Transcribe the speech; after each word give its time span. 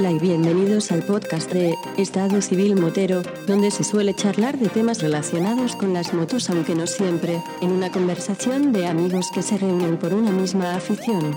Hola 0.00 0.12
y 0.12 0.18
bienvenidos 0.18 0.92
al 0.92 1.02
podcast 1.02 1.52
de 1.52 1.74
Estado 1.98 2.40
Civil 2.40 2.74
Motero, 2.74 3.20
donde 3.46 3.70
se 3.70 3.84
suele 3.84 4.14
charlar 4.14 4.58
de 4.58 4.70
temas 4.70 5.02
relacionados 5.02 5.76
con 5.76 5.92
las 5.92 6.14
motos, 6.14 6.48
aunque 6.48 6.74
no 6.74 6.86
siempre, 6.86 7.36
en 7.60 7.70
una 7.70 7.92
conversación 7.92 8.72
de 8.72 8.86
amigos 8.86 9.30
que 9.34 9.42
se 9.42 9.58
reúnen 9.58 9.98
por 9.98 10.14
una 10.14 10.30
misma 10.30 10.74
afición. 10.74 11.36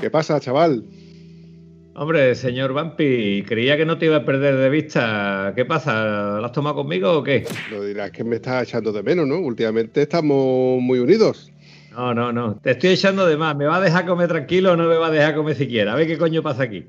¿Qué 0.00 0.08
pasa, 0.08 0.38
chaval? 0.38 0.84
Hombre, 1.96 2.36
señor 2.36 2.74
Vampi, 2.74 3.42
creía 3.42 3.76
que 3.76 3.86
no 3.86 3.98
te 3.98 4.06
iba 4.06 4.18
a 4.18 4.24
perder 4.24 4.54
de 4.54 4.70
vista. 4.70 5.52
¿Qué 5.56 5.64
pasa? 5.64 6.38
¿Lo 6.38 6.46
has 6.46 6.52
tomado 6.52 6.76
conmigo 6.76 7.10
o 7.10 7.24
qué? 7.24 7.44
Lo 7.72 7.82
dirás 7.82 8.12
que 8.12 8.22
me 8.22 8.36
estás 8.36 8.62
echando 8.62 8.92
de 8.92 9.02
menos, 9.02 9.26
¿no? 9.26 9.40
Últimamente 9.40 10.02
estamos 10.02 10.80
muy 10.80 11.00
unidos. 11.00 11.50
No, 11.98 12.14
no, 12.14 12.32
no. 12.32 12.54
Te 12.60 12.70
estoy 12.70 12.90
echando 12.90 13.26
de 13.26 13.36
más. 13.36 13.56
¿Me 13.56 13.66
va 13.66 13.78
a 13.78 13.80
dejar 13.80 14.06
comer 14.06 14.28
tranquilo 14.28 14.74
o 14.74 14.76
no 14.76 14.88
me 14.88 14.94
va 14.94 15.08
a 15.08 15.10
dejar 15.10 15.34
comer 15.34 15.56
siquiera? 15.56 15.94
A 15.94 15.96
ver 15.96 16.06
qué 16.06 16.16
coño 16.16 16.44
pasa 16.44 16.62
aquí. 16.62 16.84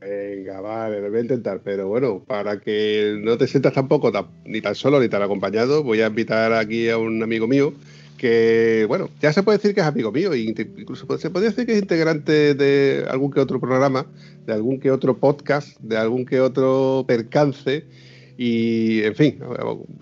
Venga, 0.00 0.60
vale, 0.60 1.00
lo 1.00 1.08
voy 1.08 1.18
a 1.18 1.22
intentar. 1.22 1.60
Pero 1.62 1.86
bueno, 1.86 2.24
para 2.26 2.58
que 2.58 3.16
no 3.22 3.38
te 3.38 3.46
sientas 3.46 3.74
tampoco 3.74 4.10
ni 4.44 4.60
tan 4.60 4.74
solo 4.74 4.98
ni 4.98 5.08
tan 5.08 5.22
acompañado, 5.22 5.84
voy 5.84 6.00
a 6.00 6.08
invitar 6.08 6.52
aquí 6.52 6.88
a 6.88 6.98
un 6.98 7.22
amigo 7.22 7.46
mío 7.46 7.72
que, 8.18 8.86
bueno, 8.88 9.08
ya 9.22 9.32
se 9.32 9.44
puede 9.44 9.58
decir 9.58 9.72
que 9.72 9.82
es 9.82 9.86
amigo 9.86 10.10
mío, 10.10 10.34
incluso 10.34 11.06
se 11.16 11.30
podría 11.30 11.50
decir 11.50 11.64
que 11.64 11.74
es 11.74 11.78
integrante 11.78 12.54
de 12.54 13.06
algún 13.08 13.30
que 13.30 13.38
otro 13.38 13.60
programa, 13.60 14.06
de 14.46 14.52
algún 14.52 14.80
que 14.80 14.90
otro 14.90 15.16
podcast, 15.16 15.78
de 15.78 15.96
algún 15.96 16.26
que 16.26 16.40
otro 16.40 17.04
percance 17.06 17.84
y, 18.42 19.02
en 19.02 19.14
fin, 19.14 19.38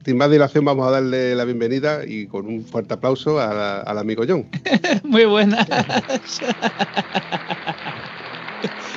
sin 0.05 0.17
más 0.17 0.31
dilación, 0.31 0.65
vamos 0.65 0.87
a 0.87 0.93
darle 0.93 1.35
la 1.35 1.45
bienvenida 1.45 2.07
y 2.07 2.29
con 2.29 2.47
un 2.47 2.65
fuerte 2.65 2.95
aplauso 2.95 3.41
al 3.41 3.99
amigo 3.99 4.23
John. 4.29 4.49
Muy 5.03 5.25
buenas. 5.25 5.67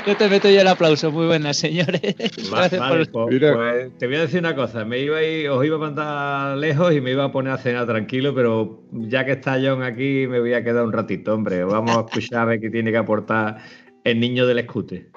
Yo 0.05 0.15
te 0.17 0.29
meto 0.29 0.49
yo 0.49 0.61
el 0.61 0.67
aplauso. 0.67 1.11
Muy 1.11 1.27
buenas, 1.27 1.57
señores. 1.57 2.01
Gracias 2.51 2.81
por... 2.81 3.11
Pues, 3.11 3.39
pues, 3.39 3.97
te 3.99 4.07
voy 4.07 4.15
a 4.15 4.21
decir 4.21 4.39
una 4.39 4.55
cosa. 4.55 4.83
Me 4.83 4.99
iba 4.99 5.17
a 5.17 5.53
os 5.53 5.65
iba 5.65 5.75
a 5.75 5.79
mandar 5.79 6.57
lejos 6.57 6.93
y 6.93 7.01
me 7.01 7.11
iba 7.11 7.23
a 7.23 7.31
poner 7.31 7.53
a 7.53 7.57
cenar 7.57 7.85
tranquilo, 7.85 8.33
pero 8.33 8.83
ya 8.91 9.25
que 9.25 9.33
está 9.33 9.59
John 9.63 9.83
aquí, 9.83 10.25
me 10.27 10.39
voy 10.39 10.53
a 10.53 10.63
quedar 10.63 10.85
un 10.85 10.91
ratito, 10.91 11.35
hombre. 11.35 11.63
Vamos 11.63 11.95
a 11.97 12.01
escuchar 12.01 12.41
a 12.41 12.45
ver 12.45 12.61
qué 12.61 12.71
tiene 12.71 12.91
que 12.91 12.97
aportar 12.97 13.57
el 14.03 14.19
niño 14.19 14.47
del 14.47 14.59
escute. 14.59 15.09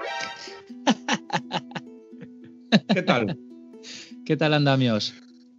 ¿Qué 2.92 3.02
tal? 3.02 3.38
¿Qué 4.24 4.38
tal 4.38 4.54
andamios? 4.54 5.14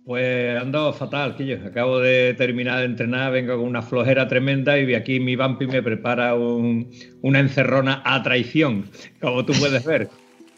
Pues 0.06 0.60
ando 0.60 0.92
fatal, 0.92 1.36
Quillo. 1.36 1.60
Acabo 1.66 2.00
de 2.00 2.34
terminar 2.34 2.80
de 2.80 2.86
entrenar, 2.86 3.32
vengo 3.32 3.58
con 3.58 3.66
una 3.68 3.84
flojera 3.84 4.28
tremenda 4.28 4.80
y 4.80 4.94
aquí 4.96 5.20
mi 5.20 5.36
vampi 5.36 5.68
me 5.68 5.84
prepara 5.84 6.34
una 6.36 7.40
encerrona 7.40 8.02
a 8.04 8.24
traición, 8.24 8.90
como 9.22 9.46
tú 9.46 9.54
puedes 9.54 9.86
ver. 9.86 10.10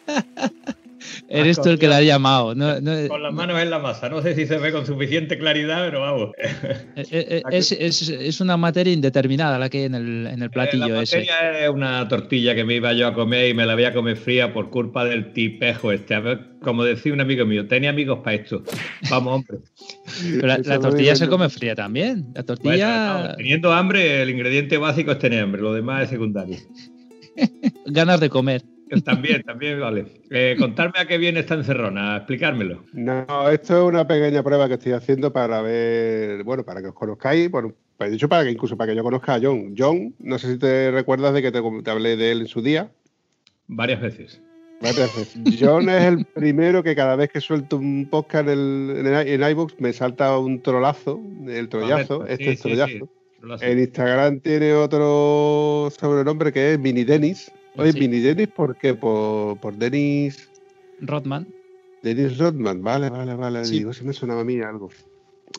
Eres 1.30 1.62
tú 1.62 1.70
el 1.70 1.80
que 1.80 1.88
la 1.88 1.98
ha 1.98 2.02
llamado. 2.02 2.48
con 2.48 3.24
las 3.24 3.34
manos 3.34 3.62
en 3.62 3.70
la 3.70 3.80
masa. 3.80 4.10
No 4.10 4.22
sé 4.22 4.36
si 4.36 4.46
se 4.46 4.58
ve 4.58 4.72
con 4.72 4.86
suficiente 4.86 5.38
claridad, 5.38 5.86
pero 5.86 6.02
vamos. 6.02 6.32
Eh, 6.96 7.06
eh, 7.12 7.42
eh, 7.52 7.58
es, 7.58 8.42
una 8.42 8.58
materia 8.58 8.92
indeterminada 8.92 9.60
la 9.60 9.70
que 9.70 9.80
hay 9.80 9.84
en 9.86 9.96
el, 9.96 10.28
en 10.28 10.42
el 10.42 10.50
platillo 10.50 10.88
la 10.88 11.02
ese. 11.04 11.28
Es 11.62 11.70
una 11.70 12.08
tortilla 12.08 12.56
que 12.56 12.64
me 12.64 12.76
iba 12.76 12.94
yo 12.94 13.08
a 13.08 13.14
comer 13.14 13.50
y 13.50 13.54
me 13.54 13.66
la 13.66 13.76
voy 13.76 13.86
a 13.86 13.94
comer 13.94 14.18
fría 14.18 14.54
por 14.54 14.70
culpa 14.70 15.06
del 15.06 15.34
tipejo 15.34 15.92
este. 15.92 16.16
A 16.16 16.20
ver, 16.20 16.40
como 16.62 16.84
decía 16.84 17.14
un 17.14 17.22
amigo 17.22 17.46
mío, 17.46 17.68
tenía 17.68 17.90
amigos 17.90 18.20
para 18.24 18.36
esto. 18.36 18.64
Vamos, 19.10 19.36
hombre. 19.36 19.60
Pero 20.42 20.48
la, 20.48 20.80
tortilla 20.80 21.16
se 21.16 21.28
come 21.28 21.50
fría 21.50 21.76
también. 21.76 22.28
La 22.34 22.44
tortilla. 22.44 23.36
teniendo 23.38 23.72
hambre, 23.72 24.22
el 24.22 24.30
ingrediente 24.30 24.78
básico 24.78 25.12
es 25.12 25.20
tener 25.20 25.44
hambre, 25.44 25.62
lo 25.62 25.74
demás 25.74 26.04
es 26.04 26.10
secundario. 26.10 26.58
Ganas 27.86 28.20
de 28.20 28.30
comer. 28.30 28.64
También, 29.06 29.44
también 29.44 29.80
vale. 29.80 30.06
Eh, 30.30 30.56
contarme 30.58 31.00
a 31.00 31.06
qué 31.06 31.18
viene 31.18 31.42
esta 31.42 31.56
encerrona, 31.56 32.18
explicármelo. 32.18 32.84
No, 32.94 33.50
esto 33.50 33.78
es 33.78 33.84
una 33.84 34.08
pequeña 34.08 34.44
prueba 34.44 34.68
que 34.68 34.76
estoy 34.76 34.94
haciendo 34.94 35.32
para 35.34 35.62
ver, 35.62 36.44
bueno, 36.44 36.64
para 36.64 36.82
que 36.82 36.88
os 36.88 36.94
conozcáis, 36.94 37.50
bueno, 37.52 37.74
pues 37.98 38.12
dicho 38.12 38.30
para 38.30 38.44
que 38.44 38.52
incluso 38.52 38.78
para 38.78 38.92
que 38.92 38.96
yo 38.96 39.04
conozca 39.04 39.36
a 39.36 39.40
John. 39.42 39.74
John, 39.78 40.14
no 40.20 40.38
sé 40.38 40.54
si 40.54 40.60
te 40.60 40.92
recuerdas 40.92 41.34
de 41.34 41.42
que 41.42 41.52
te, 41.52 41.60
hablé 41.90 42.16
de 42.16 42.32
él 42.32 42.42
en 42.42 42.48
su 42.48 42.62
día. 42.62 42.92
Varias 43.68 44.02
veces. 44.02 44.42
Varias 44.82 45.16
veces. 45.16 45.58
John 45.60 45.90
es 45.90 46.04
el 46.04 46.26
primero 46.26 46.84
que 46.84 46.96
cada 46.96 47.16
vez 47.16 47.30
que 47.32 47.42
suelto 47.42 47.78
un 47.78 48.08
podcast 48.10 48.48
en, 48.48 49.06
en, 49.06 49.50
iVoox 49.50 49.80
me 49.80 49.92
salta 49.92 50.38
un 50.38 50.62
trolazo, 50.62 51.20
el 51.48 51.68
trollazo, 51.68 52.26
este 52.28 52.52
es 52.52 52.62
trollazo. 52.62 53.10
En 53.62 53.80
Instagram 53.80 54.40
tiene 54.40 54.74
otro 54.74 55.90
sobrenombre 55.92 56.52
que 56.52 56.74
es 56.74 56.80
Mini 56.80 57.04
Dennis. 57.04 57.52
Oye, 57.78 57.94
Mini 57.94 58.20
Dennis, 58.20 58.48
¿por 58.48 58.76
qué? 58.78 58.94
Por, 58.94 59.60
por 59.60 59.76
Dennis. 59.76 60.50
Rodman. 61.00 61.48
Dennis 62.02 62.38
Rodman, 62.38 62.82
vale, 62.82 63.10
vale, 63.10 63.36
vale. 63.36 63.64
Digo, 63.64 63.94
se 63.94 64.04
me 64.04 64.14
sonaba 64.14 64.42
a 64.42 64.44
mí 64.44 64.60
algo. 64.62 64.90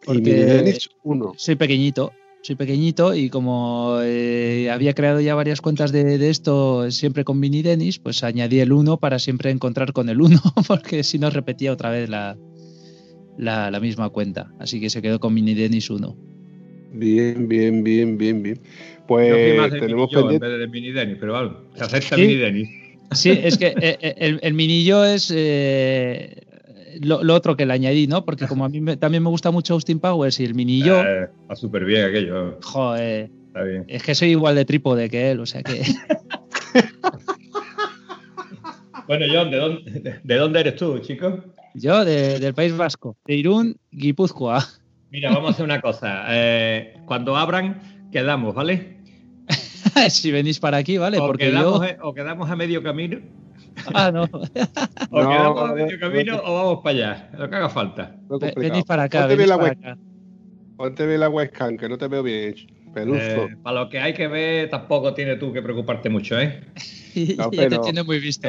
y 0.06 0.12
Mini 0.12 0.42
Dennis 0.42 0.90
1. 1.02 1.34
Soy 1.36 1.56
pequeñito, 1.56 2.12
soy 2.42 2.56
pequeñito 2.56 3.14
y 3.14 3.30
como 3.30 3.98
eh, 4.02 4.70
había 4.70 4.94
creado 4.94 5.20
ya 5.20 5.34
varias 5.34 5.60
cuentas 5.60 5.92
de, 5.92 6.30
esto 6.30 6.90
siempre 6.90 7.24
con 7.24 7.38
Mini 7.38 7.62
Dennis, 7.62 7.98
pues 7.98 8.22
añadí 8.22 8.60
el 8.60 8.72
1 8.72 8.98
para 8.98 9.18
siempre 9.18 9.50
encontrar 9.50 9.92
con 9.92 10.08
el 10.08 10.20
1, 10.20 10.40
porque 10.68 11.02
si 11.02 11.18
no 11.18 11.30
repetía 11.30 11.72
otra 11.72 11.90
vez 11.90 12.08
la, 12.08 12.38
la, 13.36 13.80
misma 13.80 14.08
cuenta. 14.10 14.52
Así 14.58 14.80
que 14.80 14.90
se 14.90 15.02
quedó 15.02 15.20
con 15.20 15.34
Mini 15.34 15.54
Dennis 15.54 15.90
1. 15.90 16.16
Bien, 16.92 17.48
bien, 17.48 17.84
bien, 17.84 18.16
bien, 18.16 18.42
bien. 18.42 18.60
Pues 19.08 19.70
tenemos 19.70 20.12
mini 20.12 20.34
en 20.34 20.40
vez 20.40 20.58
de 20.58 20.68
mini 20.68 20.92
Dennis, 20.92 21.16
pero 21.18 21.32
vale, 21.32 21.52
se 21.74 21.82
acepta 21.82 22.18
mini 22.18 22.34
Dennis. 22.34 22.68
Sí, 23.12 23.30
es 23.30 23.56
que 23.56 23.68
eh, 23.80 23.98
eh, 24.00 24.14
el, 24.18 24.38
el 24.42 24.52
mini 24.52 24.84
yo 24.84 25.02
es 25.02 25.32
eh, 25.34 26.42
lo, 27.00 27.34
otro 27.34 27.56
que 27.56 27.64
le 27.64 27.72
añadí, 27.72 28.06
¿no? 28.06 28.26
Porque 28.26 28.46
como 28.46 28.66
a 28.66 28.68
mí 28.68 28.84
también 28.96 29.22
me 29.22 29.30
gusta 29.30 29.50
mucho 29.50 29.72
Austin 29.72 29.98
Powers 29.98 30.38
y 30.40 30.44
el 30.44 30.54
mini 30.54 30.82
yo. 30.82 31.02
va 31.50 31.56
súper 31.56 31.86
bien 31.86 32.04
aquello. 32.04 32.58
Joder. 32.62 33.30
Está 33.46 33.62
bien. 33.62 33.86
Es 33.88 34.02
que 34.02 34.14
soy 34.14 34.32
igual 34.32 34.56
de 34.56 34.66
trípode 34.66 35.08
que 35.08 35.30
él, 35.30 35.40
o 35.40 35.46
sea 35.46 35.62
que. 35.62 35.80
bueno, 39.06 39.24
John, 39.32 39.50
¿de 39.50 39.56
dónde, 39.56 40.20
¿de 40.22 40.36
dónde 40.36 40.60
eres 40.60 40.76
tú, 40.76 40.98
chico? 40.98 41.44
Yo, 41.72 42.04
del 42.04 42.52
País 42.52 42.76
Vasco, 42.76 43.16
de 43.24 43.36
Irún, 43.36 43.78
Guipúzcoa. 43.90 44.68
Mira, 45.10 45.30
vamos 45.30 45.48
a 45.48 45.52
hacer 45.52 45.64
una 45.64 45.80
cosa. 45.80 46.26
cuando 47.06 47.38
abran, 47.38 47.80
quedamos, 48.12 48.54
¿vale? 48.54 48.97
si 50.10 50.30
venís 50.30 50.58
para 50.58 50.78
aquí, 50.78 50.98
¿vale? 50.98 51.18
O, 51.18 51.26
Porque 51.26 51.46
quedamos, 51.46 51.82
o 52.02 52.14
quedamos 52.14 52.50
a 52.50 52.56
medio 52.56 52.82
camino. 52.82 53.18
Ah, 53.94 54.10
no. 54.12 54.24
o 55.10 55.28
quedamos 55.28 55.70
a 55.70 55.74
medio 55.74 56.00
camino 56.00 56.40
o 56.44 56.54
vamos 56.54 56.80
para 56.82 56.96
allá, 56.96 57.30
lo 57.38 57.48
que 57.48 57.56
haga 57.56 57.68
falta. 57.68 58.16
Venís 58.56 58.84
para 58.84 59.04
acá. 59.04 59.20
Ponte 59.20 59.36
venís 59.36 59.46
bien 59.46 59.58
para 59.58 59.72
acá. 59.72 59.98
Ponte 60.76 61.06
bien 61.06 61.20
la 61.20 61.28
webcam, 61.28 61.76
que 61.76 61.88
no 61.88 61.98
te 61.98 62.08
veo 62.08 62.22
bien. 62.22 62.54
Eh, 63.06 63.56
para 63.62 63.80
lo 63.80 63.88
que 63.88 63.98
hay 63.98 64.14
que 64.14 64.28
ver, 64.28 64.70
tampoco 64.70 65.14
tienes 65.14 65.38
tú 65.38 65.52
que 65.52 65.62
preocuparte 65.62 66.08
mucho, 66.08 66.38
¿eh? 66.40 66.60
No, 67.36 67.50
ya 67.50 67.68
te 67.68 67.78
tiene 67.78 68.04
muy 68.04 68.20
visto. 68.20 68.48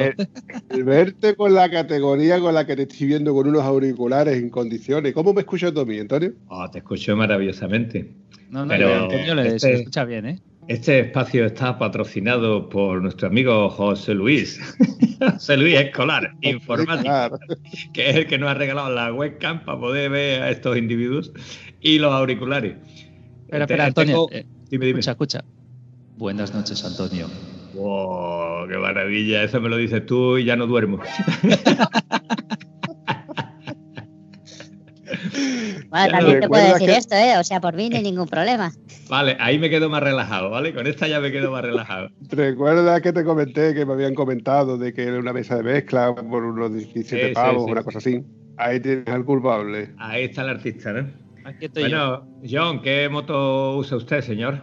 El, 0.68 0.84
verte 0.84 1.34
con 1.34 1.54
la 1.54 1.68
categoría 1.68 2.38
con 2.38 2.54
la 2.54 2.64
que 2.64 2.76
te 2.76 2.82
estoy 2.82 3.08
viendo 3.08 3.34
con 3.34 3.48
unos 3.48 3.62
auriculares 3.62 4.36
en 4.36 4.48
condiciones. 4.48 5.12
¿Cómo 5.12 5.32
me 5.32 5.40
escuchas 5.40 5.72
tú 5.72 5.80
a 5.80 5.84
mí, 5.84 5.98
Antonio? 5.98 6.34
Oh, 6.46 6.70
te 6.70 6.78
escucho 6.78 7.16
maravillosamente. 7.16 8.12
No, 8.48 8.64
no, 8.64 8.68
pero 8.68 8.94
Antonio 8.94 9.34
le 9.34 9.56
este, 9.56 9.74
escucha 9.74 10.04
bien, 10.04 10.26
¿eh? 10.26 10.40
Este 10.70 11.00
espacio 11.00 11.46
está 11.46 11.76
patrocinado 11.76 12.68
por 12.68 13.02
nuestro 13.02 13.26
amigo 13.26 13.68
José 13.70 14.14
Luis, 14.14 14.60
José 15.32 15.56
Luis 15.56 15.74
Escolar, 15.74 16.32
informático, 16.42 17.40
que 17.92 18.10
es 18.10 18.14
el 18.14 18.28
que 18.28 18.38
nos 18.38 18.50
ha 18.50 18.54
regalado 18.54 18.88
la 18.88 19.12
webcam 19.12 19.64
para 19.64 19.80
poder 19.80 20.12
ver 20.12 20.42
a 20.42 20.50
estos 20.50 20.76
individuos 20.76 21.32
y 21.80 21.98
los 21.98 22.12
auriculares. 22.12 22.76
Espera, 23.46 23.64
espera, 23.64 23.86
Antonio. 23.86 24.28
Eh, 24.30 24.46
dime, 24.70 24.86
dime. 24.86 25.00
Escucha, 25.00 25.38
escucha. 25.38 25.44
Buenas 26.18 26.54
noches, 26.54 26.84
Antonio. 26.84 27.26
¡Wow! 27.74 28.68
¡Qué 28.68 28.78
maravilla! 28.78 29.42
Eso 29.42 29.60
me 29.60 29.70
lo 29.70 29.76
dices 29.76 30.06
tú 30.06 30.38
y 30.38 30.44
ya 30.44 30.54
no 30.54 30.68
duermo. 30.68 31.00
Bueno, 35.90 36.12
también 36.12 36.40
te 36.40 36.48
puedo 36.48 36.72
decir 36.72 36.90
esto, 36.90 37.16
¿eh? 37.16 37.36
O 37.38 37.44
sea, 37.44 37.60
por 37.60 37.74
mí 37.74 37.90
no 37.90 37.96
hay 37.96 38.02
ningún 38.02 38.28
problema. 38.28 38.72
Vale, 39.08 39.36
ahí 39.40 39.58
me 39.58 39.68
quedo 39.68 39.90
más 39.90 40.02
relajado, 40.02 40.50
¿vale? 40.50 40.72
Con 40.72 40.86
esta 40.86 41.08
ya 41.08 41.20
me 41.20 41.32
quedo 41.32 41.50
más 41.50 41.62
relajado. 41.62 42.10
Recuerda 42.30 43.00
que 43.00 43.12
te 43.12 43.24
comenté 43.24 43.74
que 43.74 43.84
me 43.84 43.94
habían 43.94 44.14
comentado 44.14 44.78
de 44.78 44.92
que 44.92 45.02
era 45.02 45.18
una 45.18 45.32
mesa 45.32 45.56
de 45.56 45.64
mezcla 45.64 46.14
por 46.14 46.44
unos 46.44 46.72
17 46.72 47.32
pavos, 47.32 47.68
una 47.68 47.82
cosa 47.82 47.98
así. 47.98 48.22
Ahí 48.56 48.78
tienes 48.78 49.08
al 49.08 49.24
culpable. 49.24 49.90
Ahí 49.98 50.24
está 50.24 50.42
el 50.42 50.50
artista, 50.50 50.92
¿no? 50.92 51.10
Aquí 51.44 51.64
estoy 51.64 51.84
bueno, 51.84 52.28
John, 52.48 52.82
¿qué 52.82 53.08
moto 53.08 53.76
usa 53.78 53.96
usted, 53.96 54.20
señor? 54.20 54.62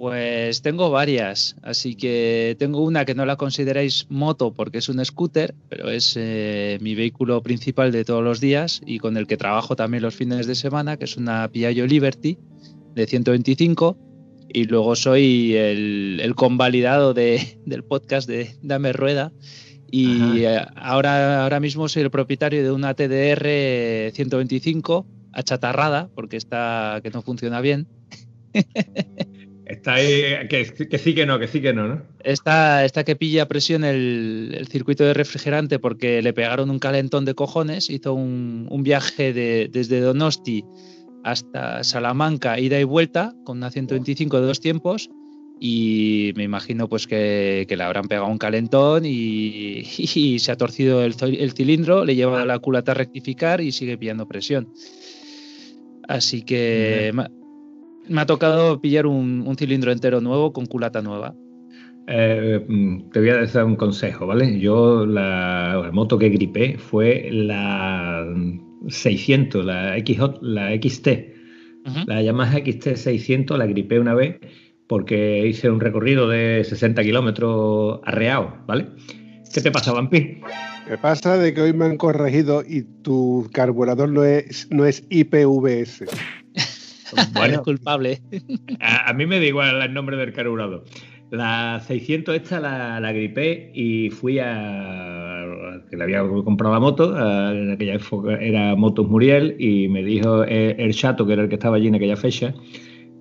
Pues 0.00 0.62
tengo 0.62 0.90
varias, 0.90 1.56
así 1.60 1.94
que 1.94 2.56
tengo 2.58 2.82
una 2.82 3.04
que 3.04 3.14
no 3.14 3.26
la 3.26 3.36
consideráis 3.36 4.06
moto 4.08 4.50
porque 4.50 4.78
es 4.78 4.88
un 4.88 5.04
scooter, 5.04 5.54
pero 5.68 5.90
es 5.90 6.16
eh, 6.16 6.78
mi 6.80 6.94
vehículo 6.94 7.42
principal 7.42 7.92
de 7.92 8.06
todos 8.06 8.24
los 8.24 8.40
días 8.40 8.80
y 8.86 8.98
con 8.98 9.18
el 9.18 9.26
que 9.26 9.36
trabajo 9.36 9.76
también 9.76 10.02
los 10.02 10.14
fines 10.14 10.46
de 10.46 10.54
semana, 10.54 10.96
que 10.96 11.04
es 11.04 11.18
una 11.18 11.46
Piaggio 11.48 11.86
Liberty 11.86 12.38
de 12.94 13.06
125 13.06 13.98
y 14.48 14.64
luego 14.64 14.96
soy 14.96 15.54
el, 15.54 16.32
convalidado 16.34 17.12
del 17.14 17.84
podcast 17.86 18.26
de 18.26 18.56
Dame 18.62 18.94
Rueda. 18.94 19.34
Y 19.90 20.44
eh, 20.44 20.64
ahora, 20.76 21.42
ahora 21.42 21.60
mismo 21.60 21.90
soy 21.90 22.04
el 22.04 22.10
propietario 22.10 22.62
de 22.62 22.72
una 22.72 22.94
TDR 22.94 24.14
125 24.14 25.06
achatarrada 25.34 26.08
porque 26.14 26.38
está 26.38 27.00
que 27.02 27.10
no 27.10 27.20
funciona 27.20 27.60
bien. 27.60 27.86
Está 29.70 29.94
ahí, 29.94 30.48
que, 30.48 30.64
sí 30.98 31.14
que 31.14 31.26
no, 31.26 31.38
que 31.38 31.46
sí 31.46 31.60
que 31.60 31.72
no, 31.72 31.86
¿no? 31.86 32.02
Está, 32.24 32.84
está 32.84 33.04
que 33.04 33.14
pilla 33.14 33.46
presión 33.46 33.84
el, 33.84 34.66
circuito 34.68 35.04
de 35.04 35.14
refrigerante 35.14 35.78
porque 35.78 36.20
le 36.22 36.32
pegaron 36.32 36.70
un 36.70 36.80
calentón 36.80 37.24
de 37.24 37.34
cojones. 37.34 37.88
Hizo 37.88 38.14
un, 38.14 38.82
viaje 38.82 39.32
de, 39.32 39.70
desde 39.72 40.00
Donosti 40.00 40.64
hasta 41.22 41.84
Salamanca, 41.84 42.58
ida 42.58 42.80
y 42.80 42.84
vuelta, 42.84 43.32
con 43.44 43.58
una 43.58 43.70
125 43.70 44.40
de 44.40 44.46
dos 44.48 44.58
tiempos. 44.58 45.08
Y 45.60 46.32
me 46.34 46.42
imagino 46.42 46.88
pues 46.88 47.06
que, 47.06 47.64
le 47.68 47.82
habrán 47.84 48.08
pegado 48.08 48.26
un 48.26 48.38
calentón 48.38 49.04
y, 49.06 49.84
se 49.84 50.50
ha 50.50 50.56
torcido 50.56 51.04
el, 51.04 51.14
cilindro, 51.14 52.04
le 52.04 52.16
lleva 52.16 52.44
la 52.44 52.58
culata 52.58 52.90
a 52.90 52.96
rectificar 52.96 53.60
y 53.60 53.70
sigue 53.70 53.96
pillando 53.96 54.26
presión. 54.26 54.72
Así 56.08 56.42
que 56.42 57.12
me 58.08 58.20
ha 58.20 58.26
tocado 58.26 58.80
pillar 58.80 59.06
un, 59.06 59.54
cilindro 59.58 59.92
entero 59.92 60.20
nuevo 60.20 60.52
con 60.52 60.66
culata 60.66 61.02
nueva. 61.02 61.34
Eh, 62.06 62.64
mm, 62.66 63.10
te 63.10 63.20
voy 63.20 63.28
a 63.30 63.44
dar 63.44 63.64
un 63.64 63.76
consejo, 63.76 64.26
¿vale? 64.26 64.58
Yo 64.58 65.06
la, 65.06 65.90
moto 65.92 66.18
que 66.18 66.28
gripé 66.28 66.78
fue 66.78 67.28
la 67.30 68.26
600, 68.88 69.64
la, 69.64 69.96
la 70.40 70.80
XT. 70.80 71.08
La 72.06 72.22
Yamaha 72.22 72.58
XT 72.58 72.96
600 72.96 73.58
la 73.58 73.66
gripé 73.66 73.98
una 73.98 74.14
vez 74.14 74.38
porque 74.86 75.46
hice 75.46 75.70
un 75.70 75.80
recorrido 75.80 76.28
de 76.28 76.64
60 76.64 77.02
kilómetros 77.02 78.00
arreado, 78.04 78.56
¿vale? 78.66 78.88
¿Qué 79.54 79.60
te 79.60 79.70
pasa, 79.70 79.92
Vampi? 79.92 80.40
Me 80.88 80.98
pasa 80.98 81.36
de 81.38 81.54
que 81.54 81.60
hoy 81.60 81.72
me 81.72 81.84
han 81.84 81.96
corregido 81.96 82.64
y 82.66 82.82
tu 82.82 83.48
carburador 83.52 84.08
no 84.08 84.24
es, 84.24 84.66
no 84.70 84.86
es 84.86 85.04
IPVS. 85.08 86.04
Bueno, 87.32 87.54
es 87.54 87.60
culpable. 87.60 88.20
A, 88.80 89.12
mí 89.12 89.26
me 89.26 89.38
da 89.38 89.46
igual 89.46 89.82
el 89.82 89.92
nombre 89.94 90.16
del 90.16 90.32
carburador. 90.32 90.84
La 91.30 91.80
600 91.86 92.34
esta 92.34 92.58
la, 92.58 92.98
la 93.00 93.12
gripé 93.12 93.70
y 93.72 94.10
fui 94.10 94.38
a... 94.40 95.44
que 95.88 95.96
le 95.96 96.02
había 96.02 96.22
comprado 96.22 96.74
la 96.74 96.80
moto, 96.80 97.16
en 97.52 97.70
aquella 97.70 97.94
época 97.94 98.34
era 98.34 98.74
Motos 98.74 99.08
Muriel 99.08 99.54
y 99.58 99.88
me 99.88 100.02
dijo 100.02 100.42
el, 100.42 100.92
chato, 100.94 101.26
que 101.26 101.34
era 101.34 101.42
el 101.42 101.48
que 101.48 101.54
estaba 101.54 101.76
allí 101.76 101.86
en 101.86 101.94
aquella 101.94 102.16
fecha, 102.16 102.52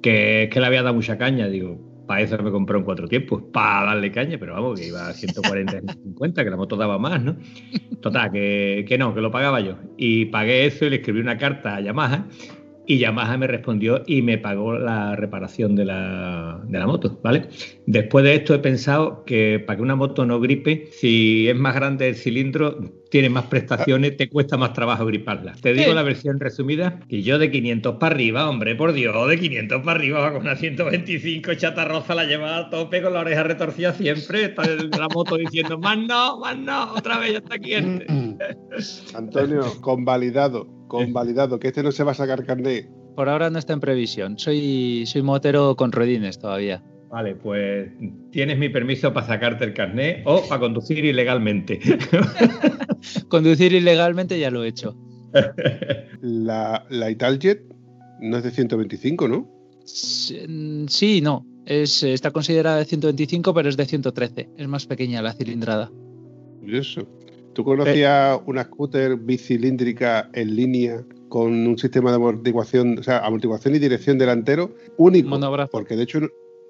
que, 0.02 0.50
que 0.52 0.60
le 0.60 0.66
había 0.66 0.82
dado 0.82 0.96
mucha 0.96 1.20
caña. 1.20 1.48
Digo, 1.48 1.90
para 2.10 2.22
eso 2.22 2.42
me 2.42 2.50
compré 2.50 2.76
un 2.76 2.84
cuatro 2.84 3.08
tiempos, 3.08 3.44
para 3.54 3.86
darle 3.86 4.12
caña, 4.12 4.40
pero 4.40 4.54
vamos, 4.56 4.80
que 4.80 4.88
iba 4.88 5.10
a 5.10 5.14
140, 5.14 5.72
150, 5.80 6.44
que 6.44 6.50
la 6.50 6.58
moto 6.58 6.76
daba 6.76 6.98
más, 6.98 7.22
¿no? 7.22 7.38
Total, 8.02 8.32
que, 8.32 8.84
que 8.88 8.98
no, 8.98 9.14
que 9.14 9.22
lo 9.22 9.30
pagaba 9.30 9.60
yo. 9.60 9.76
Y 9.96 10.26
pagué 10.26 10.66
eso 10.66 10.86
y 10.86 10.90
le 10.90 10.96
escribí 10.96 11.20
una 11.20 11.38
carta 11.38 11.76
a 11.76 11.82
Yamaha 11.82 12.28
y 12.90 12.98
Yamaha 12.98 13.38
me 13.38 13.46
respondió 13.46 14.02
y 14.08 14.24
me 14.24 14.40
pagó 14.40 14.74
la 14.74 15.16
reparación 15.16 15.76
de 15.76 15.86
la, 15.86 16.60
de 16.66 16.80
la, 16.80 16.88
moto, 16.88 17.20
¿vale? 17.22 17.48
Después 17.86 18.26
de 18.26 18.34
esto 18.34 18.56
he 18.56 18.60
pensado 18.60 19.24
que 19.26 19.60
para 19.60 19.78
que 19.78 19.84
una 19.84 19.96
moto 19.96 20.26
no 20.26 20.40
gripe, 20.40 20.90
si 20.92 21.48
es 21.48 21.56
más 21.56 21.76
grande 21.76 22.10
el 22.10 22.16
cilindro, 22.16 22.80
tiene 23.12 23.30
más 23.30 23.46
prestaciones, 23.46 24.18
te 24.18 24.28
cuesta 24.28 24.58
más 24.58 24.74
trabajo 24.74 25.06
griparla. 25.06 25.54
Te 25.62 25.74
digo 25.74 25.94
la 25.94 26.02
versión 26.02 26.40
resumida, 26.40 27.00
que 27.08 27.22
yo 27.22 27.38
de 27.38 27.52
500 27.52 27.98
para 27.98 28.16
arriba, 28.16 28.50
hombre, 28.50 28.74
por 28.74 28.92
Dios, 28.94 29.30
de 29.30 29.40
500 29.40 29.84
para 29.84 30.00
arriba 30.00 30.32
con 30.34 30.42
una 30.42 30.56
125 30.56 31.54
chatarroza 31.54 32.16
la 32.16 32.26
llevaba 32.26 32.58
a 32.58 32.70
tope 32.72 33.04
con 33.04 33.14
la 33.14 33.20
oreja 33.20 33.44
retorcida 33.44 33.94
siempre, 33.94 34.46
está 34.46 34.64
la 34.66 35.08
moto 35.10 35.38
diciendo, 35.38 35.78
más 35.78 36.00
no, 36.00 36.40
más 36.40 36.58
no, 36.58 36.94
otra 36.94 37.20
vez 37.20 37.34
ya 37.34 37.38
está 37.38 37.54
aquí. 37.54 37.76
Antonio, 39.14 39.62
convalidado 39.80 40.79
Convalidado, 40.90 41.60
que 41.60 41.70
este 41.70 41.84
no 41.84 41.92
se 41.92 42.04
va 42.04 42.12
a 42.12 42.16
sacar 42.16 42.46
carnet. 42.46 42.90
Por 43.16 43.30
ahora 43.30 43.50
no 43.50 43.60
está 43.60 43.74
en 43.74 43.80
previsión. 43.80 44.38
Soy, 44.38 45.06
soy 45.06 45.22
motero 45.22 45.76
con 45.76 45.92
ruedines 45.92 46.40
todavía. 46.40 46.84
Vale, 47.10 47.36
pues 47.36 47.90
tienes 48.32 48.58
mi 48.60 48.70
permiso 48.70 49.14
para 49.14 49.26
sacarte 49.26 49.66
el 49.66 49.74
carnet 49.74 50.22
o 50.26 50.44
para 50.48 50.60
conducir 50.60 51.04
ilegalmente. 51.04 51.80
conducir 53.30 53.74
ilegalmente 53.74 54.40
ya 54.40 54.52
lo 54.52 54.64
he 54.64 54.68
hecho. 54.68 54.96
La, 56.22 56.86
la 56.90 57.10
Italjet 57.10 57.64
no 58.20 58.38
es 58.38 58.44
de 58.44 58.52
125, 58.52 59.28
¿no? 59.28 59.48
Sí, 59.86 61.22
no. 61.22 61.46
Es, 61.66 62.04
está 62.04 62.32
considerada 62.32 62.78
de 62.78 62.86
125, 62.86 63.54
pero 63.54 63.70
es 63.70 63.78
de 63.78 63.86
113. 63.86 64.50
Es 64.58 64.68
más 64.68 64.86
pequeña 64.86 65.22
la 65.22 65.34
cilindrada. 65.34 65.92
Curioso. 66.60 67.08
¿Tú 67.54 67.64
conocías 67.64 68.40
una 68.46 68.64
scooter 68.64 69.16
bicilíndrica 69.16 70.30
en 70.34 70.56
línea 70.56 71.04
con 71.30 71.68
un 71.68 71.78
sistema 71.78 72.10
de 72.12 72.18
amortiguación, 72.18 73.00
o 73.00 73.04
sea, 73.04 73.20
amortiguación 73.20 73.76
y 73.76 73.80
dirección 73.80 74.18
delantero 74.18 74.76
único? 74.98 75.30
Monobrazo. 75.30 75.72
Porque 75.72 75.96
de 75.96 76.04
hecho, 76.04 76.20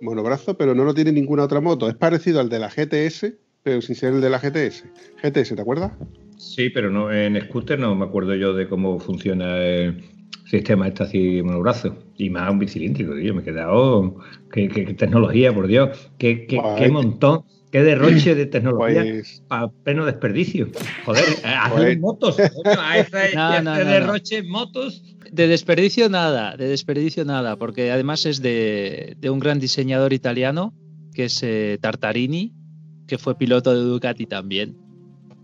monobrazo, 0.01 0.57
pero 0.57 0.73
no 0.73 0.83
lo 0.83 0.93
tiene 0.93 1.11
ninguna 1.11 1.43
otra 1.43 1.61
moto. 1.61 1.89
Es 1.89 1.95
parecido 1.95 2.39
al 2.39 2.49
de 2.49 2.59
la 2.59 2.69
GTS, 2.69 3.33
pero 3.63 3.81
sin 3.81 3.95
ser 3.95 4.13
el 4.13 4.21
de 4.21 4.29
la 4.29 4.39
GTS. 4.39 4.85
GTS, 5.23 5.55
¿te 5.55 5.61
acuerdas? 5.61 5.91
Sí, 6.37 6.69
pero 6.69 6.89
no 6.89 7.11
en 7.11 7.39
scooter 7.41 7.77
no 7.77 7.93
me 7.95 8.05
acuerdo 8.05 8.33
yo 8.35 8.53
de 8.53 8.67
cómo 8.67 8.97
funciona 8.99 9.57
el 9.57 10.01
sistema 10.45 10.87
este 10.87 11.03
así 11.03 11.41
monobrazo. 11.43 11.95
Y 12.17 12.29
más 12.29 12.49
un 12.49 12.59
bicilíndrico, 12.59 13.13
tío. 13.15 13.33
Me 13.33 13.41
he 13.41 13.45
quedado. 13.45 14.15
¿Qué, 14.51 14.69
tecnología, 14.97 15.53
por 15.53 15.67
Dios? 15.67 16.11
¿Qué, 16.17 16.47
qué 16.47 16.89
montón? 16.89 17.43
Qué 17.71 17.83
derroche 17.83 18.33
de 18.33 18.47
tecnología 18.47 19.03
pues... 19.03 19.43
a 19.49 19.69
pleno 19.69 20.05
desperdicio. 20.05 20.69
Joder, 21.05 21.23
hacer 21.43 21.99
motos. 21.99 22.37
a 22.39 22.97
ese, 22.97 23.35
derroche 23.85 24.43
motos. 24.43 25.03
De 25.31 25.47
desperdicio 25.47 26.09
nada, 26.09 26.57
de 26.57 26.67
desperdicio 26.67 27.25
nada, 27.25 27.57
porque 27.57 27.91
además 27.91 28.25
es 28.25 28.41
de, 28.41 29.15
un 29.29 29.39
gran 29.39 29.59
diseñador 29.59 30.13
italiano, 30.13 30.73
que 31.13 31.25
es 31.25 31.43
eh, 31.43 31.77
Tartarini, 31.79 32.53
que 33.07 33.19
fue 33.19 33.37
piloto 33.37 33.73
de 33.73 33.81
Ducati 33.81 34.25
también. 34.25 34.77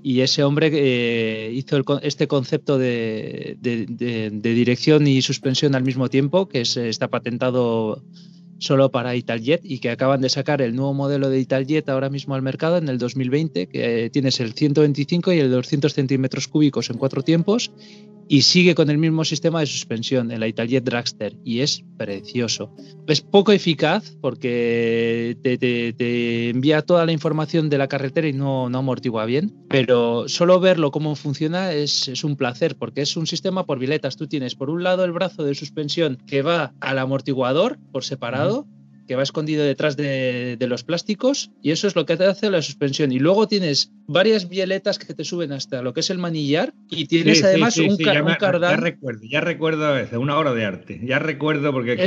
Y 0.01 0.21
ese 0.21 0.43
hombre 0.43 0.69
eh, 0.71 1.51
hizo 1.53 1.77
este 2.01 2.27
concepto 2.27 2.77
de, 2.77 3.57
dirección 4.41 5.07
y 5.07 5.21
suspensión 5.21 5.75
al 5.75 5.83
mismo 5.83 6.09
tiempo, 6.09 6.47
que 6.47 6.61
está 6.61 7.07
patentado 7.07 8.03
solo 8.57 8.91
para 8.91 9.15
Italjet 9.15 9.61
y 9.63 9.79
que 9.79 9.89
acaban 9.89 10.21
de 10.21 10.29
sacar 10.29 10.61
el 10.61 10.75
nuevo 10.75 10.93
modelo 10.93 11.29
de 11.29 11.39
Italjet 11.39 11.87
ahora 11.89 12.09
mismo 12.09 12.35
al 12.35 12.41
mercado 12.41 12.77
en 12.77 12.87
el 12.89 12.97
2020, 12.97 13.67
que 13.67 14.09
tienes 14.11 14.39
el 14.39 14.53
125 14.53 15.33
y 15.33 15.39
el 15.39 15.51
200 15.51 15.93
centímetros 15.93 16.47
cúbicos 16.47 16.89
en 16.89 16.97
cuatro 16.97 17.21
tiempos 17.21 17.71
y 18.27 18.41
sigue 18.41 18.75
con 18.75 18.89
el 18.89 18.97
mismo 18.97 19.23
sistema 19.23 19.59
de 19.59 19.65
suspensión, 19.65 20.31
el 20.31 20.43
Italjet 20.43 20.83
Dragster, 20.83 21.37
y 21.43 21.59
es 21.59 21.83
precioso. 21.97 22.73
Es 23.07 23.21
poco 23.21 23.51
eficaz 23.51 24.17
porque 24.21 25.37
te, 25.41 26.49
envía 26.49 26.81
toda 26.81 27.05
la 27.05 27.11
información 27.11 27.69
de 27.69 27.77
la 27.77 27.87
carretera 27.87 28.27
y 28.27 28.33
no, 28.33 28.65
amortigua 28.65 29.25
bien, 29.25 29.55
pero 29.69 30.27
solo 30.27 30.59
verlo 30.59 30.91
cómo 30.91 31.15
funciona 31.15 31.71
es, 31.71 32.07
es, 32.07 32.23
un 32.23 32.35
placer 32.35 32.75
porque 32.75 33.01
es 33.01 33.15
un 33.15 33.27
sistema 33.27 33.65
por 33.65 33.79
biletas. 33.79 34.17
Tú 34.17 34.27
tienes 34.27 34.55
por 34.55 34.69
un 34.69 34.83
lado 34.83 35.03
el 35.05 35.11
brazo 35.11 35.43
de 35.43 35.55
suspensión 35.55 36.17
que 36.27 36.41
va 36.41 36.73
al 36.79 36.99
amortiguador 36.99 37.77
por 37.91 38.03
separado 38.03 38.67
que 39.07 39.15
va 39.15 39.23
escondido 39.23 39.63
detrás 39.63 39.97
de, 39.97 40.57
los 40.67 40.83
plásticos 40.83 41.51
y 41.61 41.71
eso 41.71 41.87
es 41.87 41.95
lo 41.95 42.05
que 42.05 42.17
te 42.17 42.25
hace 42.25 42.49
la 42.49 42.61
suspensión. 42.61 43.11
Y 43.11 43.19
luego 43.19 43.47
tienes 43.47 43.91
varias 44.07 44.49
violetas 44.49 44.97
que 44.97 45.13
te 45.13 45.23
suben 45.23 45.51
hasta 45.51 45.81
lo 45.81 45.93
que 45.93 45.99
es 45.99 46.09
el 46.09 46.17
manillar 46.17 46.73
y 46.89 47.05
tienes 47.05 47.43
además 47.43 47.77
un, 47.77 47.97
ya 47.97 48.13
Ya 48.13 48.75
recuerdo, 48.77 49.21
ya 49.23 49.41
recuerdo 49.41 49.97
eso, 49.97 50.19
una 50.19 50.37
obra 50.37 50.53
de 50.53 50.65
arte. 50.65 51.01
Ya 51.03 51.19
recuerdo 51.19 51.71
porque 51.71 51.97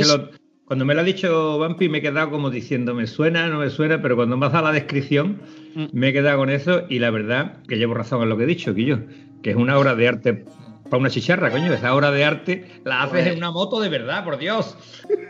cuando 0.65 0.85
me 0.85 0.93
lo 0.93 1.01
ha 1.01 1.03
dicho 1.03 1.57
Vampi 1.57 1.89
me 1.89 1.99
he 1.99 2.01
quedado 2.01 2.29
como 2.29 2.49
diciendo, 2.49 2.93
me 2.93 3.07
suena, 3.07 3.47
no 3.47 3.59
me 3.59 3.69
suena, 3.69 4.01
pero 4.01 4.15
cuando 4.15 4.37
me 4.37 4.45
has 4.45 4.51
dado 4.51 4.65
la 4.65 4.73
descripción 4.73 5.41
mm. 5.73 5.85
me 5.93 6.09
he 6.09 6.13
quedado 6.13 6.37
con 6.37 6.49
eso 6.49 6.83
y 6.89 6.99
la 6.99 7.09
verdad 7.09 7.63
que 7.67 7.77
llevo 7.77 7.93
razón 7.93 8.21
en 8.21 8.29
lo 8.29 8.37
que 8.37 8.43
he 8.43 8.47
dicho, 8.47 8.73
yo 8.73 8.99
que 9.41 9.51
es 9.51 9.55
una 9.55 9.77
obra 9.77 9.95
de 9.95 10.07
arte 10.07 10.45
para 10.89 10.99
una 10.99 11.09
chicharra, 11.09 11.51
coño, 11.51 11.71
esa 11.73 11.93
obra 11.93 12.11
de 12.11 12.25
arte 12.25 12.81
la 12.83 13.03
haces 13.03 13.27
en 13.27 13.37
una 13.37 13.51
moto 13.51 13.79
de 13.79 13.89
verdad, 13.89 14.23
por 14.23 14.37
Dios. 14.37 14.75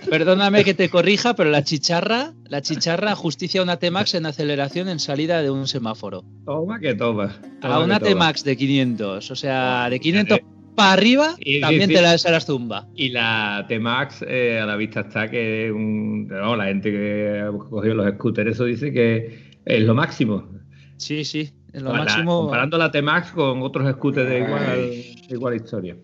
Perdóname 0.09 0.63
que 0.63 0.73
te 0.73 0.89
corrija, 0.89 1.35
pero 1.35 1.49
la 1.49 1.63
chicharra, 1.63 2.33
la 2.45 2.61
chicharra 2.61 3.15
justicia 3.15 3.61
una 3.61 3.77
T-Max 3.77 4.15
en 4.15 4.25
aceleración 4.25 4.89
en 4.89 4.99
salida 4.99 5.41
de 5.41 5.49
un 5.49 5.67
semáforo. 5.67 6.23
Toma 6.45 6.79
que 6.79 6.95
toma. 6.95 7.39
a 7.61 7.79
una 7.79 7.99
T-Max 7.99 8.43
de 8.43 8.55
500, 8.55 9.31
o 9.31 9.35
sea, 9.35 9.89
de 9.89 9.99
500 9.99 10.39
para 10.75 10.93
arriba, 10.93 11.35
también 11.59 11.89
te 11.89 12.01
las, 12.01 12.23
las 12.23 12.45
zumba. 12.45 12.87
Y 12.95 13.09
la 13.09 13.65
T-Max, 13.67 14.23
eh, 14.25 14.59
a 14.61 14.65
la 14.65 14.77
vista 14.77 15.01
está 15.01 15.29
que 15.29 15.69
un, 15.73 16.29
la 16.29 16.65
gente 16.65 16.89
que 16.89 17.43
ha 17.45 17.51
cogido 17.51 17.95
los 17.95 18.09
scooters, 18.13 18.51
eso 18.51 18.63
dice 18.63 18.93
que 18.93 19.59
es 19.65 19.81
lo 19.81 19.93
máximo. 19.93 20.47
Sí, 20.95 21.25
sí, 21.25 21.51
lo 21.73 21.93
máximo. 21.93 22.41
comparando 22.41 22.77
la 22.77 22.91
T-Max 22.91 23.31
con 23.31 23.61
otros 23.61 23.91
scooters 23.93 24.29
de 24.29 24.39
igual, 24.39 24.77
de 24.77 25.35
igual 25.35 25.55
historia. 25.55 25.95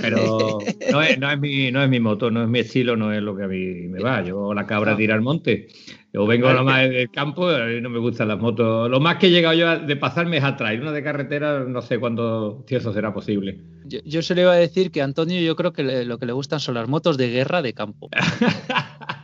Pero 0.00 0.58
no 0.90 1.02
es, 1.02 1.18
no, 1.18 1.30
es 1.30 1.40
mi, 1.40 1.70
no 1.70 1.82
es 1.82 1.88
mi 1.88 1.98
moto, 1.98 2.30
no 2.30 2.42
es 2.42 2.48
mi 2.48 2.60
estilo, 2.60 2.96
no 2.96 3.12
es 3.12 3.22
lo 3.22 3.36
que 3.36 3.44
a 3.44 3.48
mí 3.48 3.88
me 3.88 4.00
va. 4.00 4.22
Yo 4.22 4.52
la 4.52 4.66
cabra 4.66 4.96
tira 4.96 5.14
al 5.14 5.22
monte. 5.22 5.68
Yo 6.12 6.26
vengo 6.26 6.52
nomás 6.52 6.90
del 6.90 7.10
campo 7.10 7.50
y 7.50 7.80
no 7.80 7.88
me 7.88 7.98
gustan 7.98 8.28
las 8.28 8.38
motos. 8.38 8.90
Lo 8.90 9.00
más 9.00 9.16
que 9.16 9.28
he 9.28 9.30
llegado 9.30 9.54
yo 9.54 9.78
de 9.78 9.96
pasarme 9.96 10.36
es 10.36 10.44
atrás. 10.44 10.74
Una 10.78 10.92
de 10.92 11.02
carretera, 11.02 11.64
no 11.64 11.80
sé 11.80 11.98
cuándo, 11.98 12.64
si 12.68 12.74
eso 12.74 12.92
será 12.92 13.14
posible. 13.14 13.60
Yo, 13.86 14.00
yo 14.04 14.20
se 14.20 14.34
le 14.34 14.42
iba 14.42 14.52
a 14.52 14.56
decir 14.56 14.90
que 14.90 15.00
a 15.00 15.04
Antonio 15.04 15.40
yo 15.40 15.56
creo 15.56 15.72
que 15.72 16.04
lo 16.04 16.18
que 16.18 16.26
le 16.26 16.32
gustan 16.32 16.60
son 16.60 16.74
las 16.74 16.88
motos 16.88 17.16
de 17.16 17.30
guerra 17.30 17.62
de 17.62 17.72
campo. 17.72 18.10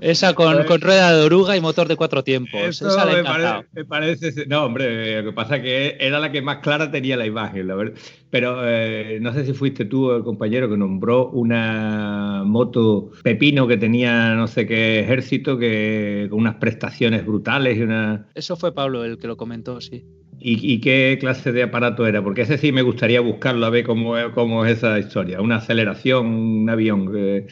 Esa 0.00 0.34
con, 0.34 0.64
rueda 0.80 1.16
de 1.16 1.24
oruga 1.24 1.56
y 1.56 1.60
motor 1.60 1.88
de 1.88 1.96
cuatro 1.96 2.24
tiempos. 2.24 2.80
Esa 2.80 3.06
me, 3.06 3.84
parece, 3.84 4.46
No, 4.46 4.64
hombre, 4.64 5.22
lo 5.22 5.30
que 5.30 5.34
pasa 5.34 5.56
es 5.56 5.62
que 5.62 5.96
era 6.00 6.18
la 6.18 6.32
que 6.32 6.42
más 6.42 6.58
clara 6.58 6.90
tenía 6.90 7.16
la 7.16 7.26
imagen, 7.26 7.66
la 7.66 7.74
verdad. 7.74 7.98
Pero 8.30 8.60
eh, 8.64 9.18
no 9.20 9.32
sé 9.32 9.44
si 9.44 9.52
fuiste 9.52 9.84
tú 9.84 10.12
el 10.12 10.24
compañero 10.24 10.68
que 10.68 10.76
nombró 10.76 11.30
una 11.30 12.42
moto 12.44 13.10
pepino 13.22 13.66
que 13.66 13.76
tenía 13.76 14.34
no 14.34 14.46
sé 14.46 14.66
qué 14.66 15.00
ejército, 15.00 15.58
que 15.58 16.26
con 16.30 16.40
unas 16.40 16.56
prestaciones 16.56 17.24
brutales 17.24 17.78
y 17.78 17.82
una. 17.82 18.26
Eso 18.34 18.56
fue 18.56 18.74
Pablo 18.74 19.04
el 19.04 19.18
que 19.18 19.26
lo 19.26 19.36
comentó, 19.36 19.80
sí. 19.80 20.04
¿Y, 20.46 20.80
qué 20.80 21.16
clase 21.18 21.52
de 21.52 21.62
aparato 21.62 22.06
era? 22.06 22.22
Porque 22.22 22.42
ese 22.42 22.58
sí 22.58 22.70
me 22.70 22.82
gustaría 22.82 23.20
buscarlo 23.20 23.64
a 23.64 23.70
ver 23.70 23.86
cómo, 23.86 24.14
cómo 24.34 24.66
es 24.66 24.78
esa 24.78 24.98
historia. 24.98 25.40
Una 25.40 25.56
aceleración, 25.56 26.26
un 26.26 26.68
avión 26.68 27.10
eh, 27.16 27.46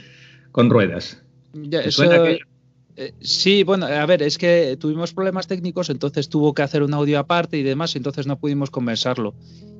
con 0.51 0.69
ruedas. 0.69 1.22
Eh, 2.97 3.15
sí, 3.21 3.63
bueno, 3.63 3.87
a 3.87 4.05
ver, 4.07 4.23
es 4.23 4.37
que 4.37 4.77
tuvimos 4.79 5.15
problemas 5.15 5.47
técnicos, 5.47 5.89
entonces 5.89 6.29
tuvo 6.29 6.53
que 6.53 6.63
hacer 6.63 6.83
un 6.83 6.93
audio 6.93 7.19
aparte 7.19 7.57
y 7.57 7.63
demás, 7.63 7.97
entonces 7.97 8.27
no 8.27 8.39
pudimos 8.39 8.71
conversarlo. 8.71 9.35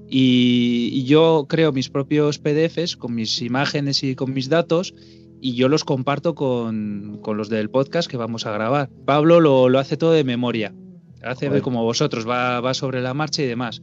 Y, 0.09 1.05
yo 1.05 1.47
creo 1.49 1.73
mis 1.73 1.91
propios 1.91 2.39
PDFs 2.39 2.97
con 2.97 3.15
mis 3.15 3.43
imágenes 3.43 4.03
y 4.03 4.15
con 4.15 4.33
mis 4.33 4.49
datos 4.49 4.95
y 5.41 5.55
yo 5.55 5.69
los 5.69 5.85
comparto 5.85 6.35
con, 6.35 7.21
los 7.25 7.49
del 7.49 7.69
podcast 7.69 8.11
que 8.11 8.17
vamos 8.17 8.47
a 8.47 8.53
grabar. 8.53 8.89
Pablo 9.05 9.41
lo, 9.41 9.79
hace 9.79 9.97
todo 9.97 10.13
de 10.13 10.25
memoria, 10.25 10.75
hace 11.23 11.61
como 11.61 11.83
vosotros, 11.83 12.29
va, 12.29 12.61
va 12.61 12.75
sobre 12.75 13.03
la 13.03 13.15
marcha 13.15 13.43
y 13.43 13.47
demás 13.47 13.83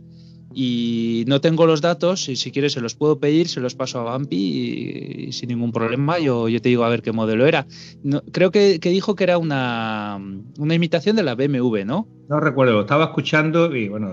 y 0.54 1.26
no 1.28 1.42
tengo 1.42 1.66
los 1.66 1.82
datos 1.82 2.28
y 2.30 2.36
si 2.36 2.52
quieres 2.52 2.74
se 2.74 2.82
los 2.82 2.96
puedo 2.96 3.20
pedir, 3.20 3.48
se 3.48 3.60
los 3.60 3.76
paso 3.76 4.00
a 4.00 4.04
Bampi 4.04 5.28
y, 5.28 5.32
sin 5.32 5.50
ningún 5.50 5.72
problema 5.72 6.20
yo, 6.20 6.50
yo, 6.50 6.62
te 6.62 6.70
digo 6.70 6.84
a 6.84 6.90
ver 6.90 7.02
qué 7.02 7.12
modelo 7.12 7.46
era. 7.46 7.68
creo 8.32 8.52
que, 8.52 8.80
dijo 8.80 9.16
que 9.16 9.24
era 9.24 9.38
una, 9.38 10.20
una, 10.58 10.74
imitación 10.74 11.16
de 11.16 11.24
la 11.24 11.36
BMW, 11.36 11.86
¿no? 11.86 12.08
No 12.30 12.40
recuerdo, 12.40 12.74
lo 12.74 12.82
estaba 12.82 13.06
escuchando 13.06 13.76
y 13.76 13.90
bueno, 13.90 14.10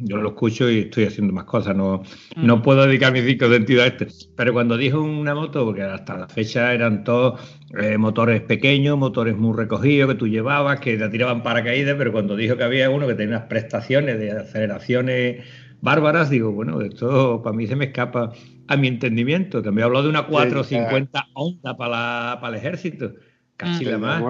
yo 0.00 0.16
lo 0.16 0.30
escucho 0.30 0.70
y 0.70 0.80
estoy 0.80 1.04
haciendo 1.04 1.32
más 1.32 1.44
cosas, 1.44 1.76
no, 1.76 2.02
mm. 2.36 2.46
no 2.46 2.62
puedo 2.62 2.86
dedicar 2.86 3.12
mis 3.12 3.24
cinco 3.24 3.48
sentidos 3.48 3.84
a 3.84 3.86
este. 3.88 4.08
Pero 4.36 4.52
cuando 4.52 4.76
dijo 4.76 5.00
una 5.00 5.34
moto, 5.34 5.64
porque 5.64 5.82
hasta 5.82 6.16
la 6.16 6.28
fecha 6.28 6.72
eran 6.72 7.04
todos 7.04 7.40
eh, 7.78 7.98
motores 7.98 8.42
pequeños, 8.42 8.98
motores 8.98 9.36
muy 9.36 9.56
recogidos 9.56 10.12
que 10.12 10.18
tú 10.18 10.28
llevabas, 10.28 10.80
que 10.80 10.96
te 10.96 11.08
tiraban 11.08 11.42
paracaídas, 11.42 11.94
pero 11.96 12.12
cuando 12.12 12.36
dijo 12.36 12.56
que 12.56 12.64
había 12.64 12.90
uno 12.90 13.06
que 13.06 13.14
tenía 13.14 13.36
unas 13.36 13.48
prestaciones 13.48 14.18
de 14.18 14.32
aceleraciones 14.32 15.44
bárbaras, 15.82 16.30
digo, 16.30 16.52
bueno, 16.52 16.80
esto 16.80 17.42
para 17.42 17.54
mí 17.54 17.66
se 17.66 17.76
me 17.76 17.86
escapa 17.86 18.32
a 18.68 18.76
mi 18.78 18.88
entendimiento. 18.88 19.62
También 19.62 19.82
he 19.82 19.86
hablado 19.86 20.04
de 20.04 20.10
una 20.10 20.26
450 20.26 21.28
Honda 21.34 21.76
para, 21.76 22.38
para 22.40 22.56
el 22.56 22.64
ejército, 22.64 23.12
casi 23.56 23.84
la 23.84 23.98
más. 23.98 24.22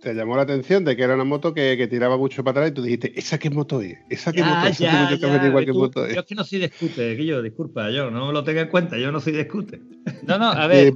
te 0.00 0.14
llamó 0.14 0.36
la 0.36 0.42
atención 0.42 0.84
de 0.84 0.96
que 0.96 1.02
era 1.02 1.14
una 1.14 1.24
moto 1.24 1.52
que, 1.52 1.86
tiraba 1.88 2.16
mucho 2.16 2.42
para 2.44 2.60
atrás 2.60 2.70
y 2.70 2.74
tú 2.74 2.82
dijiste, 2.82 3.18
¿esa 3.18 3.38
qué 3.38 3.50
moto 3.50 3.82
es? 3.82 3.98
¿Esa 4.08 4.32
qué 4.32 4.42
moto 4.42 4.66
es? 4.68 4.78
Ya, 4.78 5.14
ya, 5.14 5.46
igual 5.46 5.66
tú, 5.66 5.74
moto 5.74 6.06
es? 6.06 6.14
Yo 6.14 6.20
es 6.20 6.26
que 6.26 6.34
no 6.34 6.44
soy 6.44 6.60
de 6.60 6.68
scooter, 6.68 7.16
que 7.16 7.26
yo, 7.26 7.42
disculpa, 7.42 7.90
yo 7.90 8.10
no 8.10 8.32
lo 8.32 8.44
tenga 8.44 8.62
en 8.62 8.68
cuenta, 8.68 8.96
yo 8.96 9.12
no 9.12 9.20
soy 9.20 9.34
de 9.34 9.44
scooter. 9.44 9.80
No, 10.22 10.38
no, 10.38 10.46
a 10.50 10.66
ver. 10.68 10.94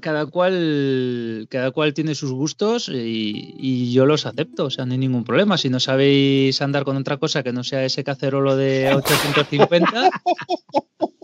Cada 0.00 0.26
cual 0.26 1.46
cada 1.50 1.70
cual 1.70 1.94
tiene 1.94 2.14
sus 2.14 2.32
gustos 2.32 2.88
y, 2.88 3.92
yo 3.92 4.06
los 4.06 4.26
acepto, 4.26 4.66
o 4.66 4.70
sea, 4.70 4.86
no 4.86 4.92
hay 4.92 4.98
ningún 4.98 5.24
problema. 5.24 5.58
Si 5.58 5.68
no 5.68 5.80
sabéis 5.80 6.60
andar 6.62 6.84
con 6.84 6.96
otra 6.96 7.16
cosa 7.18 7.42
que 7.42 7.52
no 7.52 7.64
sea 7.64 7.84
ese 7.84 8.04
cacerolo 8.04 8.56
de 8.56 8.94
850, 8.94 10.10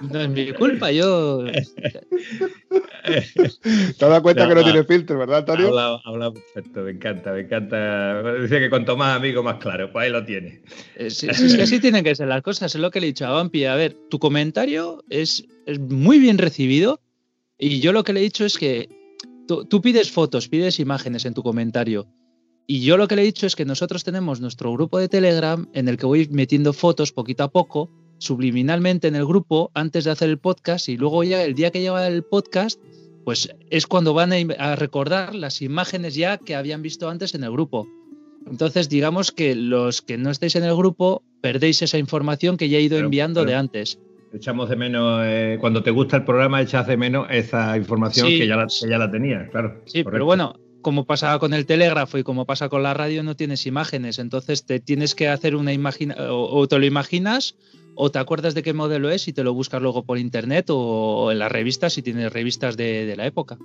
no 0.00 0.20
es 0.20 0.28
mi 0.28 0.52
culpa, 0.52 0.90
yo. 0.92 1.44
Te 1.44 1.60
has 3.12 3.98
dado 3.98 4.22
cuenta 4.22 4.48
que 4.48 4.54
no 4.54 4.62
tiene 4.62 4.84
filtro, 4.84 5.18
¿verdad, 5.18 5.38
Antonio? 5.38 5.78
Habla, 6.04 6.32
perfecto, 6.32 6.80
me 6.82 6.90
encanta, 6.92 7.32
me 7.32 7.40
encanta. 7.40 8.34
Dice 8.34 8.60
que 8.60 8.70
cuanto 8.70 8.96
más 8.96 9.16
amigo, 9.16 9.42
más 9.42 9.56
claro, 9.56 9.90
pues 9.92 10.04
ahí 10.04 10.12
lo 10.12 10.24
tiene. 10.24 10.62
Eh, 10.96 11.06
es 11.06 11.20
que 11.56 11.62
así 11.62 11.80
tienen 11.80 12.04
que 12.04 12.14
ser 12.14 12.28
las 12.28 12.42
cosas, 12.42 12.74
es 12.74 12.80
lo 12.80 12.90
que 12.90 13.00
le 13.00 13.06
he 13.06 13.10
dicho 13.10 13.26
a 13.26 13.30
Vampi. 13.30 13.64
A 13.64 13.74
ver, 13.74 13.96
tu 14.10 14.18
comentario 14.18 15.04
es, 15.08 15.44
muy 15.78 16.18
bien 16.18 16.38
recibido 16.38 17.00
y 17.58 17.80
yo 17.80 17.92
lo 17.92 18.04
que 18.04 18.12
le 18.12 18.20
he 18.20 18.22
dicho 18.22 18.44
es 18.44 18.56
que 18.56 18.88
tú 19.46 19.80
pides 19.82 20.10
fotos, 20.10 20.48
pides 20.48 20.80
imágenes 20.80 21.24
en 21.24 21.34
tu 21.34 21.42
comentario. 21.42 22.08
Y 22.70 22.80
yo 22.80 22.98
lo 22.98 23.08
que 23.08 23.16
le 23.16 23.22
he 23.22 23.24
dicho 23.24 23.46
es 23.46 23.56
que 23.56 23.64
nosotros 23.64 24.04
tenemos 24.04 24.42
nuestro 24.42 24.70
grupo 24.70 24.98
de 24.98 25.08
Telegram 25.08 25.66
en 25.72 25.88
el 25.88 25.96
que 25.96 26.04
voy 26.04 26.28
metiendo 26.30 26.74
fotos 26.74 27.12
poquito 27.12 27.44
a 27.44 27.50
poco 27.50 27.90
subliminalmente 28.18 29.08
en 29.08 29.16
el 29.16 29.26
grupo 29.26 29.70
antes 29.74 30.04
de 30.04 30.10
hacer 30.10 30.28
el 30.28 30.38
podcast 30.38 30.88
y 30.88 30.96
luego 30.96 31.24
ya 31.24 31.42
el 31.42 31.54
día 31.54 31.70
que 31.70 31.80
lleva 31.80 32.06
el 32.06 32.22
podcast, 32.22 32.80
pues 33.24 33.54
es 33.70 33.86
cuando 33.86 34.14
van 34.14 34.32
a, 34.32 34.76
recordar 34.76 35.34
las 35.34 35.62
imágenes 35.62 36.14
ya 36.14 36.38
que 36.38 36.54
habían 36.54 36.82
visto 36.82 37.08
antes 37.08 37.34
en 37.34 37.44
el 37.44 37.52
grupo. 37.52 37.88
Entonces, 38.46 38.88
digamos 38.88 39.32
que 39.32 39.54
los 39.54 40.00
que 40.02 40.16
no 40.16 40.30
estáis 40.30 40.56
en 40.56 40.64
el 40.64 40.74
grupo 40.74 41.22
perdéis 41.40 41.82
esa 41.82 41.98
información 41.98 42.56
que 42.56 42.68
ya 42.68 42.78
he 42.78 42.82
ido 42.82 42.98
enviando 42.98 43.44
de 43.44 43.54
antes. 43.54 44.00
Echamos 44.32 44.68
de 44.68 44.76
menos, 44.76 45.22
eh, 45.24 45.56
cuando 45.60 45.82
te 45.82 45.90
gusta 45.90 46.16
el 46.16 46.24
programa, 46.24 46.60
echas 46.60 46.86
de 46.86 46.96
menos 46.96 47.26
esa 47.30 47.76
información 47.76 48.28
que, 48.28 48.46
ya 48.46 48.56
la, 48.56 48.66
ya 48.66 48.98
la 48.98 49.10
tenías, 49.10 49.48
claro. 49.50 49.82
Sí, 49.86 50.04
pero 50.04 50.24
bueno, 50.26 50.54
como 50.82 51.06
pasa 51.06 51.38
con 51.38 51.54
el 51.54 51.66
telégrafo 51.66 52.18
y 52.18 52.22
como 52.22 52.46
pasa 52.46 52.68
con 52.68 52.82
la 52.82 52.94
radio, 52.94 53.22
no 53.22 53.36
tienes 53.36 53.66
imágenes. 53.66 54.18
Entonces 54.18 54.64
te 54.64 54.80
tienes 54.80 55.14
que 55.14 55.28
hacer 55.28 55.56
una 55.56 55.72
imagen, 55.72 56.14
o, 56.18 56.66
te 56.68 56.78
lo 56.78 56.86
imaginas, 56.86 57.56
o 57.94 58.10
te 58.10 58.18
acuerdas 58.18 58.54
de 58.54 58.62
qué 58.62 58.72
modelo 58.72 59.10
es 59.10 59.28
y 59.28 59.32
te 59.32 59.44
lo 59.44 59.54
buscas 59.54 59.82
luego 59.82 60.04
por 60.04 60.18
internet 60.18 60.66
o, 60.70 61.30
en 61.32 61.38
las 61.38 61.50
revistas 61.50 61.94
si 61.94 62.02
tienes 62.02 62.32
revistas 62.32 62.76
de, 62.76 63.14
la 63.16 63.26
época. 63.26 63.58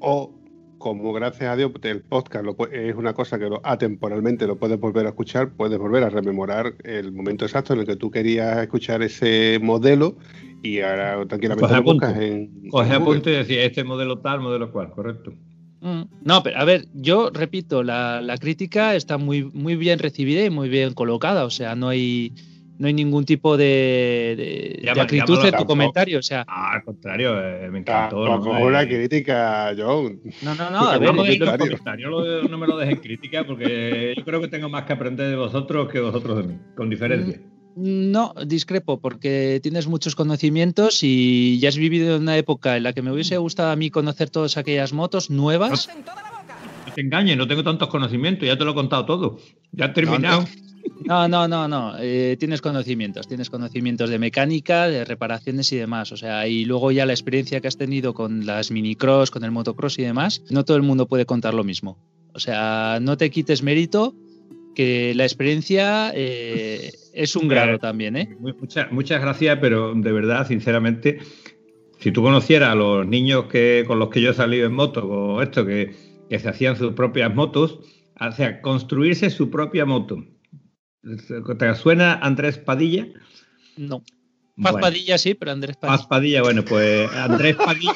O 0.00 0.34
como 0.78 1.12
gracias 1.12 1.50
a 1.50 1.56
Dios 1.56 1.72
el 1.82 2.00
podcast 2.00 2.46
es 2.72 2.96
una 2.96 3.12
cosa 3.12 3.38
que 3.38 3.50
atemporalmente 3.62 4.46
lo 4.46 4.56
puedes 4.56 4.80
volver 4.80 5.04
a 5.04 5.10
escuchar, 5.10 5.52
puedes 5.52 5.78
volver 5.78 6.04
a 6.04 6.08
rememorar 6.08 6.74
el 6.84 7.12
momento 7.12 7.44
exacto 7.44 7.74
en 7.74 7.80
el 7.80 7.86
que 7.86 7.96
tú 7.96 8.10
querías 8.10 8.56
escuchar 8.58 9.02
ese 9.02 9.58
modelo 9.62 10.16
y 10.62 10.80
ahora 10.80 11.26
tranquilamente 11.26 11.74
lo 11.74 11.82
buscas 11.82 12.18
en. 12.18 12.68
Coge 12.70 12.94
apunte 12.94 13.30
y 13.30 13.34
decir 13.34 13.58
este 13.58 13.84
modelo 13.84 14.20
tal, 14.20 14.40
modelo 14.40 14.72
cual, 14.72 14.90
correcto. 14.90 15.34
Mm. 15.80 16.02
No, 16.24 16.42
pero 16.42 16.58
a 16.58 16.64
ver, 16.64 16.86
yo 16.94 17.30
repito, 17.30 17.82
la, 17.82 18.36
crítica 18.40 18.94
está 18.94 19.18
muy, 19.18 19.44
muy 19.44 19.76
bien 19.76 19.98
recibida 19.98 20.44
y 20.44 20.50
muy 20.50 20.68
bien 20.68 20.94
colocada, 20.94 21.44
o 21.44 21.50
sea, 21.50 21.74
no 21.74 21.88
hay, 21.88 22.32
no 22.78 22.86
hay 22.86 22.92
ningún 22.92 23.24
tipo 23.24 23.56
de, 23.56 24.80
de, 24.82 25.00
acritud 25.00 25.44
en 25.44 25.56
tu 25.56 25.64
comentario, 25.64 26.18
o 26.18 26.22
sea. 26.22 26.44
Ah, 26.46 26.74
al 26.74 26.84
contrario, 26.84 27.34
eh, 27.42 27.70
me 27.70 27.78
encantó. 27.78 28.26
Tampoco 28.26 28.58
no, 28.58 28.66
una 28.66 28.86
crítica, 28.86 29.74
John. 29.76 30.20
No, 30.42 30.54
no, 30.54 30.70
no, 30.70 30.78
a 30.90 30.98
ver, 30.98 31.14
no, 31.14 31.22
no 32.42 32.58
me 32.58 32.66
lo 32.66 32.76
dejen 32.76 32.96
crítica 32.96 33.44
porque 33.44 34.14
yo 34.16 34.24
creo 34.24 34.40
que 34.40 34.48
tengo 34.48 34.68
más 34.68 34.84
que 34.84 34.92
aprender 34.92 35.30
de 35.30 35.36
vosotros 35.36 35.88
que 35.88 36.00
vosotros 36.00 36.36
de 36.38 36.42
mí, 36.42 36.58
con 36.76 36.90
diferencia. 36.90 37.38
Mm. 37.38 37.49
No, 37.76 38.34
discrepo, 38.46 39.00
porque 39.00 39.60
tienes 39.62 39.86
muchos 39.86 40.14
conocimientos 40.14 41.02
y 41.02 41.58
ya 41.60 41.68
has 41.68 41.76
vivido 41.76 42.16
en 42.16 42.22
una 42.22 42.36
época 42.36 42.76
en 42.76 42.82
la 42.82 42.92
que 42.92 43.02
me 43.02 43.12
hubiese 43.12 43.36
gustado 43.38 43.70
a 43.70 43.76
mí 43.76 43.90
conocer 43.90 44.28
todas 44.30 44.56
aquellas 44.56 44.92
motos 44.92 45.30
nuevas. 45.30 45.88
No 46.86 46.92
te 46.92 47.00
engañes, 47.00 47.36
no 47.36 47.46
tengo 47.46 47.62
tantos 47.62 47.88
conocimientos, 47.88 48.46
ya 48.46 48.58
te 48.58 48.64
lo 48.64 48.72
he 48.72 48.74
contado 48.74 49.06
todo. 49.06 49.38
Ya 49.72 49.86
he 49.86 49.88
terminado. 49.90 50.44
No, 51.04 51.28
no, 51.28 51.48
no, 51.48 51.68
no. 51.68 51.94
Eh, 51.98 52.36
tienes 52.38 52.60
conocimientos, 52.60 53.28
tienes 53.28 53.50
conocimientos 53.50 54.10
de 54.10 54.18
mecánica, 54.18 54.88
de 54.88 55.04
reparaciones 55.04 55.72
y 55.72 55.76
demás. 55.76 56.12
O 56.12 56.16
sea, 56.16 56.46
y 56.46 56.64
luego 56.64 56.90
ya 56.90 57.06
la 57.06 57.12
experiencia 57.12 57.60
que 57.60 57.68
has 57.68 57.76
tenido 57.76 58.14
con 58.14 58.46
las 58.46 58.70
minicross, 58.70 59.30
con 59.30 59.44
el 59.44 59.50
motocross 59.50 59.98
y 59.98 60.02
demás, 60.02 60.42
no 60.50 60.64
todo 60.64 60.76
el 60.76 60.82
mundo 60.82 61.06
puede 61.06 61.26
contar 61.26 61.54
lo 61.54 61.64
mismo. 61.64 61.98
O 62.34 62.40
sea, 62.40 62.98
no 63.00 63.16
te 63.16 63.30
quites 63.30 63.62
mérito 63.62 64.14
que 64.74 65.14
la 65.14 65.24
experiencia 65.24 66.12
eh, 66.14 66.92
es 67.12 67.36
un 67.36 67.48
grado 67.48 67.78
también, 67.78 68.16
¿eh? 68.16 68.36
Muchas, 68.38 68.90
muchas 68.92 69.20
gracias, 69.20 69.58
pero 69.60 69.94
de 69.94 70.12
verdad, 70.12 70.46
sinceramente, 70.46 71.18
si 71.98 72.12
tú 72.12 72.22
conocieras 72.22 72.70
a 72.70 72.74
los 72.74 73.06
niños 73.06 73.46
que, 73.46 73.84
con 73.86 73.98
los 73.98 74.10
que 74.10 74.20
yo 74.20 74.30
he 74.30 74.34
salido 74.34 74.66
en 74.66 74.72
moto, 74.72 75.06
o 75.06 75.42
esto, 75.42 75.66
que, 75.66 75.94
se 76.30 76.48
hacían 76.48 76.76
sus 76.76 76.92
propias 76.92 77.34
motos, 77.34 77.80
o 78.20 78.32
sea, 78.32 78.60
construirse 78.60 79.30
su 79.30 79.50
propia 79.50 79.84
moto, 79.84 80.24
¿Te 81.58 81.74
suena 81.74 82.14
Andrés 82.14 82.58
Padilla? 82.58 83.08
No. 83.76 84.02
Paz 84.62 84.74
Padilla 84.80 85.18
sí, 85.18 85.34
pero 85.34 85.52
Andrés 85.52 85.76
Padilla. 85.76 85.96
Paz 85.96 86.06
Padilla, 86.06 86.42
bueno, 86.42 86.64
pues 86.64 87.10
Andrés 87.14 87.56
Padilla 87.56 87.92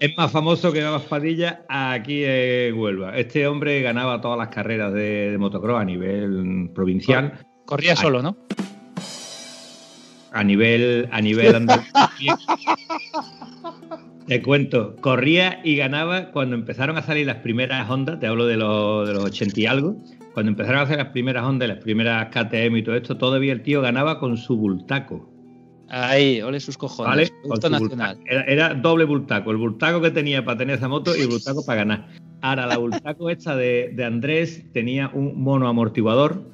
es 0.00 0.16
más 0.16 0.30
famoso 0.30 0.72
que 0.72 0.82
Paz 0.82 1.02
Padilla 1.02 1.64
aquí 1.68 2.22
en 2.24 2.78
Huelva. 2.78 3.16
Este 3.16 3.46
hombre 3.46 3.80
ganaba 3.82 4.20
todas 4.20 4.38
las 4.38 4.48
carreras 4.48 4.92
de, 4.92 5.36
motocross 5.38 5.80
a 5.80 5.84
nivel 5.84 6.70
provincial. 6.74 7.38
Corría 7.66 7.96
solo, 7.96 8.22
¿no? 8.22 8.36
A 10.32 10.42
nivel, 10.44 11.08
a 11.12 11.20
nivel 11.20 11.66
Te 14.26 14.40
cuento, 14.40 14.96
corría 14.96 15.60
y 15.62 15.76
ganaba 15.76 16.30
cuando 16.30 16.54
empezaron 16.54 16.96
a 16.96 17.02
salir 17.02 17.26
las 17.26 17.38
primeras 17.38 17.90
ondas, 17.90 18.18
te 18.18 18.26
hablo 18.26 18.46
de 18.46 18.56
los, 18.56 19.06
de 19.06 19.14
los 19.14 19.24
80 19.24 19.60
y 19.60 19.66
algo, 19.66 19.96
cuando 20.32 20.50
empezaron 20.50 20.80
a 20.80 20.84
hacer 20.84 20.98
las 20.98 21.08
primeras 21.08 21.44
ondas, 21.44 21.68
las 21.68 21.78
primeras 21.78 22.28
KTM 22.28 22.76
y 22.76 22.82
todo 22.82 22.94
esto, 22.94 23.18
todavía 23.18 23.52
el 23.52 23.62
tío 23.62 23.82
ganaba 23.82 24.18
con 24.18 24.38
su 24.38 24.56
bultaco. 24.56 25.31
Ahí, 25.94 26.40
ole 26.40 26.58
sus 26.58 26.78
cojones. 26.78 27.30
nacional. 27.70 28.18
Era, 28.24 28.72
doble 28.72 29.04
bultaco. 29.04 29.50
El 29.50 29.58
bultaco 29.58 30.00
que 30.00 30.10
tenía 30.10 30.42
para 30.42 30.56
tener 30.56 30.76
esa 30.76 30.88
moto 30.88 31.14
y 31.14 31.20
el 31.20 31.28
bultaco 31.28 31.66
para 31.66 31.84
ganar. 31.84 32.08
Ahora, 32.40 32.66
la 32.66 32.78
bultaco 32.78 33.28
esta 33.30 33.54
de, 33.54 33.94
Andrés 34.02 34.64
tenía 34.72 35.10
un 35.12 35.42
mono 35.42 35.68
amortiguador, 35.68 36.44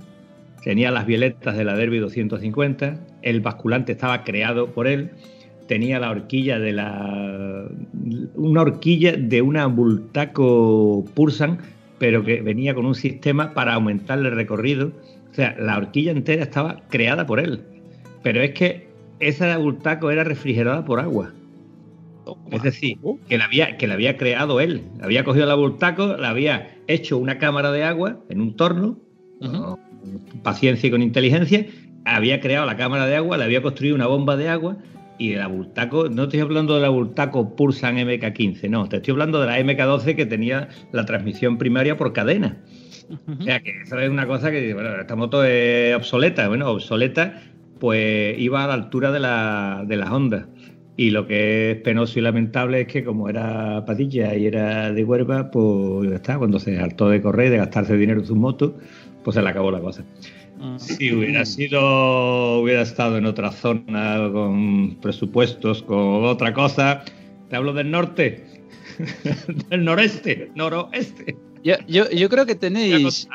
tenía 0.65 0.91
las 0.91 1.07
violetas 1.07 1.57
de 1.57 1.63
la 1.63 1.77
Derby 1.77 1.99
250, 1.99 2.99
el 3.23 3.41
basculante 3.41 3.93
estaba 3.93 4.25
creado 4.25 4.73
por 4.73 4.89
él, 4.89 5.13
tenía 5.69 6.01
la 6.01 6.11
horquilla 6.11 6.59
de 6.59 6.73
la. 6.73 7.69
una 8.35 8.63
horquilla 8.63 9.13
de 9.13 9.41
una 9.41 9.67
bultaco 9.67 11.05
Pursan, 11.15 11.59
pero 12.01 12.25
que 12.25 12.43
venía 12.43 12.75
con 12.75 12.87
un 12.87 12.97
sistema 12.97 13.55
para 13.55 13.75
aumentarle 13.75 14.31
el 14.31 14.35
recorrido. 14.35 14.91
O 15.31 15.35
sea, 15.35 15.55
la 15.61 15.79
horquilla 15.79 16.11
entera 16.11 16.43
estaba 16.43 16.81
creada 16.89 17.25
por 17.25 17.39
él. 17.39 17.63
Pero 18.25 18.41
es 18.43 18.51
que 18.51 18.88
esa 19.21 19.57
bultaco 19.59 20.11
era 20.11 20.25
refrigerada 20.25 20.85
por 20.85 21.01
agua. 21.01 21.33
Es 22.51 22.63
decir, 22.63 22.99
que 23.29 23.39
la, 23.39 23.47
había, 23.47 23.79
que 23.79 23.87
la 23.87 23.95
había 23.95 24.17
creado 24.19 24.61
él. 24.61 24.83
Había 25.01 25.25
cogido 25.25 25.47
la 25.47 25.55
bultaco, 25.55 26.17
la 26.17 26.31
había 26.31 26.77
hecho 26.87 27.17
una 27.17 27.39
cámara 27.39 27.73
de 27.73 27.85
agua 27.85 28.21
en 28.29 28.41
un 28.41 28.55
torno, 28.55 28.99
con 29.41 29.79
paciencia 30.43 30.89
y 30.89 30.91
con 30.91 31.03
inteligencia, 31.03 31.67
había 32.05 32.41
creado 32.41 32.67
la 32.67 32.77
cámara 32.77 33.07
de 33.07 33.17
agua, 33.17 33.37
le 33.37 33.45
había 33.45 33.63
construido 33.63 33.95
una 33.95 34.07
bomba 34.07 34.37
de 34.37 34.49
agua 34.49 34.77
y 35.19 35.31
de 35.31 35.37
la 35.37 35.49
bultaco, 35.49 36.09
no 36.09 36.25
estoy 36.25 36.41
hablando 36.41 36.75
de 36.75 36.83
la 36.83 36.89
bultaco 36.89 37.57
Pulsan 37.57 37.97
MK15, 37.97 38.71
no, 38.71 38.89
te 38.89 38.97
estoy 38.97 39.13
hablando 39.13 39.41
de 39.41 39.47
la 39.47 39.59
MK12 39.59 40.15
que 40.15 40.27
tenía 40.27 40.69
la 40.93 41.05
transmisión 41.05 41.59
primaria 41.59 41.97
por 41.97 42.13
cadena. 42.13 42.59
O 43.27 43.43
sea 43.43 43.61
que 43.61 43.71
eso 43.83 43.99
es 43.99 44.11
una 44.11 44.27
cosa 44.27 44.51
que, 44.51 44.75
bueno, 44.75 44.95
esta 45.01 45.17
moto 45.17 45.43
es 45.43 45.97
obsoleta, 45.97 46.47
bueno, 46.49 46.71
obsoleta 46.71 47.43
pues 47.79 48.39
iba 48.39 48.65
a 48.65 48.67
la 48.67 48.75
altura 48.75 49.11
de, 49.11 49.21
la, 49.21 49.85
de 49.87 49.97
las 49.97 50.11
ondas. 50.11 50.47
Y 50.97 51.11
lo 51.11 51.29
que 51.29 51.71
es 51.71 51.77
penoso 51.79 52.19
y 52.19 52.23
lamentable 52.23 52.81
es 52.81 52.89
que 52.89 53.05
como 53.05 53.29
era 53.29 53.85
patilla 53.85 54.35
y 54.35 54.47
era 54.47 54.93
de 54.93 55.05
Huerva, 55.05 55.51
pues 55.51 56.11
ya 56.11 56.17
está, 56.17 56.39
cuando 56.39 56.59
se 56.59 56.79
hartó 56.81 57.09
de 57.09 57.23
correr, 57.23 57.51
de 57.51 57.59
gastarse 57.59 57.97
dinero 57.97 58.21
en 58.21 58.27
su 58.27 58.35
moto, 58.35 58.77
pues 59.23 59.37
se 59.37 59.43
le 59.43 59.49
acabó 59.49 59.71
la 59.71 59.81
cosa. 59.81 60.05
Ah. 60.61 60.77
Si 60.79 61.13
hubiera 61.13 61.45
sido, 61.45 62.61
hubiera 62.61 62.83
estado 62.83 63.17
en 63.17 63.27
otra 63.27 63.53
zona 63.53 64.29
con 64.33 64.97
presupuestos, 65.01 65.85
con 65.85 66.25
otra 66.25 66.53
cosa, 66.53 67.05
te 67.49 67.55
hablo 67.55 67.73
del 67.73 67.93
norte, 67.93 68.45
del 69.71 69.85
noreste, 69.85 70.51
noroeste. 70.57 71.37
Yo, 71.63 71.75
yo, 71.87 72.11
yo 72.11 72.29
creo 72.29 72.45
que 72.45 72.57
tenéis, 72.57 73.29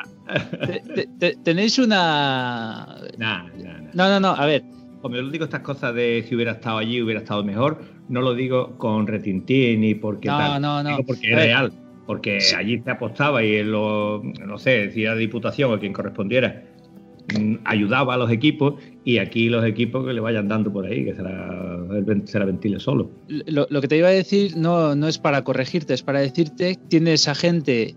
tenéis 1.42 1.78
una... 1.78 2.96
no, 3.18 4.08
no, 4.08 4.20
no, 4.20 4.28
a 4.28 4.46
ver. 4.46 4.62
Como 5.00 5.16
yo 5.16 5.28
digo 5.28 5.44
estas 5.44 5.60
cosas 5.60 5.94
de 5.94 6.24
si 6.26 6.34
hubiera 6.34 6.52
estado 6.52 6.78
allí, 6.78 7.02
hubiera 7.02 7.20
estado 7.20 7.44
mejor, 7.44 7.82
no 8.08 8.22
lo 8.22 8.34
digo 8.34 8.78
con 8.78 9.06
retintín 9.06 9.82
ni 9.82 9.94
porque 9.94 10.28
no, 10.28 10.38
tal. 10.38 10.62
No, 10.62 10.82
no, 10.82 10.98
porque 11.06 11.30
es 11.30 11.36
real. 11.36 11.72
Porque 12.06 12.38
allí 12.56 12.80
se 12.82 12.90
apostaba 12.90 13.42
y 13.42 13.62
lo, 13.62 14.22
no 14.22 14.58
sé, 14.58 14.86
decía 14.86 15.10
la 15.10 15.16
Diputación 15.16 15.72
o 15.72 15.78
quien 15.78 15.92
correspondiera, 15.92 16.64
mm, 17.38 17.56
ayudaba 17.64 18.14
a 18.14 18.16
los 18.16 18.30
equipos 18.30 18.74
y 19.04 19.18
aquí 19.18 19.48
los 19.48 19.64
equipos 19.64 20.06
que 20.06 20.12
le 20.12 20.20
vayan 20.20 20.48
dando 20.48 20.72
por 20.72 20.86
ahí, 20.86 21.04
que 21.04 21.14
será, 21.14 21.50
será 22.24 22.44
ventile 22.46 22.80
solo. 22.80 23.10
Lo, 23.28 23.66
lo, 23.68 23.80
que 23.80 23.88
te 23.88 23.98
iba 23.98 24.08
a 24.08 24.12
decir 24.12 24.56
no, 24.56 24.94
no 24.94 25.08
es 25.08 25.18
para 25.18 25.44
corregirte, 25.44 25.94
es 25.94 26.02
para 26.02 26.20
decirte, 26.20 26.78
tienes 26.88 27.28
a 27.28 27.34
gente 27.34 27.94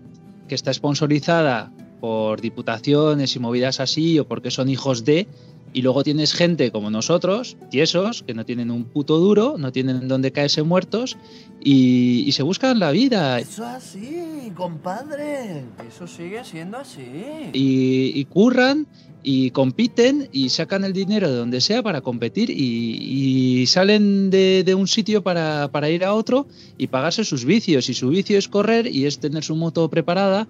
que 0.48 0.54
está 0.54 0.72
sponsorizada 0.72 1.70
por 2.00 2.40
diputaciones 2.40 3.34
y 3.36 3.38
movidas 3.38 3.80
así 3.80 4.18
o 4.18 4.26
porque 4.26 4.50
son 4.50 4.68
hijos 4.68 5.04
de 5.04 5.26
y 5.72 5.82
luego 5.82 6.02
tienes 6.02 6.32
gente 6.32 6.70
como 6.70 6.90
nosotros, 6.90 7.56
tiesos, 7.70 8.22
que 8.22 8.34
no 8.34 8.44
tienen 8.44 8.70
un 8.70 8.84
puto 8.84 9.18
duro, 9.18 9.56
no 9.58 9.72
tienen 9.72 10.08
dónde 10.08 10.32
caerse 10.32 10.62
muertos 10.62 11.16
y, 11.60 12.30
se 12.32 12.42
buscan 12.42 12.78
la 12.78 12.90
vida. 12.90 13.38
Eso 13.40 13.66
así, 13.66 14.52
compadre. 14.56 15.64
Eso 15.86 16.06
sigue 16.06 16.44
siendo 16.44 16.78
así. 16.78 17.50
Y, 17.52 18.24
curran 18.26 18.86
y 19.22 19.50
compiten 19.50 20.28
y 20.32 20.50
sacan 20.50 20.84
el 20.84 20.92
dinero 20.92 21.28
de 21.28 21.36
donde 21.36 21.60
sea 21.60 21.82
para 21.82 22.00
competir 22.00 22.50
y, 22.50 23.66
salen 23.66 24.30
de, 24.30 24.74
un 24.78 24.86
sitio 24.86 25.22
para, 25.22 25.68
para, 25.70 25.90
ir 25.90 26.04
a 26.04 26.14
otro 26.14 26.46
y 26.78 26.86
pagarse 26.86 27.24
sus 27.24 27.44
vicios. 27.44 27.88
Y 27.90 27.94
su 27.94 28.08
vicio 28.08 28.38
es 28.38 28.48
correr 28.48 28.86
y 28.86 29.06
es 29.06 29.18
tener 29.18 29.42
su 29.42 29.56
moto 29.56 29.88
preparada 29.90 30.48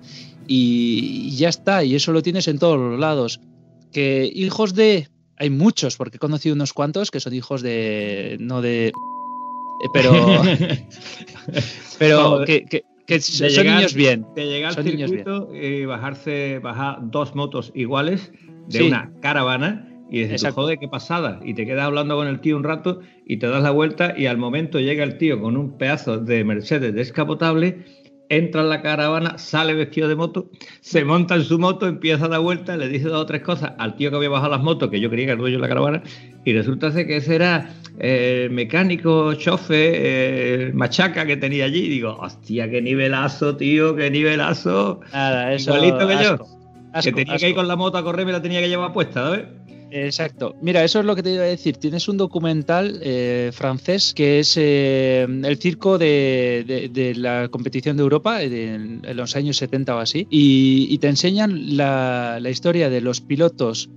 y 0.48 1.36
ya 1.36 1.50
está. 1.50 1.84
Y 1.84 1.94
eso 1.94 2.12
lo 2.12 2.22
tienes 2.22 2.48
en 2.48 2.58
todos 2.58 2.78
los 2.78 2.98
lados 2.98 3.40
que 3.92 4.28
hijos 4.34 4.74
de... 4.74 5.08
Hay 5.36 5.50
muchos, 5.50 5.96
porque 5.96 6.16
he 6.16 6.18
conocido 6.18 6.56
unos 6.56 6.72
cuantos 6.72 7.12
que 7.12 7.20
son 7.20 7.32
hijos 7.32 7.62
de... 7.62 8.36
no 8.40 8.60
de... 8.60 8.88
Eh, 8.88 8.92
pero... 9.92 10.12
pero 11.98 12.44
que, 12.44 13.20
son 13.20 13.66
niños 13.66 13.94
bien. 13.94 14.26
De 14.34 14.46
llegar 14.46 14.76
al 14.76 14.84
circuito 14.84 15.54
y 15.54 15.84
bajarse, 15.84 16.58
bajar 16.58 16.98
dos 17.02 17.34
motos 17.34 17.70
iguales 17.74 18.32
de 18.66 18.82
una 18.82 19.12
caravana 19.20 19.88
y 20.10 20.24
dices, 20.24 20.52
joder, 20.54 20.78
qué 20.78 20.88
pasada. 20.88 21.40
Y 21.44 21.54
te 21.54 21.66
quedas 21.66 21.84
hablando 21.84 22.16
con 22.16 22.26
el 22.26 22.40
tío 22.40 22.56
un 22.56 22.64
rato 22.64 23.00
y 23.26 23.36
te 23.38 23.46
das 23.46 23.62
la 23.62 23.70
vuelta 23.70 24.14
y 24.16 24.26
al 24.26 24.38
momento 24.38 24.80
llega 24.80 25.04
el 25.04 25.18
tío 25.18 25.40
con 25.40 25.56
un 25.56 25.76
pedazo 25.76 26.18
de 26.18 26.44
Mercedes 26.44 26.94
descapotable 26.94 27.84
entra 28.28 28.62
en 28.62 28.68
la 28.68 28.82
caravana, 28.82 29.38
sale 29.38 29.74
vestido 29.74 30.08
de 30.08 30.16
moto, 30.16 30.50
se 30.80 31.04
monta 31.04 31.34
en 31.34 31.44
su 31.44 31.58
moto, 31.58 31.86
empieza 31.86 32.26
a 32.26 32.28
dar 32.28 32.40
vuelta, 32.40 32.76
le 32.76 32.88
dice 32.88 33.08
dos 33.08 33.22
o 33.22 33.26
tres 33.26 33.42
cosas 33.42 33.72
al 33.78 33.96
tío 33.96 34.10
que 34.10 34.16
había 34.16 34.28
bajado 34.28 34.50
las 34.50 34.62
motos, 34.62 34.90
que 34.90 35.00
yo 35.00 35.08
creía 35.08 35.26
que 35.26 35.32
era 35.32 35.34
el 35.34 35.40
dueño 35.40 35.56
de 35.56 35.62
la 35.62 35.68
caravana, 35.68 36.02
y 36.44 36.52
resulta 36.52 36.92
que 36.92 37.16
ese 37.16 37.34
era 37.34 37.70
el 37.98 38.50
mecánico, 38.50 39.34
chofe, 39.34 40.70
machaca 40.72 41.26
que 41.26 41.36
tenía 41.36 41.64
allí. 41.64 41.80
Y 41.80 41.88
digo, 41.88 42.16
hostia, 42.20 42.70
qué 42.70 42.80
nivelazo, 42.80 43.56
tío, 43.56 43.94
qué 43.96 44.10
nivelazo. 44.10 45.00
Nada, 45.12 45.52
eso. 45.52 45.74
Igualito 45.74 46.08
que 46.08 46.24
yo. 46.24 46.38
que 47.02 47.12
tenía 47.12 47.36
que 47.36 47.50
ir 47.50 47.54
con 47.54 47.68
la 47.68 47.76
moto 47.76 47.98
a 47.98 48.04
correr, 48.04 48.24
me 48.24 48.32
la 48.32 48.40
tenía 48.40 48.60
que 48.60 48.68
llevar 48.68 48.92
puesta, 48.92 49.24
¿sabes? 49.24 49.44
Exacto. 49.90 50.54
Mira, 50.60 50.84
eso 50.84 51.00
es 51.00 51.06
lo 51.06 51.16
que 51.16 51.22
te 51.22 51.32
iba 51.32 51.44
a 51.44 51.46
decir. 51.46 51.76
Tienes 51.76 52.08
un 52.08 52.16
documental 52.16 53.00
eh, 53.02 53.50
francés 53.52 54.12
que 54.14 54.40
es 54.40 54.56
eh, 54.56 55.22
el 55.22 55.56
circo 55.58 55.98
de, 55.98 57.14
la 57.16 57.48
competición 57.48 57.96
de 57.96 58.02
Europa 58.02 58.42
en, 58.42 59.02
los 59.14 59.36
años 59.36 59.56
70 59.56 59.96
o 59.96 59.98
así. 59.98 60.26
Y, 60.30 60.98
te 60.98 61.08
enseñan 61.08 61.76
la, 61.76 62.40
historia 62.48 62.90
de 62.90 63.00
los 63.00 63.20
pilotos 63.20 63.88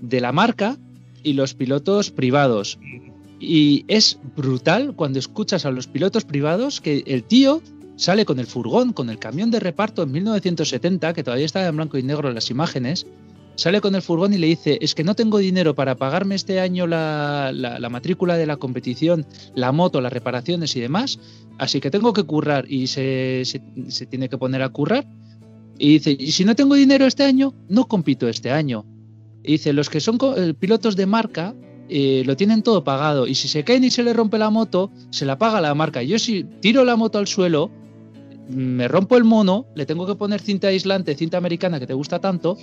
de 0.00 0.20
la 0.20 0.32
marca 0.32 0.76
y 1.22 1.32
los 1.32 1.54
pilotos 1.54 2.10
privados. 2.10 2.78
Y 3.40 3.84
es 3.88 4.18
brutal 4.36 4.94
cuando 4.94 5.18
escuchas 5.18 5.64
a 5.64 5.70
los 5.70 5.86
pilotos 5.86 6.24
privados 6.24 6.80
que 6.80 7.02
el 7.06 7.24
tío 7.24 7.62
sale 7.96 8.24
con 8.24 8.38
el 8.38 8.46
furgón, 8.46 8.92
con 8.92 9.10
el 9.10 9.18
camión 9.18 9.50
de 9.50 9.60
reparto 9.60 10.02
en 10.02 10.12
1970, 10.12 11.12
que 11.12 11.24
todavía 11.24 11.46
está 11.46 11.66
en 11.66 11.76
blanco 11.76 11.98
y 11.98 12.02
negro 12.02 12.30
las 12.32 12.50
imágenes 12.50 13.06
sale 13.60 13.82
con 13.82 13.94
el 13.94 14.00
furgón 14.00 14.32
y 14.32 14.38
le 14.38 14.46
dice, 14.46 14.78
es 14.80 14.94
que 14.94 15.04
no 15.04 15.14
tengo 15.14 15.36
dinero 15.36 15.74
para 15.74 15.94
pagarme 15.94 16.34
este 16.34 16.60
año 16.60 16.86
la, 16.86 17.52
matrícula 17.90 18.38
de 18.38 18.46
la 18.46 18.56
competición, 18.56 19.26
la 19.54 19.70
moto, 19.70 20.00
las 20.00 20.12
reparaciones 20.12 20.74
y 20.76 20.80
demás, 20.80 21.18
así 21.58 21.78
que 21.78 21.90
tengo 21.90 22.14
que 22.14 22.22
currar 22.22 22.64
y 22.72 22.86
se, 22.86 23.42
tiene 24.08 24.30
que 24.30 24.38
poner 24.38 24.62
a 24.62 24.70
currar. 24.70 25.06
Y 25.78 25.94
dice, 25.94 26.16
y 26.18 26.32
si 26.32 26.44
no 26.46 26.56
tengo 26.56 26.74
dinero 26.74 27.04
este 27.04 27.24
año, 27.24 27.54
no 27.68 27.86
compito 27.86 28.28
este 28.28 28.50
año. 28.50 28.86
Y 29.42 29.52
dice, 29.52 29.74
los 29.74 29.90
que 29.90 30.00
son 30.00 30.18
eh, 30.36 30.54
pilotos 30.58 30.96
de 30.96 31.04
marca 31.04 31.54
eh, 31.90 32.22
lo 32.24 32.36
tienen 32.36 32.62
todo 32.62 32.84
pagado 32.84 33.26
y 33.26 33.34
si 33.34 33.48
se 33.48 33.64
caen 33.64 33.84
y 33.84 33.90
se 33.90 34.02
le 34.02 34.14
rompe 34.14 34.38
la 34.38 34.48
moto, 34.48 34.90
se 35.10 35.26
la 35.26 35.36
paga 35.36 35.60
la 35.60 35.74
marca. 35.74 36.02
Yo 36.02 36.18
si 36.18 36.44
tiro 36.60 36.84
la 36.84 36.96
moto 36.96 37.18
al 37.18 37.26
suelo, 37.26 37.70
me 38.48 38.88
rompo 38.88 39.16
el 39.16 39.24
mono, 39.24 39.66
le 39.74 39.86
tengo 39.86 40.06
que 40.06 40.14
poner 40.14 40.40
cinta 40.40 40.68
aislante, 40.68 41.14
cinta 41.14 41.38
americana 41.38 41.78
que 41.78 41.86
te 41.86 41.94
gusta 41.94 42.18
tanto, 42.18 42.56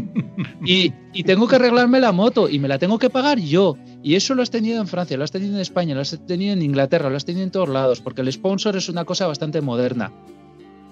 y, 0.64 0.92
tengo 1.24 1.46
que 1.46 1.56
arreglarme 1.56 2.00
la 2.00 2.12
moto 2.12 2.48
y 2.48 2.58
me 2.58 2.68
la 2.68 2.78
tengo 2.78 2.98
que 2.98 3.10
pagar 3.10 3.38
yo. 3.38 3.76
Y 4.02 4.14
eso 4.14 4.34
lo 4.34 4.42
has 4.42 4.50
tenido 4.50 4.80
en 4.80 4.88
Francia, 4.88 5.16
lo 5.16 5.24
has 5.24 5.30
tenido 5.30 5.54
en 5.54 5.60
España, 5.60 5.94
lo 5.94 6.00
has 6.00 6.18
tenido 6.26 6.52
en 6.54 6.62
Inglaterra, 6.62 7.10
lo 7.10 7.16
has 7.16 7.24
tenido 7.24 7.44
en 7.44 7.50
todos 7.50 7.68
lados, 7.68 8.00
porque 8.00 8.22
el 8.22 8.32
sponsor 8.32 8.76
es 8.76 8.88
una 8.88 9.04
cosa 9.04 9.26
bastante 9.26 9.60
moderna. 9.60 10.12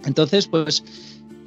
Entonces, 0.04 0.46
pues 0.46 0.84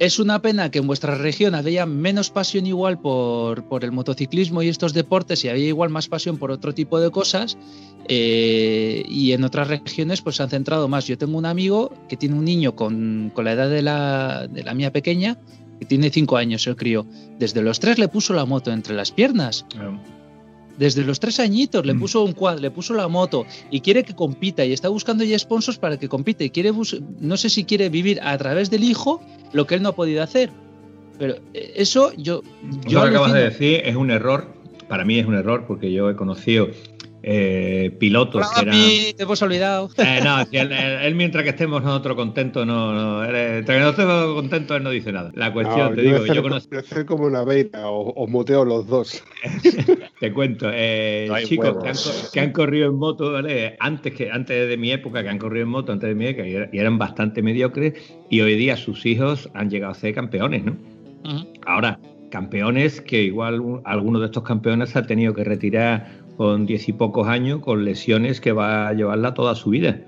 Es 0.02 0.18
una 0.18 0.42
pena 0.42 0.68
que 0.68 0.80
en 0.80 0.88
vuestra 0.88 1.14
región 1.14 1.54
había 1.54 1.86
menos 1.86 2.28
pasión 2.28 2.66
igual 2.66 2.98
por, 2.98 3.62
por 3.68 3.84
el 3.84 3.92
motociclismo 3.92 4.60
y 4.60 4.68
estos 4.68 4.94
deportes 4.94 5.44
y 5.44 5.48
había 5.48 5.68
igual 5.68 5.90
más 5.90 6.08
pasión 6.08 6.38
por 6.38 6.50
otro 6.50 6.74
tipo 6.74 6.98
de 6.98 7.12
cosas 7.12 7.56
eh, 8.08 9.04
y 9.06 9.30
en 9.30 9.44
otras 9.44 9.68
regiones 9.68 10.20
pues 10.20 10.34
se 10.34 10.42
han 10.42 10.50
centrado 10.50 10.88
más. 10.88 11.06
Yo 11.06 11.16
tengo 11.16 11.38
un 11.38 11.46
amigo 11.46 11.92
que 12.08 12.16
tiene 12.16 12.34
un 12.34 12.44
niño 12.44 12.74
con, 12.74 13.30
con 13.32 13.44
la 13.44 13.52
edad 13.52 13.70
de 13.70 13.80
la, 13.80 14.48
de 14.48 14.64
la 14.64 14.74
mía 14.74 14.92
pequeña 14.92 15.38
que 15.78 15.86
tiene 15.86 16.10
cinco 16.10 16.36
años 16.36 16.66
el 16.66 16.74
crío. 16.74 17.06
Desde 17.38 17.62
los 17.62 17.78
tres 17.78 18.00
le 18.00 18.08
puso 18.08 18.34
la 18.34 18.44
moto 18.44 18.72
entre 18.72 18.96
las 18.96 19.12
piernas. 19.12 19.64
Desde 20.78 21.04
los 21.04 21.20
tres 21.20 21.38
añitos 21.40 21.84
le 21.84 21.94
Mm. 21.94 22.00
puso 22.00 22.22
un 22.24 22.32
quad, 22.32 22.58
le 22.58 22.70
puso 22.70 22.94
la 22.94 23.06
moto 23.08 23.44
y 23.70 23.80
quiere 23.80 24.04
que 24.04 24.14
compita 24.14 24.64
y 24.64 24.72
está 24.72 24.88
buscando 24.88 25.22
ya 25.24 25.38
sponsors 25.38 25.78
para 25.78 25.98
que 25.98 26.08
compite. 26.08 26.50
Quiere 26.50 26.70
bus- 26.70 27.00
no 27.20 27.36
sé 27.36 27.48
si 27.50 27.64
quiere 27.64 27.88
vivir 27.88 28.20
a 28.22 28.36
través 28.38 28.70
del 28.70 28.84
hijo 28.84 29.20
lo 29.52 29.66
que 29.66 29.74
él 29.76 29.82
no 29.82 29.90
ha 29.90 29.94
podido 29.94 30.22
hacer. 30.22 30.50
Pero 31.18 31.34
eh, 31.54 31.72
eso 31.76 32.12
yo. 32.16 32.42
Yo 32.88 32.98
lo 33.00 33.04
que 33.04 33.10
acabas 33.10 33.32
de 33.34 33.44
decir 33.44 33.80
es 33.84 33.96
un 33.96 34.10
error. 34.10 34.46
Para 34.88 35.04
mí 35.04 35.18
es 35.18 35.26
un 35.26 35.34
error 35.34 35.64
porque 35.66 35.92
yo 35.92 36.10
he 36.10 36.16
conocido 36.16 36.68
eh, 37.24 37.94
pilotos 38.00 38.44
Hola, 38.46 38.50
que 38.54 38.60
eran. 38.62 39.16
te 39.16 39.22
hemos 39.22 39.40
olvidado. 39.42 39.88
Eh, 39.98 40.20
no, 40.24 40.44
si 40.46 40.56
él, 40.56 40.72
él- 40.72 40.98
él 41.02 41.14
mientras 41.14 41.44
que 41.44 41.50
estemos 41.50 41.82
nosotros 41.82 42.16
contentos, 42.16 42.66
no, 42.66 42.92
no 42.92 43.24
él, 43.24 43.52
mientras 43.64 43.76
que 43.78 43.82
no 43.84 43.90
estemos 43.90 44.34
contentos, 44.34 44.76
él 44.76 44.82
no 44.82 44.90
dice 44.90 45.12
nada. 45.12 45.30
La 45.34 45.52
cuestión, 45.52 45.90
No, 45.90 45.94
te 45.94 46.02
yo 46.04 46.12
digo, 46.20 46.26
yo 46.34 46.42
conozco, 46.42 46.76
hacer 46.78 47.06
como 47.06 47.24
una 47.26 47.44
veina 47.44 47.88
o, 47.88 48.10
o 48.10 48.26
moteo 48.26 48.64
los 48.64 48.86
dos. 48.86 49.22
te 50.20 50.32
cuento, 50.32 50.70
eh, 50.72 51.26
No 51.28 51.38
chicos 51.42 51.76
que 51.82 51.88
han, 51.88 51.96
que 52.32 52.40
han 52.40 52.52
corrido 52.52 52.88
en 52.88 52.96
moto, 52.96 53.32
¿vale? 53.32 53.76
Antes 53.80 54.14
que 54.14 54.30
antes 54.30 54.68
de 54.68 54.76
mi 54.76 54.90
época, 54.92 55.22
que 55.22 55.28
han 55.28 55.38
corrido 55.38 55.64
en 55.64 55.70
moto, 55.70 55.92
antes 55.92 56.08
de 56.08 56.14
mi 56.14 56.26
época, 56.26 56.46
y 56.46 56.54
era- 56.54 56.68
y 56.72 56.78
eran 56.78 56.98
bastante 56.98 57.42
mediocres, 57.42 57.94
y 58.30 58.40
hoy 58.40 58.56
día 58.56 58.76
sus 58.76 59.04
hijos 59.06 59.48
han 59.54 59.70
llegado 59.70 59.92
a 59.92 59.94
ser 59.94 60.14
campeones, 60.14 60.64
¿no? 60.64 60.76
Ahora, 61.66 61.98
campeones 62.30 63.00
que 63.00 63.22
igual 63.22 63.60
un- 63.60 63.82
alguno 63.84 64.18
de 64.18 64.26
estos 64.26 64.42
campeones 64.42 64.96
ha 64.96 65.06
tenido 65.06 65.34
que 65.34 65.44
retirar 65.44 66.21
con 66.36 66.66
diez 66.66 66.88
y 66.88 66.92
pocos 66.92 67.28
años 67.28 67.60
con 67.60 67.84
lesiones 67.84 68.40
que 68.40 68.52
va 68.52 68.88
a 68.88 68.92
llevarla 68.92 69.34
toda 69.34 69.54
su 69.54 69.70
vida. 69.70 70.00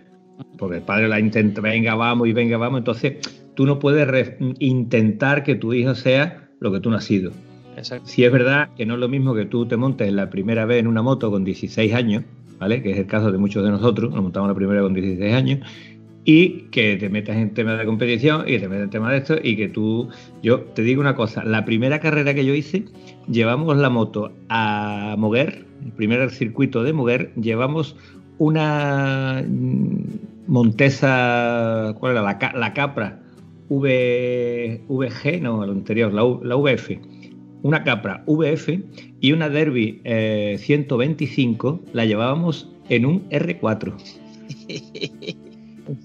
Porque 0.58 0.78
el 0.78 0.82
padre 0.82 1.08
la 1.08 1.20
intenta, 1.20 1.60
venga, 1.60 1.94
vamos 1.94 2.28
y 2.28 2.32
venga, 2.32 2.56
vamos. 2.56 2.78
Entonces, 2.78 3.18
tú 3.54 3.66
no 3.66 3.78
puedes 3.78 4.34
intentar 4.58 5.42
que 5.42 5.54
tu 5.54 5.72
hijo 5.72 5.94
sea 5.94 6.48
lo 6.60 6.72
que 6.72 6.80
tú 6.80 6.90
no 6.90 6.96
has 6.96 7.04
sido. 7.04 7.30
Exacto. 7.76 8.08
Si 8.08 8.24
es 8.24 8.32
verdad 8.32 8.70
que 8.76 8.86
no 8.86 8.94
es 8.94 9.00
lo 9.00 9.08
mismo 9.08 9.34
que 9.34 9.46
tú 9.46 9.66
te 9.66 9.76
montes 9.76 10.12
la 10.12 10.30
primera 10.30 10.64
vez 10.64 10.80
en 10.80 10.86
una 10.86 11.02
moto 11.02 11.30
con 11.30 11.44
16 11.44 11.92
años, 11.94 12.24
¿vale? 12.58 12.82
Que 12.82 12.92
es 12.92 12.98
el 12.98 13.06
caso 13.06 13.32
de 13.32 13.38
muchos 13.38 13.64
de 13.64 13.70
nosotros, 13.70 14.12
nos 14.12 14.22
montamos 14.22 14.48
la 14.48 14.54
primera 14.54 14.80
con 14.82 14.94
16 14.94 15.34
años, 15.34 15.60
y 16.24 16.62
que 16.70 16.96
te 16.96 17.08
metas 17.08 17.36
en 17.36 17.52
temas 17.52 17.78
de 17.78 17.84
competición 17.84 18.42
y 18.46 18.52
que 18.52 18.60
te 18.60 18.68
metas 18.68 18.84
en 18.84 18.90
temas 18.90 19.10
de 19.12 19.18
esto 19.18 19.36
y 19.42 19.56
que 19.56 19.68
tú, 19.68 20.08
yo 20.42 20.60
te 20.60 20.82
digo 20.82 21.00
una 21.00 21.14
cosa, 21.14 21.44
la 21.44 21.64
primera 21.64 22.00
carrera 22.00 22.34
que 22.34 22.44
yo 22.44 22.54
hice, 22.54 22.84
llevamos 23.28 23.76
la 23.76 23.90
moto 23.90 24.32
a 24.48 25.16
Moguer, 25.18 25.66
el 25.84 25.92
primer 25.92 26.30
circuito 26.30 26.82
de 26.82 26.92
Moguer, 26.92 27.32
llevamos 27.34 27.96
una 28.38 29.44
Montesa, 30.46 31.94
¿cuál 31.98 32.12
era? 32.12 32.22
La, 32.22 32.52
la 32.54 32.72
Capra 32.72 33.20
v, 33.68 34.82
VG, 34.88 35.40
no, 35.42 35.64
lo 35.64 35.72
anterior, 35.72 36.12
la, 36.12 36.22
la 36.42 36.56
VF. 36.56 36.98
Una 37.62 37.82
Capra 37.82 38.22
VF 38.26 38.68
y 39.20 39.32
una 39.32 39.48
Derby 39.48 40.00
eh, 40.04 40.56
125 40.58 41.80
la 41.92 42.04
llevábamos 42.04 42.70
en 42.90 43.06
un 43.06 43.28
R4. 43.30 43.94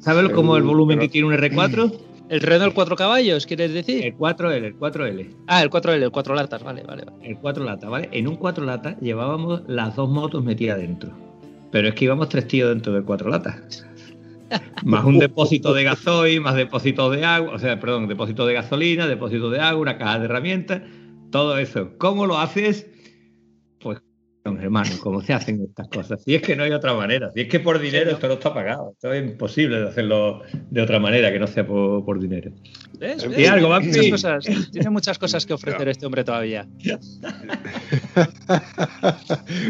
¿Sabes 0.02 0.32
cómo 0.34 0.58
el 0.58 0.64
volumen 0.64 1.00
que 1.00 1.08
tiene 1.08 1.28
un 1.28 1.34
R4? 1.34 2.00
¿El 2.30 2.42
Renault 2.42 2.76
4 2.76 2.96
caballos, 2.96 3.48
quieres 3.48 3.74
decir? 3.74 4.06
El 4.06 4.16
4L, 4.16 4.64
el 4.64 4.78
4L. 4.78 5.36
Ah, 5.48 5.64
el 5.64 5.72
4L, 5.72 6.04
el 6.04 6.12
4 6.12 6.36
latas, 6.36 6.64
vale, 6.64 6.84
vale. 6.84 7.04
vale. 7.06 7.28
El 7.28 7.38
4 7.38 7.64
lata, 7.64 7.90
¿vale? 7.90 8.08
En 8.12 8.28
un 8.28 8.36
4 8.36 8.66
lata 8.66 8.96
llevábamos 9.00 9.64
las 9.68 9.96
dos 9.96 10.10
motos 10.10 10.44
metidas 10.44 10.78
dentro. 10.78 11.12
Pero 11.72 11.88
es 11.88 11.96
que 11.96 12.06
íbamos 12.06 12.30
tres 12.30 12.48
tíos 12.48 12.70
dentro 12.70 12.94
del 12.94 13.04
4 13.04 13.30
latas. 13.30 13.84
Más 14.84 15.06
un 15.06 15.18
depósito 15.18 15.74
de 15.74 15.84
gasoil, 15.84 16.42
más 16.42 16.56
depósito 16.56 17.10
de 17.12 17.24
agua, 17.24 17.54
o 17.54 17.60
sea, 17.60 17.80
perdón, 17.80 18.08
depósito 18.08 18.48
de 18.48 18.56
gasolina, 18.56 19.08
depósito 19.08 19.50
de 19.50 19.60
agua, 19.60 19.82
una 19.82 19.98
caja 19.98 20.20
de 20.20 20.26
herramientas, 20.26 20.82
todo 21.32 21.58
eso. 21.58 21.92
¿Cómo 22.00 22.26
lo 22.26 22.40
haces? 22.40 22.88
Pues, 23.80 24.02
hermano, 24.62 24.90
¿cómo 25.02 25.22
se 25.22 25.34
hacen 25.34 25.62
estas 25.64 25.88
cosas? 25.88 26.22
Si 26.24 26.36
es 26.36 26.42
que 26.42 26.56
no 26.56 26.64
hay 26.64 26.72
otra 26.72 26.94
manera, 26.94 27.32
si 27.32 27.42
es 27.42 27.48
que 27.48 27.60
por 27.60 27.80
dinero 27.80 28.12
esto 28.12 28.28
no 28.28 28.34
está 28.36 28.54
pagado, 28.54 28.92
esto 28.94 29.14
es 29.14 29.24
imposible 29.24 29.80
de 29.82 29.88
hacerlo 29.90 30.42
de 30.70 30.82
otra 30.82 31.00
manera 31.00 31.32
que 31.32 31.40
no 31.40 31.48
sea 31.48 31.66
por, 31.66 32.04
por 32.06 32.20
dinero. 32.20 32.52
¿Ves? 33.00 33.24
Algo, 33.24 33.36
Tiene 33.36 33.62
Vampi. 33.68 33.88
muchas 33.88 34.10
cosas, 34.12 34.46
tiene 34.72 34.90
muchas 34.90 35.18
cosas 35.20 35.46
que 35.46 35.54
ofrecer 35.54 35.88
este 35.90 36.06
hombre 36.06 36.24
todavía. 36.24 36.68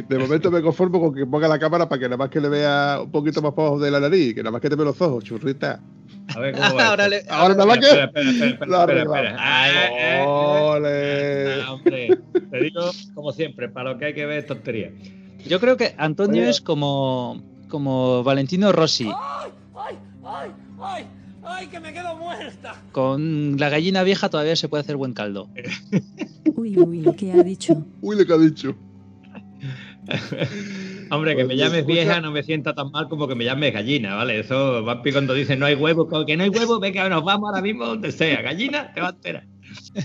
De 0.08 0.18
momento 0.18 0.52
me 0.52 0.62
conformo 0.62 1.00
con 1.00 1.14
que 1.16 1.26
ponga 1.26 1.48
la 1.48 1.60
cámara 1.60 1.88
para 1.88 2.00
que 2.00 2.06
nada 2.06 2.18
más 2.18 2.30
que 2.30 2.40
le 2.42 2.50
vea 2.50 3.00
un 3.04 3.12
poquito 3.12 3.42
más 3.42 3.54
para 3.54 3.68
abajo 3.68 3.84
de 3.84 3.92
la 3.92 4.00
nariz, 4.00 4.34
que 4.34 4.42
nada 4.42 4.52
más 4.52 4.62
que 4.62 4.70
te 4.70 4.76
ve 4.76 4.84
los 4.86 5.00
ojos, 5.02 5.24
churrita. 5.24 5.80
A 6.36 6.40
ver 6.40 6.54
cómo 6.54 6.76
va. 6.76 6.88
Ahora 6.90 7.08
le- 7.08 7.24
Ahora 7.30 7.54
nada 7.56 7.66
más 7.66 7.78
que. 7.80 7.86
Espera, 7.86 8.06
espera, 8.06 8.30
espera, 8.30 8.50
espera, 8.52 8.68
Lo 8.72 8.80
espera, 8.82 8.84
arreglamos. 8.84 9.18
espera. 9.18 9.38
Ay, 9.40 9.72
eh, 9.92 10.26
eh, 10.86 12.10
eh. 12.12 12.18
Te 12.52 12.62
digo, 12.62 12.82
como 13.16 13.32
siempre, 13.32 13.70
para 13.70 13.94
lo 13.94 13.98
que 14.00 14.06
hay 14.06 14.14
que 14.14 14.26
ver 14.26 14.40
es 14.40 14.46
tontería. 14.46 14.79
Yo 15.48 15.60
creo 15.60 15.78
que 15.78 15.96
Antonio 15.98 16.42
Oye. 16.42 16.52
es 16.52 16.62
como, 16.62 17.42
como 17.70 18.24
Valentino 18.24 18.72
Rossi. 18.72 19.06
¡Ay, 19.06 19.52
ay, 20.26 20.52
ay! 20.82 21.06
¡Ay, 21.44 21.68
que 21.68 21.80
me 21.80 21.94
quedo 21.94 22.16
muerta! 22.18 22.76
Con 22.92 23.56
la 23.58 23.70
gallina 23.70 24.04
vieja 24.04 24.30
todavía 24.30 24.56
se 24.56 24.68
puede 24.70 24.82
hacer 24.82 24.98
buen 24.98 25.14
caldo. 25.14 25.50
Uy, 26.56 26.78
uy, 26.78 27.02
lo 27.02 27.16
que 27.16 27.32
ha 27.32 27.42
dicho. 27.44 27.86
Uy, 28.02 28.18
lo 28.18 28.26
que 28.26 28.34
ha 28.34 28.38
dicho. 28.38 28.76
Hombre, 31.12 31.36
que 31.36 31.44
me 31.44 31.56
llames 31.56 31.80
escucha- 31.80 31.94
vieja 31.94 32.22
no 32.22 32.32
me 32.32 32.44
sienta 32.44 32.74
tan 32.76 32.92
mal 32.92 33.08
como 33.10 33.28
que 33.28 33.36
me 33.36 33.46
llames 33.46 33.74
gallina, 33.74 34.16
¿vale? 34.16 34.40
Eso, 34.40 34.84
Vampi, 34.84 35.12
cuando 35.12 35.34
dice 35.34 35.56
no 35.56 35.66
hay 35.66 35.76
huevo, 35.76 36.08
como 36.08 36.26
que 36.26 36.38
no 36.38 36.44
hay 36.44 36.50
huevo, 36.50 36.80
venga, 36.80 37.08
nos 37.10 37.24
vamos 37.24 37.50
ahora 37.50 37.62
mismo 37.62 37.86
donde 37.86 38.12
sea. 38.12 38.42
Gallina, 38.42 38.94
te 38.94 39.02
va 39.02 39.08
a 39.08 39.12
enterar. 39.12 39.48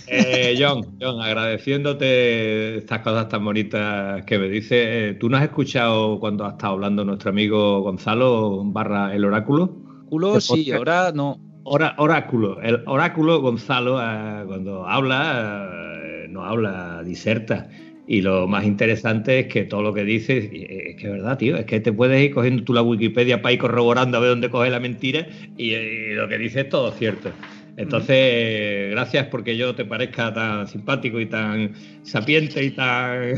Eh, 0.06 0.56
John, 0.58 0.96
John, 1.00 1.20
agradeciéndote 1.20 2.78
estas 2.78 3.00
cosas 3.00 3.28
tan 3.28 3.44
bonitas 3.44 4.24
que 4.24 4.38
me 4.38 4.48
dices. 4.48 4.72
Eh, 4.72 5.16
¿Tú 5.18 5.28
no 5.28 5.37
has 5.37 5.44
escuchado 5.44 6.18
cuando 6.20 6.44
ha 6.46 6.50
estado 6.50 6.74
hablando 6.74 7.04
nuestro 7.04 7.30
amigo 7.30 7.80
Gonzalo 7.80 8.62
barra 8.64 9.14
el 9.14 9.24
oráculo? 9.24 9.76
Culo 10.08 10.34
¿Qué 10.34 10.40
sí, 10.40 10.72
ahora 10.72 11.12
no. 11.12 11.38
Ora- 11.64 11.94
oráculo. 11.98 12.60
El 12.60 12.82
oráculo 12.87 13.40
Gonzalo, 13.40 14.00
eh, 14.00 14.44
cuando 14.46 14.87
habla, 14.87 15.70
eh, 15.94 16.26
no 16.28 16.44
habla, 16.44 17.02
diserta. 17.02 17.68
Y 18.06 18.20
lo 18.20 18.46
más 18.46 18.64
interesante 18.66 19.38
es 19.40 19.46
que 19.46 19.64
todo 19.64 19.80
lo 19.82 19.94
que 19.94 20.04
dice, 20.04 20.37
eh, 20.37 20.90
es 20.90 20.96
que 21.00 21.06
es 21.06 21.12
verdad, 21.12 21.38
tío, 21.38 21.56
es 21.56 21.64
que 21.64 21.80
te 21.80 21.90
puedes 21.90 22.22
ir 22.22 22.34
cogiendo 22.34 22.62
tú 22.62 22.74
la 22.74 22.82
Wikipedia 22.82 23.40
para 23.40 23.54
ir 23.54 23.58
corroborando 23.58 24.18
a 24.18 24.20
ver 24.20 24.28
dónde 24.30 24.50
coge 24.50 24.68
la 24.68 24.78
mentira 24.78 25.26
y, 25.56 25.70
eh, 25.70 26.12
lo 26.14 26.28
que 26.28 26.37
dice 26.37 26.60
es 26.60 26.68
todo 26.68 26.90
cierto. 26.92 27.30
Entonces, 27.76 28.90
gracias 28.92 29.26
porque 29.28 29.56
yo 29.56 29.74
te 29.74 29.84
parezca 29.84 30.32
tan 30.32 30.68
simpático 30.68 31.18
y 31.20 31.26
tan 31.26 31.74
sapiente 32.02 32.62
y 32.62 32.70
tan 32.70 33.34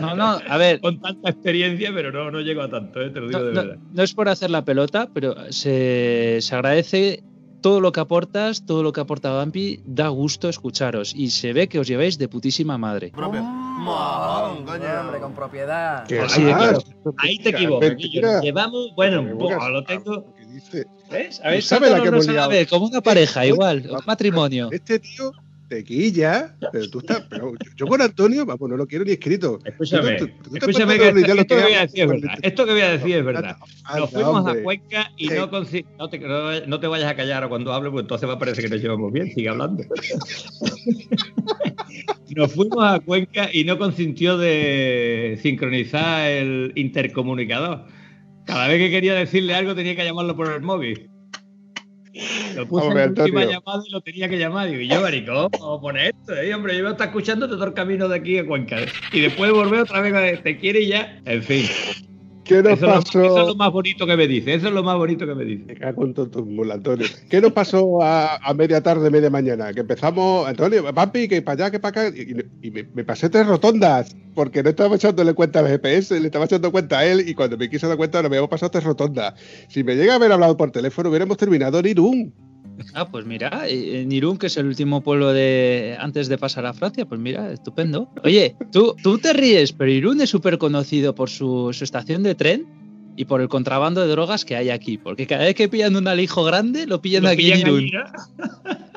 No, 0.00 0.14
no, 0.16 0.38
a 0.48 0.56
ver, 0.56 0.80
con 0.80 0.98
tanta 1.00 1.30
experiencia, 1.30 1.90
pero 1.92 2.10
no, 2.10 2.30
no 2.30 2.40
llego 2.40 2.62
a 2.62 2.70
tanto, 2.70 3.00
eh, 3.02 3.10
te 3.10 3.20
lo 3.20 3.28
digo 3.28 3.40
no, 3.40 3.44
de 3.46 3.52
no- 3.52 3.62
verdad. 3.62 3.78
no 3.90 4.02
es 4.02 4.14
por 4.14 4.28
hacer 4.28 4.50
la 4.50 4.64
pelota, 4.64 5.08
pero 5.12 5.34
se, 5.50 6.38
se 6.40 6.54
agradece 6.54 7.24
todo 7.60 7.80
lo 7.80 7.92
que 7.92 8.00
aportas, 8.00 8.64
todo 8.64 8.82
lo 8.82 8.92
que 8.92 9.00
aporta 9.00 9.30
Vampi, 9.32 9.80
da 9.84 10.08
gusto 10.08 10.48
escucharos 10.50 11.14
y 11.14 11.30
se 11.30 11.52
ve 11.54 11.66
que 11.68 11.78
os 11.78 11.86
lleváis 11.86 12.18
de 12.18 12.28
putísima 12.28 12.76
madre. 12.76 13.10
Propio. 13.14 13.40
Coño. 14.64 15.00
Hombre, 15.00 15.20
con 15.20 15.34
propiedad. 15.34 16.04
Ahí 17.18 17.38
te 17.38 17.48
equivocas. 17.50 17.96
Llevamos, 18.42 18.92
bueno, 18.94 19.22
lo 19.70 19.84
tengo. 19.84 20.34
¿Ves? 21.10 21.40
ver, 21.44 21.62
sabe 21.62 21.90
la 21.90 22.02
que 22.02 22.08
hemos 22.08 22.26
liado. 22.26 22.50
como 22.68 22.86
una 22.86 23.00
pareja, 23.00 23.44
Eh, 23.44 23.48
igual, 23.48 23.86
un 23.90 23.98
matrimonio. 24.06 24.68
Este 24.72 24.98
tío 24.98 25.32
te 25.68 25.82
quilla, 25.82 26.54
pero 26.72 26.88
tú 26.90 26.98
estás. 26.98 27.22
Pero 27.30 27.52
yo, 27.52 27.70
yo 27.76 27.86
con 27.86 28.00
Antonio, 28.02 28.44
vamos, 28.44 28.68
no 28.68 28.76
lo 28.76 28.86
quiero 28.86 29.04
ni 29.04 29.12
escrito. 29.12 29.58
Escúchame, 29.64 30.14
Tú- 30.16 30.26
tú- 30.28 30.32
tú 30.44 30.50
te 30.50 30.58
escúchame 30.58 30.98
que 30.98 31.08
esto, 31.08 31.20
esto 31.34 31.56
que 31.56 31.62
voy 31.62 31.72
a 31.72 31.80
decir 31.80 32.00
es 32.02 32.08
verdad. 32.08 32.38
Esto 32.42 32.66
que 32.66 32.72
voy 32.72 32.80
a 32.82 32.90
decir 32.90 33.16
es 33.16 33.24
verdad. 33.24 33.56
Nos 33.96 34.10
fuimos 34.10 34.46
a. 34.46 34.62
Cuenca 34.62 35.10
y 35.16 35.28
no, 35.28 35.50
consi- 35.50 35.86
no, 35.98 36.08
te, 36.10 36.18
no, 36.18 36.60
no 36.66 36.80
te 36.80 36.86
vayas 36.86 37.10
a 37.10 37.16
callar 37.16 37.48
cuando 37.48 37.72
hable, 37.72 37.90
porque 37.90 38.02
entonces 38.02 38.28
va 38.28 38.34
a 38.34 38.38
parecer 38.38 38.64
que 38.64 38.70
nos 38.70 38.80
llevamos 38.82 39.12
bien. 39.12 39.32
Sigue 39.32 39.48
hablando. 39.48 39.84
Nos 42.34 42.52
fuimos 42.52 42.82
a 42.82 42.98
Cuenca 43.00 43.48
y 43.52 43.64
no 43.64 43.78
consintió 43.78 44.36
de 44.36 45.38
sincronizar 45.42 46.28
el 46.28 46.72
intercomunicador. 46.74 47.84
Cada 48.46 48.68
vez 48.68 48.78
que 48.78 48.90
quería 48.90 49.14
decirle 49.14 49.54
algo 49.54 49.74
tenía 49.74 49.96
que 49.96 50.04
llamarlo 50.04 50.36
por 50.36 50.52
el 50.52 50.60
móvil. 50.60 51.10
Lo 52.54 52.68
puse 52.68 52.86
Hombre, 52.86 53.04
en 53.04 53.14
la 53.14 53.22
última 53.22 53.40
Antonio. 53.40 53.60
llamada 53.60 53.82
y 53.86 53.90
lo 53.90 54.00
tenía 54.00 54.28
que 54.28 54.38
llamar. 54.38 54.68
Digo, 54.68 54.80
y 54.80 54.88
yo, 54.88 55.00
maricón, 55.00 55.48
¿cómo 55.58 55.80
pone 55.80 56.08
esto? 56.08 56.36
Eh, 56.36 56.54
hombre, 56.54 56.78
yo 56.78 56.86
a 56.86 56.92
estar 56.92 57.08
escuchando 57.08 57.48
todo 57.48 57.64
el 57.64 57.74
camino 57.74 58.08
de 58.08 58.16
aquí 58.16 58.38
a 58.38 58.46
Cuenca. 58.46 58.76
Y 59.12 59.20
después 59.20 59.50
volver 59.50 59.80
otra 59.80 60.00
vez 60.00 60.14
a 60.14 60.42
te 60.42 60.56
quiere 60.58 60.80
y 60.82 60.88
ya. 60.88 61.20
En 61.24 61.42
fin. 61.42 61.66
¿Qué 62.44 62.62
nos 62.62 62.74
eso, 62.74 62.86
pasó? 62.86 63.00
Es 63.00 63.14
lo, 63.14 63.24
eso, 63.24 63.40
es 63.40 63.48
lo, 63.48 63.54
más 63.54 63.72
bonito 63.72 64.06
que 64.06 64.16
me 64.16 64.28
dice. 64.28 64.54
Eso 64.54 64.68
es 64.68 64.74
lo 64.74 64.82
más 64.82 64.96
bonito 64.96 65.26
que 65.26 65.34
me 65.34 65.44
dice. 65.44 65.64
Me 65.64 65.74
cago 65.74 66.04
en 66.04 66.14
tontos 66.14 66.44
Antonio. 66.70 67.06
¿Qué 67.30 67.40
nos 67.40 67.52
pasó 67.52 68.02
a, 68.02 68.36
a, 68.36 68.54
media 68.54 68.82
tarde, 68.82 69.10
media 69.10 69.30
mañana? 69.30 69.72
Que 69.72 69.80
empezamos, 69.80 70.46
Antonio, 70.46 70.84
papi, 70.94 71.26
que 71.26 71.40
para 71.42 71.64
allá, 71.64 71.70
que 71.70 71.80
para 71.80 72.08
acá. 72.08 72.16
Y, 72.16 72.36
y 72.66 72.70
me, 72.70 72.84
me, 72.94 73.04
pasé 73.04 73.30
tres 73.30 73.46
rotondas 73.46 74.14
porque 74.34 74.62
no 74.62 74.70
estaba 74.70 74.96
echándole 74.96 75.32
cuenta 75.32 75.60
al 75.60 75.68
GPS, 75.68 76.20
le 76.20 76.26
estaba 76.26 76.44
echando 76.44 76.70
cuenta 76.70 76.98
a 76.98 77.06
él 77.06 77.26
y 77.26 77.34
cuando 77.34 77.56
me 77.56 77.70
quiso 77.70 77.88
dar 77.88 77.96
cuenta 77.96 78.18
nos 78.18 78.28
habíamos 78.30 78.50
pasado 78.50 78.70
tres 78.70 78.84
rotondas. 78.84 79.34
Si 79.68 79.82
me 79.82 79.96
llega 79.96 80.12
a 80.12 80.16
haber 80.16 80.32
hablado 80.32 80.56
por 80.56 80.70
teléfono, 80.70 81.08
hubiéramos 81.08 81.36
terminado 81.38 81.78
en 81.78 81.86
Irún. 81.86 82.53
Ah, 82.94 83.08
pues 83.08 83.24
mira, 83.24 83.68
en 83.68 84.10
Irún, 84.12 84.38
que 84.38 84.46
es 84.46 84.56
el 84.56 84.66
último 84.66 85.02
pueblo 85.02 85.32
de 85.32 85.96
antes 85.98 86.28
de 86.28 86.38
pasar 86.38 86.66
a 86.66 86.72
Francia, 86.72 87.06
pues 87.06 87.20
mira, 87.20 87.52
estupendo. 87.52 88.08
Oye, 88.22 88.56
tú, 88.72 88.94
tú 89.02 89.18
te 89.18 89.32
ríes, 89.32 89.72
pero 89.72 89.90
Irún 89.90 90.20
es 90.20 90.30
súper 90.30 90.58
conocido 90.58 91.14
por 91.14 91.30
su, 91.30 91.72
su, 91.72 91.84
estación 91.84 92.22
de 92.22 92.34
tren 92.34 92.66
y 93.16 93.26
por 93.26 93.40
el 93.40 93.48
contrabando 93.48 94.00
de 94.00 94.08
drogas 94.08 94.44
que 94.44 94.56
hay 94.56 94.70
aquí, 94.70 94.98
porque 94.98 95.26
cada 95.26 95.44
vez 95.44 95.54
que 95.54 95.68
pillan 95.68 95.96
un 95.96 96.08
alijo 96.08 96.44
grande, 96.44 96.86
lo 96.86 97.00
pillan 97.00 97.22
¿Lo 97.22 97.28
aquí 97.30 97.52
pillan 97.52 97.60
en 97.60 97.66
Irún. 97.66 97.90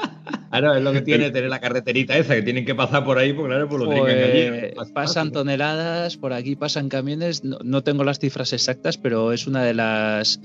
Claro, 0.50 0.76
es 0.76 0.84
lo 0.84 0.94
que 0.94 1.02
tiene 1.02 1.30
tener 1.30 1.50
la 1.50 1.60
carreterita 1.60 2.18
esa, 2.18 2.36
que 2.36 2.42
tienen 2.42 2.66
que 2.66 2.74
pasar 2.74 3.04
por 3.04 3.18
ahí, 3.18 3.34
porque 3.34 3.50
claro, 3.50 3.68
pues 3.68 3.84
lo 3.84 3.90
pues, 3.90 4.74
allí. 4.74 4.94
Pasan 4.94 5.32
toneladas, 5.32 6.18
por 6.18 6.34
aquí 6.34 6.56
pasan 6.56 6.90
camiones, 6.90 7.44
no, 7.44 7.58
no 7.64 7.84
tengo 7.84 8.04
las 8.04 8.20
cifras 8.20 8.54
exactas, 8.54 8.98
pero 8.98 9.34
es 9.34 9.46
una 9.46 9.64
de 9.64 9.74
las 9.74 10.40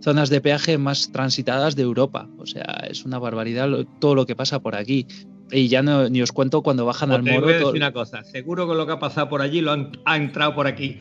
zonas 0.00 0.30
de 0.30 0.40
peaje 0.40 0.78
más 0.78 1.10
transitadas 1.12 1.76
de 1.76 1.82
Europa. 1.82 2.28
O 2.38 2.46
sea, 2.46 2.84
es 2.88 3.04
una 3.04 3.18
barbaridad 3.18 3.68
lo, 3.68 3.84
todo 3.84 4.14
lo 4.14 4.26
que 4.26 4.36
pasa 4.36 4.60
por 4.60 4.76
aquí. 4.76 5.06
Y 5.50 5.68
ya 5.68 5.82
no, 5.82 6.08
ni 6.08 6.22
os 6.22 6.32
cuento 6.32 6.62
cuando 6.62 6.84
bajan 6.84 7.08
pues 7.08 7.18
al 7.18 7.24
te 7.24 7.32
moro. 7.32 7.42
Voy 7.42 7.50
a 7.50 7.54
decir 7.54 7.66
todo... 7.66 7.76
una 7.76 7.92
cosa, 7.92 8.24
seguro 8.24 8.68
que 8.68 8.74
lo 8.74 8.86
que 8.86 8.92
ha 8.92 8.98
pasado 8.98 9.28
por 9.28 9.42
allí 9.42 9.60
lo 9.60 9.72
han, 9.72 9.92
ha 10.04 10.16
entrado 10.16 10.54
por 10.54 10.66
aquí. 10.66 10.98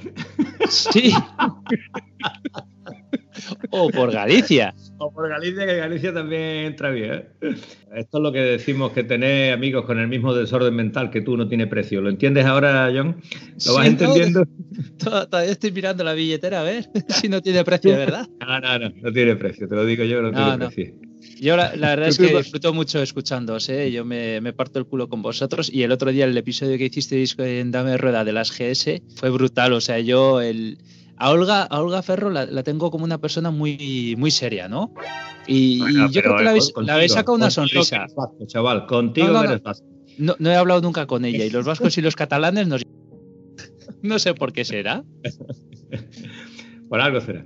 Sí. 0.70 1.14
o 3.72 3.90
por 3.90 4.12
Galicia. 4.12 4.74
O 4.98 5.12
por 5.12 5.28
Galicia, 5.28 5.66
que 5.66 5.76
Galicia 5.76 6.14
también 6.14 6.42
entra 6.68 6.90
bien. 6.90 7.12
¿eh? 7.12 7.56
Esto 7.96 8.18
es 8.18 8.24
lo 8.24 8.32
que 8.32 8.40
decimos, 8.40 8.94
que 8.94 9.04
tener 9.04 9.52
amigos 9.52 9.84
con 9.84 10.00
el 10.00 10.08
mismo 10.08 10.34
desorden 10.34 10.74
mental 10.74 11.10
que 11.10 11.20
tú 11.22 11.36
no 11.36 11.50
tiene 11.50 11.68
precio. 11.68 12.00
¿Lo 12.00 12.10
entiendes 12.10 12.46
ahora, 12.46 12.90
John? 12.96 13.18
¿Lo 13.66 13.74
vas 13.74 13.88
entendiendo? 13.88 14.46
Todavía 14.98 15.52
estoy 15.52 15.74
mirando 15.74 16.04
la 16.06 16.14
billetera 16.14 16.62
a 16.62 16.64
ver 16.64 16.90
si 17.10 17.28
no 17.28 17.42
tiene 17.42 17.66
precio, 17.66 17.92
verdad. 17.98 18.28
No, 18.40 18.60
no, 18.62 18.80
no, 18.80 18.90
no 18.90 19.12
tiene 19.12 19.36
precio, 19.36 19.68
te 19.68 19.76
lo 19.76 19.86
digo 19.86 20.06
yo, 20.06 20.22
no, 20.22 20.32
No, 20.32 20.38
tiene 20.38 20.58
no. 20.58 20.70
precio. 20.70 20.94
Yo 21.42 21.58
la, 21.58 21.76
la 21.76 21.90
verdad 21.90 22.08
es 22.08 22.18
que 22.18 22.34
disfruto 22.38 22.74
mucho 22.74 23.02
escuchándoos, 23.02 23.68
¿eh? 23.68 23.92
yo 23.92 24.06
me, 24.06 24.40
me 24.40 24.54
parto 24.54 24.80
el 24.80 24.86
culo 24.86 25.10
con 25.10 25.22
vosotros 25.22 25.70
y 25.74 25.84
el 25.84 25.92
otro 25.92 26.12
día 26.12 26.24
el 26.24 26.38
episodio 26.38 26.78
que 26.78 26.86
hicisteis 26.86 27.36
en 27.38 27.72
Dame 27.72 27.98
Rueda 27.98 28.24
de 28.24 28.32
las 28.32 28.52
GS 28.58 29.02
fue 29.16 29.30
brutal, 29.30 29.74
o 29.74 29.82
sea, 29.82 30.00
yo 30.00 30.40
el... 30.40 30.78
A 31.18 31.32
Olga, 31.32 31.64
a 31.64 31.80
Olga 31.82 32.02
Ferro 32.02 32.30
la, 32.30 32.46
la 32.46 32.64
tengo 32.64 32.92
como 32.92 33.06
una 33.06 33.18
persona 33.20 33.50
muy, 33.52 34.16
muy 34.18 34.32
seria, 34.32 34.68
¿no? 34.68 34.94
Y, 35.48 35.80
yo 36.12 36.22
creo 36.22 36.36
que 36.38 36.44
la 36.44 36.50
habéis, 36.50 36.66
contigo, 36.72 36.82
la 36.88 36.96
habéis 36.96 37.14
sacado 37.14 37.36
una 37.36 37.50
sonrisa. 37.50 38.08
vasco, 38.16 38.38
chaval, 38.48 38.86
contigo 38.88 39.28
No, 39.28 39.34
no, 39.34 39.42
que 39.42 39.46
no. 39.48 39.52
eres 39.54 39.64
vasco. 39.64 39.86
No, 40.18 40.36
no 40.40 40.50
he 40.50 40.56
hablado 40.56 40.82
nunca 40.82 41.06
con 41.08 41.24
ella 41.26 41.46
y 41.46 41.50
los 41.50 41.66
vascos 41.66 41.98
y 41.98 42.02
los 42.02 42.16
catalanes 42.18 42.68
nos... 42.68 42.82
No 44.02 44.20
sé 44.20 44.34
por 44.34 44.52
qué 44.54 44.66
será. 44.66 45.04
Por 46.90 47.00
algo 47.02 47.22
será. 47.22 47.44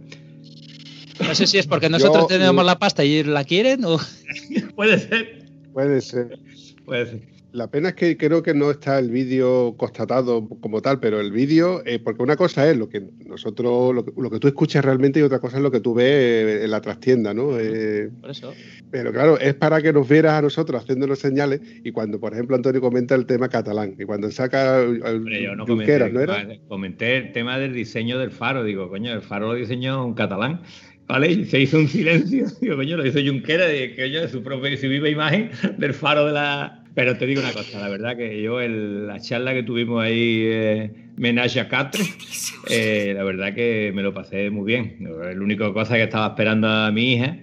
No 1.19 1.36
sé 1.36 1.47
si 1.47 1.58
es 1.58 1.67
porque 1.67 1.89
nosotros 1.89 2.23
Yo- 2.23 2.27
tenemos 2.27 2.65
la 2.65 2.79
pasta 2.79 3.03
y 3.03 3.17
ellos 3.17 3.27
la 3.27 3.43
quieren 3.43 3.86
o... 3.86 3.97
Puede 4.75 4.99
ser, 4.99 5.45
Puede 5.73 6.01
ser. 6.01 6.39
puede 6.86 7.05
ser. 7.05 7.21
La 7.51 7.71
pena 7.71 7.89
es 7.89 7.95
que 7.95 8.15
creo 8.15 8.43
que 8.43 8.53
no 8.53 8.69
está 8.69 8.99
el 8.99 9.09
vídeo 9.09 9.75
constatado 9.75 10.47
como 10.47 10.81
tal, 10.81 10.99
pero 10.99 11.19
el 11.19 11.31
vídeo, 11.31 11.81
eh, 11.85 11.97
porque 11.97 12.21
una 12.21 12.35
cosa 12.35 12.69
es 12.69 12.77
lo 12.77 12.89
que 12.89 13.01
nosotros, 13.25 13.95
lo 13.95 14.05
que, 14.05 14.12
lo 14.15 14.29
que 14.29 14.39
tú 14.39 14.47
escuchas 14.47 14.85
realmente 14.85 15.19
y 15.19 15.23
otra 15.23 15.39
cosa 15.39 15.57
es 15.57 15.63
lo 15.63 15.71
que 15.71 15.79
tú 15.79 15.95
ves 15.95 16.05
eh, 16.05 16.63
en 16.65 16.71
la 16.71 16.79
trastienda, 16.81 17.33
¿no? 17.33 17.59
Eh, 17.59 18.09
Por 18.21 18.29
eso. 18.29 18.53
pero 18.91 19.12
claro, 19.12 19.39
es 19.39 19.55
para 19.55 19.81
que 19.81 19.91
nos 19.91 20.07
vieras 20.07 20.33
a 20.33 20.41
nosotros 20.43 20.83
haciéndonos 20.83 21.19
señales 21.19 21.62
y 21.83 21.91
cuando, 21.91 22.19
por 22.19 22.33
ejemplo, 22.33 22.55
Antonio 22.55 22.81
comenta 22.81 23.15
el 23.15 23.25
tema 23.25 23.49
catalán 23.49 23.95
y 23.97 24.05
cuando 24.05 24.29
saca 24.29 24.83
yo 24.83 25.55
no 25.55 25.65
comenté, 25.65 26.12
¿no 26.12 26.19
era? 26.19 26.45
comenté 26.67 27.17
el 27.17 27.31
tema 27.31 27.57
del 27.57 27.73
diseño 27.73 28.19
del 28.19 28.31
faro. 28.31 28.63
Digo, 28.63 28.89
coño, 28.89 29.12
el 29.12 29.21
faro 29.21 29.47
lo 29.47 29.55
diseñó 29.55 30.05
un 30.05 30.13
catalán. 30.13 30.62
¿Vale? 31.07 31.31
Y 31.31 31.45
se 31.45 31.59
hizo 31.59 31.79
un 31.79 31.88
silencio. 31.88 32.45
Digo, 32.62 32.75
coño, 32.75 32.95
lo 32.95 33.05
hizo 33.05 33.17
Junquera, 33.19 33.73
y 33.73 33.95
coño, 33.95 34.27
su 34.27 34.43
propia 34.43 34.77
su 34.77 34.88
viva 34.88 35.09
imagen 35.09 35.49
del 35.79 35.95
faro 35.95 36.27
de 36.27 36.33
la. 36.33 36.78
Pero 36.95 37.17
te 37.17 37.25
digo 37.25 37.41
una 37.41 37.54
cosa, 37.54 37.80
la 37.80 37.88
verdad 37.89 38.17
que 38.17 38.41
yo, 38.41 38.60
el- 38.62 39.08
la 39.08 39.19
charla 39.19 39.54
que 39.54 39.63
tuvimos 39.63 40.04
ahí, 40.04 40.41
eh, 40.45 40.91
Menage 41.17 41.60
a 41.60 41.69
Quatre, 41.69 42.04
eh, 42.69 43.13
la 43.15 43.23
verdad 43.23 43.54
que 43.54 43.91
me 43.93 44.02
lo 44.04 44.13
pasé 44.13 44.49
muy 44.49 44.65
bien. 44.65 44.97
La 44.99 45.32
única 45.41 45.71
cosa 45.73 45.95
que 45.95 46.04
estaba 46.04 46.28
esperando 46.28 46.67
a 46.67 46.91
mi 46.91 47.13
hija, 47.13 47.38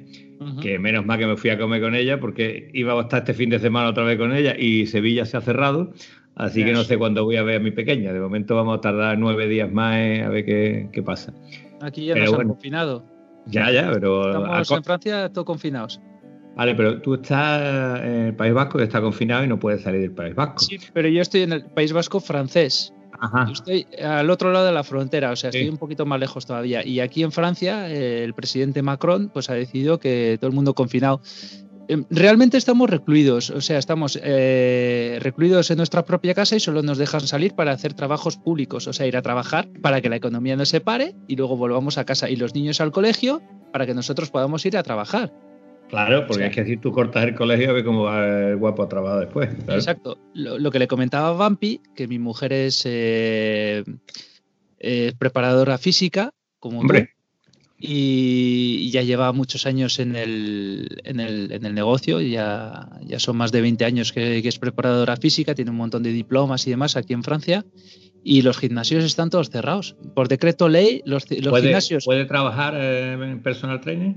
que 0.61 0.79
menos 0.79 1.05
mal 1.07 1.19
que 1.19 1.27
me 1.27 1.37
fui 1.37 1.51
a 1.51 1.59
comer 1.59 1.81
con 1.81 1.95
ella 1.95 2.19
porque 2.21 2.71
iba 2.75 2.93
a 2.99 3.03
estar 3.03 3.21
este 3.21 3.35
fin 3.35 3.51
de 3.51 3.59
semana 3.59 3.89
otra 3.89 4.05
vez 4.05 4.19
con 4.19 4.35
ella 4.35 4.55
y 4.59 4.87
Sevilla 4.87 5.25
se 5.25 5.37
ha 5.37 5.41
cerrado. 5.41 5.93
Así 6.35 6.63
que 6.65 6.73
no 6.73 6.85
sé 6.85 6.99
cuándo 6.99 7.25
voy 7.25 7.37
a 7.37 7.43
ver 7.43 7.57
a 7.57 7.61
mi 7.61 7.71
pequeña. 7.71 8.13
De 8.13 8.21
momento 8.21 8.55
vamos 8.57 8.77
a 8.77 8.81
tardar 8.83 9.19
nueve 9.19 9.49
días 9.49 9.73
más 9.73 9.97
eh, 9.97 10.23
a 10.23 10.29
ver 10.29 10.45
qué, 10.45 10.89
qué 10.93 11.03
pasa. 11.03 11.33
Aquí 11.81 12.05
ya 12.07 12.13
Pero 12.15 12.25
nos 12.27 12.33
han 12.33 12.37
bueno. 12.37 12.51
confinado. 12.55 13.05
Ya, 13.47 13.71
ya, 13.71 13.91
pero. 13.93 14.27
Estamos 14.27 14.71
en 14.73 14.85
Francia 14.85 15.29
todos 15.33 15.47
confinados. 15.47 16.01
Vale, 16.57 16.75
pero 16.75 17.01
tú 17.03 17.14
estás 17.14 18.03
en 18.03 18.27
el 18.29 18.35
País 18.35 18.55
Vasco, 18.55 18.79
que 18.79 18.85
está 18.85 19.01
confinado 19.01 19.45
y 19.45 19.47
no 19.47 19.59
puedes 19.59 19.83
salir 19.83 20.01
del 20.01 20.12
País 20.12 20.35
Vasco. 20.35 20.59
Sí, 20.61 20.79
pero 20.92 21.07
yo 21.09 21.21
estoy 21.21 21.42
en 21.42 21.53
el 21.53 21.64
País 21.66 21.92
Vasco 21.92 22.19
francés. 22.19 22.92
Ajá. 23.19 23.45
Yo 23.47 23.53
estoy 23.53 23.87
al 24.03 24.29
otro 24.31 24.53
lado 24.53 24.66
de 24.66 24.73
la 24.73 24.83
frontera, 24.83 25.31
o 25.31 25.37
sea, 25.37 25.53
Sí. 25.53 25.59
estoy 25.59 25.71
un 25.71 25.79
poquito 25.79 26.05
más 26.07 26.19
lejos 26.19 26.45
todavía. 26.47 26.85
Y 26.87 27.01
aquí 27.01 27.23
en 27.23 27.31
Francia, 27.33 27.90
eh, 27.90 28.25
el 28.25 28.35
presidente 28.35 28.83
Macron 28.83 29.31
pues 29.33 29.49
ha 29.51 29.55
decidido 29.55 29.99
que 29.99 30.37
todo 30.40 30.49
el 30.49 30.55
mundo 30.55 30.75
confinado. 30.75 31.21
Em, 31.88 32.05
Realmente 32.11 32.57
estamos 32.57 32.90
recluidos, 32.90 33.51
o 33.51 33.61
sea, 33.61 33.79
estamos 33.79 34.19
eh, 34.23 35.19
recluidos 35.23 35.71
en 35.71 35.77
nuestra 35.77 36.05
propia 36.05 36.35
casa 36.35 36.57
y 36.57 36.61
solo 36.61 36.83
nos 36.83 36.99
dejan 36.99 37.21
salir 37.21 37.55
para 37.55 37.73
hacer 37.73 37.95
trabajos 37.95 38.37
públicos, 38.38 38.87
o 38.88 38.92
sea, 38.92 39.07
ir 39.07 39.16
a 39.16 39.23
trabajar 39.23 39.69
para 39.83 40.01
que 40.01 40.09
la 40.09 40.16
economía 40.16 40.57
no 40.57 40.64
se 40.64 40.81
pare 40.81 41.14
y 41.29 41.37
luego 41.37 41.57
volvamos 41.57 41.97
a 41.99 42.05
casa 42.05 42.29
y 42.29 42.37
los 42.37 42.55
niños 42.55 42.81
al 42.81 42.90
colegio 42.92 43.40
para 43.73 43.87
que 43.87 43.95
nosotros 43.95 44.31
podamos 44.31 44.66
ir 44.66 44.77
a 44.77 44.83
trabajar. 44.83 45.33
Claro, 45.88 46.27
porque 46.27 46.46
es 46.46 46.55
que 46.55 46.64
si 46.64 46.77
tú 46.77 46.90
cortas 46.92 47.25
el 47.25 47.35
colegio, 47.35 47.70
a 47.70 47.72
ver 47.72 47.85
cómo 47.85 48.05
va 48.05 48.27
el 48.27 48.57
guapo 48.57 48.83
a 48.83 48.88
trabajar 48.88 49.20
después. 49.20 49.51
¿sabes? 49.66 49.85
Exacto. 49.85 50.18
Lo, 50.35 50.59
lo 50.59 50.70
que 50.70 50.79
le 50.79 50.88
comentaba 50.88 51.29
a 51.29 51.33
Vampi, 51.33 51.81
que 51.94 52.09
mi 52.09 52.18
mujer 52.18 52.53
es 52.53 52.83
eh, 52.87 53.85
eh, 54.81 55.12
preparadora 55.18 55.79
física, 55.79 56.33
como 56.59 56.79
tú, 56.79 56.83
Hombre, 56.83 57.11
y 57.79 58.90
ya 58.90 59.03
lleva 59.03 59.33
muchos 59.33 59.66
años 59.66 59.99
en 59.99 60.16
el, 60.16 61.01
en 61.05 61.20
el, 61.20 61.53
en 61.53 61.64
el 61.66 61.75
negocio, 61.75 62.20
ya, 62.20 62.88
ya 63.03 63.18
son 63.18 63.37
más 63.37 63.53
de 63.53 63.61
20 63.61 63.85
años 63.85 64.12
que, 64.12 64.42
que 64.42 64.49
es 64.49 64.59
preparadora 64.59 65.16
física, 65.16 65.55
tiene 65.55 65.70
un 65.70 65.77
montón 65.77 66.03
de 66.03 66.11
diplomas 66.11 66.66
y 66.66 66.70
demás 66.70 66.96
aquí 66.96 67.12
en 67.12 67.22
Francia, 67.22 67.64
y 68.25 68.42
los 68.42 68.59
gimnasios 68.59 69.05
están 69.05 69.31
todos 69.31 69.51
cerrados. 69.51 69.94
Por 70.14 70.29
decreto 70.29 70.68
ley, 70.68 71.03
los, 71.05 71.31
los 71.31 71.49
¿puede, 71.49 71.64
gimnasios 71.64 72.05
¿puede 72.05 72.25
trabajar 72.25 72.75
eh, 72.77 73.12
en 73.12 73.42
personal 73.42 73.81
trainer? 73.81 74.16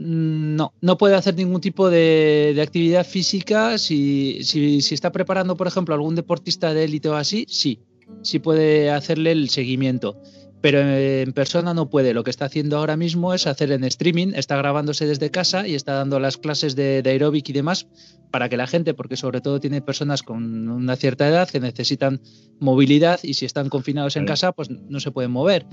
No, 0.00 0.74
no 0.80 0.96
puede 0.96 1.16
hacer 1.16 1.34
ningún 1.34 1.60
tipo 1.60 1.90
de, 1.90 2.56
actividad 2.62 3.04
física. 3.04 3.78
Si, 3.78 4.44
si, 4.44 4.80
si 4.80 4.94
está 4.94 5.10
preparando, 5.10 5.56
por 5.56 5.66
ejemplo, 5.66 5.92
algún 5.92 6.14
deportista 6.14 6.72
de 6.72 6.84
élite 6.84 7.08
o 7.08 7.16
así, 7.16 7.46
sí, 7.48 7.80
sí 8.22 8.38
puede 8.38 8.92
hacerle 8.92 9.32
el 9.32 9.48
seguimiento. 9.48 10.16
Pero 10.60 10.80
en 10.80 11.32
persona 11.32 11.72
no 11.74 11.88
puede. 11.88 12.14
Lo 12.14 12.24
que 12.24 12.30
está 12.30 12.46
haciendo 12.46 12.78
ahora 12.78 12.96
mismo 12.96 13.32
es 13.34 13.46
hacer 13.46 13.70
en 13.72 13.84
streaming, 13.84 14.32
está 14.34 14.56
grabándose 14.56 15.06
desde 15.06 15.30
casa 15.30 15.68
y 15.68 15.74
está 15.74 15.94
dando 15.94 16.18
las 16.18 16.36
clases 16.36 16.74
de, 16.74 17.02
de 17.02 17.10
aeróbic 17.10 17.48
y 17.48 17.52
demás 17.52 17.86
para 18.30 18.48
que 18.48 18.56
la 18.56 18.66
gente, 18.66 18.94
porque 18.94 19.16
sobre 19.16 19.40
todo 19.40 19.60
tiene 19.60 19.80
personas 19.80 20.22
con 20.22 20.68
una 20.68 20.96
cierta 20.96 21.28
edad 21.28 21.48
que 21.48 21.60
necesitan 21.60 22.20
movilidad 22.60 23.20
y 23.22 23.34
si 23.34 23.46
están 23.46 23.68
confinados 23.68 24.16
en 24.16 24.26
casa, 24.26 24.52
pues 24.52 24.70
no 24.70 25.00
se 25.00 25.10
pueden 25.10 25.30
mover 25.30 25.66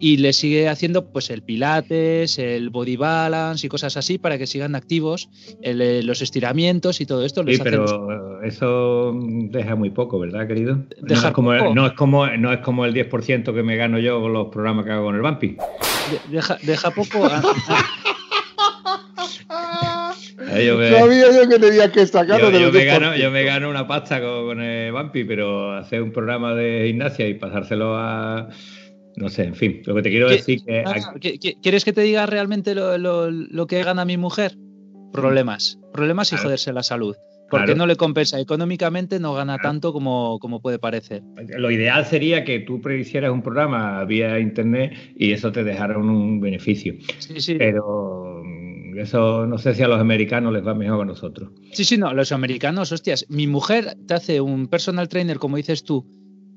y 0.00 0.18
le 0.18 0.32
sigue 0.32 0.68
haciendo 0.68 1.10
pues 1.10 1.30
el 1.30 1.42
pilates, 1.42 2.38
el 2.38 2.70
body 2.70 2.96
balance 2.96 3.66
y 3.66 3.68
cosas 3.68 3.96
así 3.96 4.18
para 4.18 4.38
que 4.38 4.46
sigan 4.46 4.74
activos, 4.74 5.28
el, 5.60 5.80
eh, 5.80 6.02
los 6.02 6.22
estiramientos 6.22 7.00
y 7.00 7.06
todo 7.06 7.24
esto. 7.24 7.42
Sí, 7.46 7.58
pero 7.62 8.42
eso 8.42 9.12
deja 9.50 9.74
muy 9.74 9.90
poco, 9.90 10.18
¿verdad, 10.18 10.46
querido? 10.46 10.84
No 11.02 11.14
es, 11.14 11.22
como, 11.32 11.52
no, 11.74 11.86
es 11.86 11.92
como, 11.94 12.26
no 12.26 12.52
es 12.52 12.60
como 12.60 12.84
el 12.84 12.94
10% 12.94 13.52
que 13.52 13.62
me 13.62 13.76
gano 13.76 13.98
yo 13.98 14.27
con 14.28 14.32
los 14.34 14.48
programas 14.48 14.84
que 14.84 14.92
hago 14.92 15.04
con 15.06 15.14
el 15.14 15.22
Vampi. 15.22 15.56
de- 15.56 16.20
deja, 16.36 16.58
deja 16.62 16.90
poco. 16.90 17.24
a- 17.24 17.42
yo 20.64 20.76
me- 20.78 20.90
Sabía 20.90 21.26
yo 21.32 21.48
que 21.48 21.58
tenía 21.58 21.92
que 21.92 22.06
sacarlo 22.06 22.46
yo, 22.46 22.50
de 22.50 22.60
yo 22.60 22.66
los 22.66 22.74
me 22.74 22.80
10%. 22.80 22.86
gano, 22.86 23.16
yo 23.16 23.30
me 23.30 23.44
gano 23.44 23.70
una 23.70 23.86
pasta 23.86 24.20
con, 24.20 24.46
con 24.46 24.60
el 24.62 24.92
Vampi, 24.92 25.24
pero 25.24 25.72
hacer 25.72 26.02
un 26.02 26.12
programa 26.12 26.54
de 26.54 26.84
gimnasia 26.88 27.28
y 27.28 27.34
pasárselo 27.34 27.96
a. 27.96 28.48
No 29.16 29.28
sé, 29.28 29.44
en 29.44 29.54
fin. 29.56 29.82
Lo 29.84 29.94
que 29.96 30.02
te 30.02 30.10
quiero 30.10 30.28
¿Qué- 30.28 30.34
decir 30.34 30.60
que. 30.64 30.84
Ah, 30.86 30.94
¿qui- 31.16 31.38
qui- 31.40 31.56
¿Quieres 31.60 31.84
que 31.84 31.92
te 31.92 32.02
diga 32.02 32.24
realmente 32.26 32.74
lo, 32.74 32.98
lo- 32.98 33.30
lo 33.30 33.66
que 33.66 33.82
gana 33.82 34.04
mi 34.04 34.16
mujer? 34.16 34.56
Problemas. 35.12 35.78
Problemas 35.92 36.32
y 36.32 36.36
joderse 36.36 36.72
la 36.72 36.82
salud. 36.82 37.16
Porque 37.50 37.74
no 37.74 37.86
le 37.86 37.96
compensa. 37.96 38.40
Económicamente 38.40 39.18
no 39.18 39.34
gana 39.34 39.58
tanto 39.58 39.92
como, 39.92 40.38
como 40.38 40.60
puede 40.60 40.78
parecer. 40.78 41.22
Lo 41.56 41.70
ideal 41.70 42.04
sería 42.04 42.44
que 42.44 42.60
tú 42.60 42.80
prehicieras 42.80 43.30
un 43.30 43.42
programa 43.42 44.04
vía 44.04 44.38
internet 44.38 44.92
y 45.16 45.32
eso 45.32 45.52
te 45.52 45.64
dejara 45.64 45.98
un, 45.98 46.40
beneficio. 46.40 46.94
Sí, 47.18 47.40
sí. 47.40 47.54
Pero 47.54 48.42
mm, 48.44 48.98
eso 48.98 49.46
no 49.46 49.58
sé 49.58 49.74
si 49.74 49.82
a 49.82 49.88
los 49.88 50.00
americanos 50.00 50.52
les 50.52 50.66
va 50.66 50.74
mejor 50.74 50.98
que 50.98 51.02
a 51.02 51.06
nosotros. 51.06 51.50
Sí, 51.72 51.84
sí, 51.84 51.96
no, 51.96 52.12
los 52.14 52.32
americanos, 52.32 52.92
hostias, 52.92 53.26
mi 53.28 53.46
mujer 53.46 53.96
te 54.06 54.14
hace 54.14 54.40
un 54.40 54.68
personal 54.68 55.08
trainer, 55.08 55.38
como 55.38 55.56
dices 55.56 55.84
tú, 55.84 56.06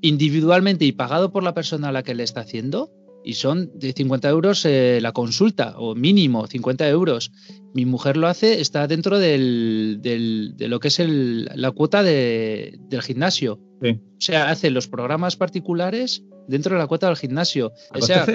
individualmente 0.02 0.86
y 0.86 0.92
pagado 0.92 1.32
por 1.32 1.44
la 1.44 1.54
persona 1.54 1.90
a 1.90 1.92
la 1.92 2.04
que 2.04 2.16
le 2.16 2.24
está 2.24 2.42
haciendo 2.42 2.92
y 3.24 3.34
son 3.34 3.72
de 3.76 3.94
50 3.94 4.30
euros 4.30 4.66
eh, 4.66 5.00
la 5.02 5.12
consulta, 5.12 5.76
o 5.78 5.96
mínimo 5.96 6.48
50 6.48 6.88
euros. 6.90 7.32
Mi 7.74 7.86
mujer 7.86 8.18
lo 8.18 8.28
hace, 8.28 8.60
está 8.62 8.88
dentro 8.88 9.20
del, 9.20 10.00
de 10.02 10.68
lo 10.68 10.80
que 10.80 10.90
es 10.90 11.00
el, 11.00 11.50
la 11.56 11.72
cuota 11.72 12.04
de, 12.04 12.78
del 12.90 13.02
gimnasio. 13.02 13.60
O 13.84 14.20
sea, 14.20 14.50
hace 14.50 14.70
los 14.70 14.88
programas 14.88 15.36
particulares 15.36 16.24
dentro 16.48 16.76
de 16.76 16.80
la 16.80 16.88
cuota 16.88 17.08
del 17.08 17.16
gimnasio. 17.16 17.72
O 17.94 18.02
sea, 18.02 18.26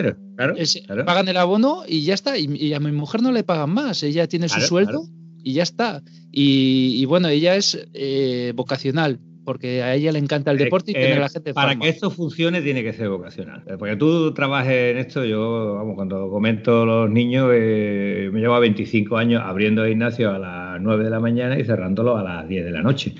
pagan 1.04 1.28
el 1.28 1.36
abono 1.36 1.84
y 1.86 2.02
ya 2.02 2.14
está. 2.14 2.36
Y, 2.38 2.72
a 2.72 2.80
mi 2.80 2.92
mujer 2.92 3.22
no 3.22 3.30
le 3.30 3.44
pagan 3.44 3.70
más, 3.70 4.02
ella 4.02 4.26
tiene 4.26 4.48
su 4.48 4.60
sueldo 4.60 5.06
y 5.42 5.52
ya 5.52 5.62
está. 5.62 6.02
Y, 6.32 7.04
bueno, 7.04 7.28
ella 7.28 7.56
es 7.56 7.86
eh, 7.94 8.52
vocacional 8.56 9.20
porque 9.46 9.82
a 9.82 9.94
ella 9.94 10.12
le 10.12 10.18
encanta 10.18 10.50
el 10.50 10.60
eh, 10.60 10.64
deporte 10.64 10.90
y 10.90 10.94
eh, 10.94 11.18
la 11.18 11.30
gente 11.30 11.54
Para 11.54 11.76
que 11.76 11.88
esto 11.88 12.10
funcione 12.10 12.60
tiene 12.60 12.82
que 12.82 12.92
ser 12.92 13.08
vocacional. 13.08 13.62
Porque 13.78 13.96
tú 13.96 14.34
trabajes 14.34 14.92
en 14.92 14.98
esto, 14.98 15.24
yo, 15.24 15.76
vamos, 15.76 15.94
cuando 15.94 16.28
comento 16.28 16.84
los 16.84 17.08
niños, 17.08 17.50
eh, 17.54 18.28
me 18.32 18.40
llevo 18.40 18.54
a 18.54 18.60
25 18.60 19.16
años 19.16 19.42
abriendo 19.42 19.84
el 19.84 19.90
gimnasio 19.90 20.32
a 20.32 20.38
las 20.38 20.80
9 20.82 21.04
de 21.04 21.10
la 21.10 21.20
mañana 21.20 21.58
y 21.58 21.64
cerrándolo 21.64 22.18
a 22.18 22.22
las 22.22 22.46
10 22.46 22.64
de 22.64 22.70
la 22.72 22.82
noche. 22.82 23.14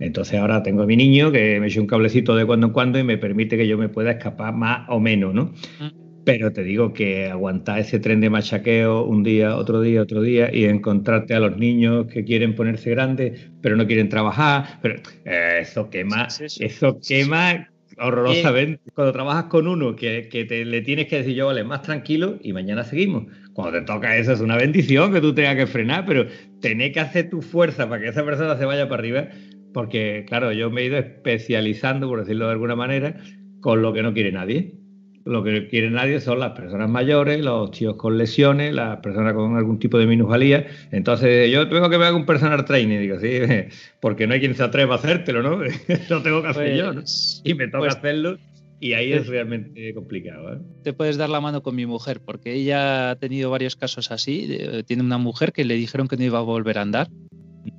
Entonces 0.00 0.40
ahora 0.40 0.62
tengo 0.62 0.82
a 0.82 0.86
mi 0.86 0.96
niño 0.96 1.30
que 1.30 1.60
me 1.60 1.66
echa 1.66 1.80
un 1.80 1.86
cablecito 1.86 2.34
de 2.34 2.46
cuando 2.46 2.68
en 2.68 2.72
cuando 2.72 2.98
y 2.98 3.04
me 3.04 3.18
permite 3.18 3.56
que 3.56 3.68
yo 3.68 3.76
me 3.76 3.88
pueda 3.88 4.12
escapar 4.12 4.54
más 4.54 4.88
o 4.88 4.98
menos, 4.98 5.34
¿no? 5.34 5.52
Mm. 5.80 6.07
Pero 6.28 6.52
te 6.52 6.62
digo 6.62 6.92
que 6.92 7.30
aguantar 7.30 7.78
ese 7.78 7.98
tren 8.00 8.20
de 8.20 8.28
machaqueo 8.28 9.02
un 9.04 9.22
día, 9.22 9.56
otro 9.56 9.80
día, 9.80 10.02
otro 10.02 10.20
día 10.20 10.54
y 10.54 10.66
encontrarte 10.66 11.32
a 11.32 11.40
los 11.40 11.56
niños 11.56 12.06
que 12.08 12.22
quieren 12.22 12.54
ponerse 12.54 12.90
grandes 12.90 13.48
pero 13.62 13.76
no 13.76 13.86
quieren 13.86 14.10
trabajar, 14.10 14.78
pero 14.82 14.96
eh, 15.24 15.60
eso 15.62 15.88
quema, 15.88 16.28
eso 16.38 17.00
quema 17.00 17.70
horrorosamente. 17.96 18.90
Cuando 18.92 19.14
trabajas 19.14 19.44
con 19.44 19.66
uno 19.66 19.96
que, 19.96 20.28
que 20.28 20.44
te, 20.44 20.66
le 20.66 20.82
tienes 20.82 21.06
que 21.06 21.16
decir 21.16 21.34
yo, 21.34 21.46
vale, 21.46 21.64
más 21.64 21.80
tranquilo 21.80 22.38
y 22.42 22.52
mañana 22.52 22.84
seguimos. 22.84 23.24
Cuando 23.54 23.78
te 23.78 23.86
toca 23.86 24.14
eso 24.18 24.32
es 24.34 24.40
una 24.40 24.58
bendición 24.58 25.14
que 25.14 25.22
tú 25.22 25.32
tengas 25.32 25.56
que 25.56 25.66
frenar, 25.66 26.04
pero 26.04 26.26
tenés 26.60 26.92
que 26.92 27.00
hacer 27.00 27.30
tu 27.30 27.40
fuerza 27.40 27.88
para 27.88 28.02
que 28.02 28.08
esa 28.08 28.22
persona 28.22 28.58
se 28.58 28.66
vaya 28.66 28.86
para 28.86 29.00
arriba, 29.00 29.28
porque 29.72 30.26
claro, 30.28 30.52
yo 30.52 30.70
me 30.70 30.82
he 30.82 30.84
ido 30.84 30.98
especializando, 30.98 32.06
por 32.06 32.18
decirlo 32.20 32.44
de 32.44 32.52
alguna 32.52 32.76
manera, 32.76 33.16
con 33.62 33.80
lo 33.80 33.94
que 33.94 34.02
no 34.02 34.12
quiere 34.12 34.30
nadie 34.30 34.74
lo 35.24 35.42
que 35.42 35.68
quiere 35.68 35.90
nadie 35.90 36.20
son 36.20 36.40
las 36.40 36.52
personas 36.52 36.88
mayores, 36.88 37.44
los 37.44 37.70
tíos 37.70 37.96
con 37.96 38.18
lesiones, 38.18 38.74
las 38.74 38.98
personas 39.00 39.34
con 39.34 39.56
algún 39.56 39.78
tipo 39.78 39.98
de 39.98 40.06
minusvalía. 40.06 40.66
Entonces, 40.90 41.50
yo 41.50 41.68
tengo 41.68 41.90
que 41.90 41.98
ver 41.98 42.14
un 42.14 42.26
personal 42.26 42.64
training, 42.64 42.98
digo, 43.00 43.18
sí, 43.18 43.38
porque 44.00 44.26
no 44.26 44.34
hay 44.34 44.40
quien 44.40 44.54
se 44.54 44.62
atreva 44.62 44.94
a 44.94 44.98
hacértelo, 44.98 45.42
¿no? 45.42 45.58
lo 46.08 46.22
tengo 46.22 46.42
que 46.42 46.48
hacer 46.48 46.76
yo, 46.76 46.92
¿no? 46.92 47.00
Pues, 47.00 47.42
y 47.44 47.54
me 47.54 47.66
toca 47.66 47.78
pues 47.78 47.96
hacerlo. 47.96 48.38
Y 48.80 48.92
ahí 48.92 49.12
es 49.12 49.26
realmente 49.26 49.92
complicado. 49.92 50.54
¿eh? 50.54 50.58
Te 50.84 50.92
puedes 50.92 51.16
dar 51.16 51.28
la 51.28 51.40
mano 51.40 51.64
con 51.64 51.74
mi 51.74 51.84
mujer, 51.84 52.20
porque 52.24 52.54
ella 52.54 53.10
ha 53.10 53.16
tenido 53.16 53.50
varios 53.50 53.74
casos 53.74 54.12
así. 54.12 54.56
Tiene 54.86 55.02
una 55.02 55.18
mujer 55.18 55.52
que 55.52 55.64
le 55.64 55.74
dijeron 55.74 56.06
que 56.06 56.16
no 56.16 56.22
iba 56.22 56.38
a 56.38 56.42
volver 56.42 56.78
a 56.78 56.82
andar 56.82 57.08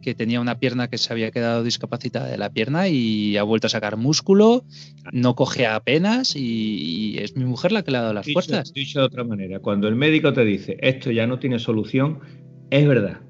que 0.02 0.15
tenía 0.15 0.42
una 0.42 0.60
pierna 0.60 0.88
que 0.88 0.98
se 0.98 1.12
había 1.13 1.32
quedado 1.32 1.63
discapacitada 1.63 2.28
de 2.28 2.38
la 2.38 2.50
pierna 2.50 2.88
y 2.88 3.38
ha 3.38 3.44
vuelto 3.44 3.68
a 3.68 3.70
sacar 3.70 3.98
músculo, 3.98 4.63
no 5.12 5.36
coge 5.36 5.68
apenas 5.68 6.36
y, 6.36 7.18
es 7.20 7.36
mi 7.36 7.46
mujer 7.46 7.72
la 7.72 7.84
que 7.84 7.92
le 7.92 7.98
ha 7.98 8.02
dado 8.02 8.13
las 8.13 8.32
fuerzas. 8.32 8.74
Dicho 8.74 9.00
de 9.00 9.06
otra 9.06 9.24
manera, 9.24 9.60
cuando 9.60 9.88
el 9.88 9.96
médico 9.96 10.34
te 10.34 10.46
dice 10.46 10.78
esto 10.82 11.12
ya 11.12 11.28
no 11.28 11.39
tiene 11.39 11.60
solución, 11.60 12.20
es 12.70 12.88
verdad 12.88 13.22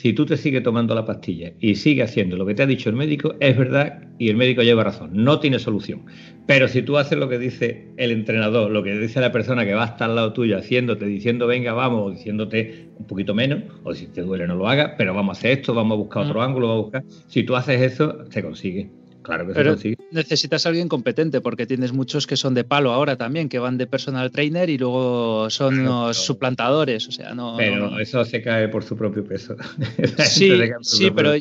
si 0.00 0.12
tú 0.12 0.24
te 0.24 0.36
sigues 0.36 0.62
tomando 0.62 0.94
la 0.94 1.04
pastilla 1.04 1.54
y 1.58 1.74
sigues 1.74 2.08
haciendo 2.08 2.36
lo 2.36 2.46
que 2.46 2.54
te 2.54 2.62
ha 2.62 2.66
dicho 2.66 2.88
el 2.88 2.94
médico, 2.94 3.34
es 3.40 3.58
verdad 3.58 4.04
y 4.16 4.28
el 4.28 4.36
médico 4.36 4.62
lleva 4.62 4.84
razón, 4.84 5.10
no 5.12 5.40
tiene 5.40 5.58
solución. 5.58 6.06
Pero 6.46 6.68
si 6.68 6.82
tú 6.82 6.98
haces 6.98 7.18
lo 7.18 7.28
que 7.28 7.36
dice 7.36 7.88
el 7.96 8.12
entrenador, 8.12 8.70
lo 8.70 8.84
que 8.84 8.96
dice 8.96 9.20
la 9.20 9.32
persona 9.32 9.64
que 9.64 9.74
va 9.74 9.82
a 9.82 9.86
estar 9.86 10.08
al 10.08 10.14
lado 10.14 10.32
tuyo 10.32 10.56
haciéndote, 10.56 11.04
diciendo 11.04 11.48
venga, 11.48 11.72
vamos, 11.72 12.06
o 12.06 12.10
diciéndote 12.12 12.90
un 12.96 13.08
poquito 13.08 13.34
menos, 13.34 13.64
o 13.82 13.92
si 13.92 14.06
te 14.06 14.22
duele 14.22 14.46
no 14.46 14.54
lo 14.54 14.68
hagas, 14.68 14.92
pero 14.96 15.12
vamos 15.14 15.36
a 15.36 15.40
hacer 15.40 15.58
esto, 15.58 15.74
vamos 15.74 15.96
a 15.96 15.98
buscar 15.98 16.26
otro 16.26 16.38
mm. 16.38 16.44
ángulo, 16.44 16.68
vamos 16.68 16.80
a 16.80 16.84
buscar. 16.84 17.04
Si 17.26 17.42
tú 17.42 17.56
haces 17.56 17.80
eso, 17.80 18.24
se 18.30 18.40
consigue. 18.40 18.88
Claro 19.28 19.46
que 19.46 19.52
Pero 19.52 19.76
sí. 19.76 19.94
necesitas 20.10 20.64
a 20.64 20.70
alguien 20.70 20.88
competente 20.88 21.42
porque 21.42 21.66
tienes 21.66 21.92
muchos 21.92 22.26
que 22.26 22.34
son 22.34 22.54
de 22.54 22.64
palo 22.64 22.92
ahora 22.92 23.16
también, 23.16 23.50
que 23.50 23.58
van 23.58 23.76
de 23.76 23.86
personal 23.86 24.30
trainer 24.30 24.70
y 24.70 24.78
luego 24.78 25.50
son 25.50 25.84
los 25.84 26.16
suplantadores. 26.16 27.06
O 27.08 27.12
sea, 27.12 27.34
no. 27.34 27.56
Pero 27.58 27.98
eso 28.00 28.24
se 28.24 28.40
cae 28.40 28.68
por 28.68 28.84
su 28.84 28.96
propio 28.96 29.24
peso. 29.24 29.54
sí, 30.24 30.50
sí, 30.80 31.10
pero 31.10 31.32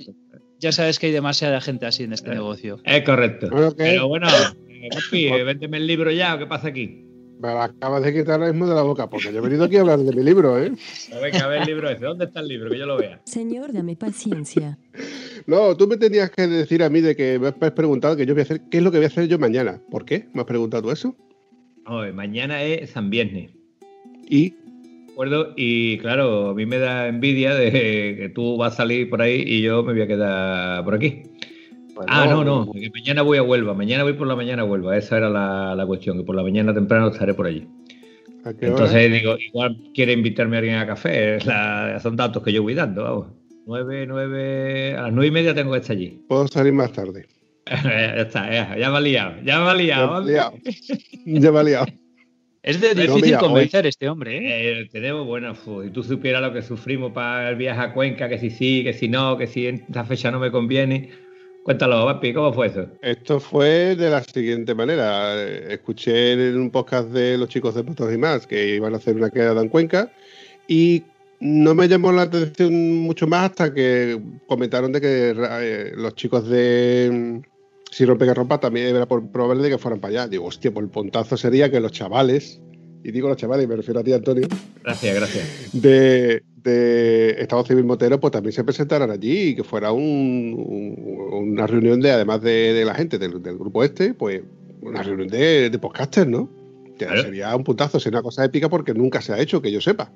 ya 0.60 0.72
sabes 0.74 1.00
que 1.00 1.06
hay 1.06 1.14
demasiada 1.14 1.62
gente 1.62 1.86
así 1.86 2.04
en 2.04 2.12
este 2.12 2.32
eh, 2.32 2.34
negocio. 2.34 2.82
Es 2.84 3.04
correcto. 3.04 3.50
Pero 3.78 4.10
bueno, 4.10 4.28
Papi, 4.92 5.30
véndeme 5.30 5.78
el 5.78 5.88
libro 5.88 6.12
ya, 6.12 6.36
¿o 6.36 6.40
qué 6.40 6.46
pasa 6.46 6.68
aquí? 6.68 7.07
Me 7.40 7.50
lo 7.50 7.62
acabas 7.62 8.04
de 8.04 8.14
quitar 8.14 8.40
ahora 8.40 8.52
mismo 8.52 8.68
de 8.68 8.76
la 8.76 8.82
boca, 8.82 9.10
porque 9.10 9.32
yo 9.32 9.40
he 9.40 9.42
venido 9.42 9.64
aquí 9.66 9.78
a 9.78 9.82
hablar 9.82 10.00
de 10.00 10.16
mi 10.16 10.24
libro, 10.24 10.58
¿eh? 10.60 10.72
a 11.12 11.48
ver 11.48 11.62
el 11.62 11.68
libro 11.68 11.90
ese. 11.90 12.06
¿Dónde 12.06 12.26
está 12.26 12.40
el 12.40 12.48
libro? 12.48 12.70
Que 12.70 12.80
yo 12.80 12.86
lo 12.86 12.98
vea. 12.98 13.22
Señor, 13.26 13.74
dame 13.74 13.96
paciencia. 13.96 14.78
No, 15.46 15.78
tú 15.78 15.88
me 15.88 15.98
tenías 15.98 16.32
que 16.32 16.48
decir 16.48 16.84
a 16.84 16.90
mí 16.90 17.00
de 17.00 17.16
que 17.16 17.40
me 17.40 17.48
has 17.48 17.72
preguntado 17.72 18.16
que 18.16 18.26
yo 18.26 18.34
voy 18.34 18.42
a 18.42 18.44
hacer, 18.44 18.62
¿qué 18.70 18.80
es 18.80 18.84
lo 18.84 18.92
que 18.92 18.98
voy 18.98 19.06
a 19.06 19.08
hacer 19.08 19.28
yo 19.28 19.38
mañana? 19.40 19.80
¿Por 19.90 20.04
qué? 20.04 20.28
¿Me 20.34 20.42
has 20.42 20.48
preguntado 20.48 20.92
eso? 20.92 21.16
mañana 22.14 22.64
es 22.64 22.90
San 22.90 23.10
Viernes. 23.10 23.52
¿Y? 24.30 24.56
acuerdo 25.18 25.54
y 25.56 25.98
claro, 25.98 26.50
a 26.50 26.54
mí 26.54 26.68
me 26.68 26.78
da 26.78 27.08
envidia 27.08 27.56
de 27.56 27.72
que 27.72 28.32
tú 28.36 28.56
vas 28.56 28.74
a 28.74 28.78
salir 28.78 29.10
por 29.10 29.20
ahí 29.24 29.44
y 29.48 29.64
yo 29.64 29.82
me 29.82 29.94
voy 29.94 30.04
a 30.04 30.08
quedar 30.08 30.84
por 30.84 30.94
aquí. 30.94 31.24
Ah, 32.08 32.28
no, 32.28 32.44
no, 32.44 32.72
que 32.72 32.90
mañana 32.90 33.22
voy 33.22 33.38
a 33.38 33.44
Huelva, 33.44 33.74
mañana 33.74 34.04
voy 34.04 34.14
por 34.14 34.28
la 34.28 34.36
mañana 34.36 34.64
a 34.64 34.66
Huelva, 34.66 34.98
esa 34.98 35.18
era 35.18 35.30
la, 35.30 35.86
cuestión, 35.88 36.18
que 36.18 36.24
por 36.24 36.36
la 36.36 36.44
mañana 36.44 36.74
temprano 36.74 37.10
estaré 37.10 37.34
por 37.34 37.48
allí. 37.48 37.68
Entonces 38.62 39.12
digo, 39.12 39.38
igual 39.38 39.78
quiere 39.94 40.14
invitarme 40.14 40.56
a 40.56 40.60
alguien 40.60 40.78
a 40.78 40.88
café, 40.88 41.40
son 42.02 42.16
datos 42.16 42.44
que 42.44 42.54
yo 42.54 42.64
voy 42.64 42.74
dando, 42.74 43.04
vamos. 43.04 43.28
9, 43.66 44.06
9, 44.08 44.96
a 44.98 45.02
las 45.02 45.12
nueve 45.12 45.28
y 45.28 45.32
media 45.32 45.54
tengo 45.54 45.74
que 45.74 45.80
estar 45.80 45.98
allí. 45.98 46.22
Puedo 46.30 46.48
salir 46.48 46.72
más 46.72 46.94
tarde. 46.94 47.28
ya 47.66 48.22
está, 48.22 48.50
ya, 48.50 48.78
ya 48.78 48.90
me 48.90 48.98
ha 48.98 49.02
liado, 49.02 49.36
ya 49.44 49.60
me 49.60 49.70
ha 49.70 49.74
liado. 49.74 50.24
Ya 51.26 51.52
me 51.52 51.60
ha 51.60 51.64
liado. 51.64 51.86
Es 52.68 52.82
de 52.82 52.94
difícil 52.94 53.38
convencer 53.38 53.86
este 53.88 54.10
hombre. 54.10 54.38
¿eh? 54.38 54.82
¿eh? 54.82 54.90
tenemos, 54.92 55.26
bueno, 55.26 55.56
si 55.56 55.90
tú 55.92 56.04
supieras 56.04 56.42
lo 56.42 56.52
que 56.52 56.62
sufrimos 56.62 57.14
para 57.14 57.50
el 57.50 57.56
viaje 57.56 57.80
a 57.80 57.94
Cuenca, 57.94 58.28
que 58.28 58.38
si 58.38 58.50
sí, 58.50 58.84
que 58.84 58.92
si 58.92 59.08
no, 59.08 59.38
que 59.38 59.48
si 59.48 59.68
en 59.68 59.76
esta 59.76 60.04
fecha 60.04 60.32
no 60.32 60.40
me 60.40 60.52
conviene. 60.52 61.12
Cuéntalo, 61.68 62.06
papi, 62.06 62.34
¿cómo 62.34 62.54
fue 62.54 62.68
eso? 62.68 62.88
Esto 63.02 63.42
fue 63.42 63.98
de 63.98 64.10
la 64.10 64.24
siguiente 64.24 64.74
manera. 64.74 65.44
Escuché 65.44 66.32
en 66.32 66.58
un 66.58 66.72
podcast 66.72 67.10
de 67.10 67.38
los 67.38 67.50
chicos 67.50 67.76
de 67.76 67.84
Motos 67.84 68.14
y 68.14 68.18
más 68.18 68.48
que 68.48 68.76
iban 68.76 68.94
a 68.94 68.96
hacer 68.96 69.18
una 69.18 69.30
quedada 69.30 69.62
en 69.62 69.68
Cuenca 69.68 70.10
y 70.66 71.04
no 71.42 71.76
me 71.76 71.90
llamó 71.90 72.14
la 72.14 72.22
atención 72.22 73.00
mucho 73.00 73.28
más 73.28 73.50
hasta 73.50 73.74
que 73.74 74.18
comentaron 74.48 74.94
de 74.94 75.02
que 75.02 75.36
eh, 75.38 75.92
los 75.94 76.16
chicos 76.16 76.48
de 76.48 77.10
mm, 77.12 77.42
Si 77.92 78.06
rompe 78.06 78.24
que 78.24 78.34
rompa 78.34 78.62
también 78.62 78.96
era 78.96 79.06
por 79.06 79.30
probable 79.30 79.64
de 79.64 79.72
que 79.72 79.78
fueran 79.78 80.00
para 80.00 80.22
allá. 80.22 80.28
Digo, 80.30 80.46
hostia, 80.46 80.74
pues 80.74 80.86
el 80.86 80.90
pontazo 80.90 81.36
sería 81.36 81.70
que 81.70 81.82
los 81.82 81.92
chavales, 81.92 82.62
y 83.08 83.12
digo 83.12 83.30
los 83.30 83.38
chavales, 83.38 83.64
y 83.64 83.68
me 83.70 83.78
refiero 83.78 84.02
a 84.02 84.04
ti, 84.04 84.12
Antonio. 84.12 84.46
Gracias, 84.84 85.16
gracias. 85.16 85.72
De, 85.72 86.44
Estado 87.40 87.64
Civil 87.64 87.86
Motero, 87.86 88.20
pues 88.20 88.34
también 88.34 88.52
se 88.52 88.66
presentaran 88.66 89.10
allí 89.10 89.52
y 89.52 89.56
que 89.56 89.64
fuera 89.64 89.94
una 89.94 91.66
reunión 91.68 92.02
de, 92.02 92.12
además 92.12 92.42
de, 92.42 92.84
la 92.86 92.94
gente 92.94 93.18
del, 93.18 93.40
grupo 93.40 93.86
este, 93.86 94.14
pues 94.14 94.42
una 94.82 95.02
reunión 95.02 95.30
de, 95.30 95.70
de 95.70 95.80
podcasters, 95.80 96.28
¿no? 96.28 96.50
Sería 96.98 97.56
un 97.56 97.64
puntazo, 97.64 97.98
sería 97.98 98.20
una 98.20 98.24
cosa 98.24 98.44
épica 98.44 98.68
porque 98.68 98.94
nunca 98.94 99.22
se 99.22 99.32
ha 99.32 99.40
hecho, 99.40 99.62
que 99.62 99.72
yo 99.72 99.80
sepa. 99.80 100.12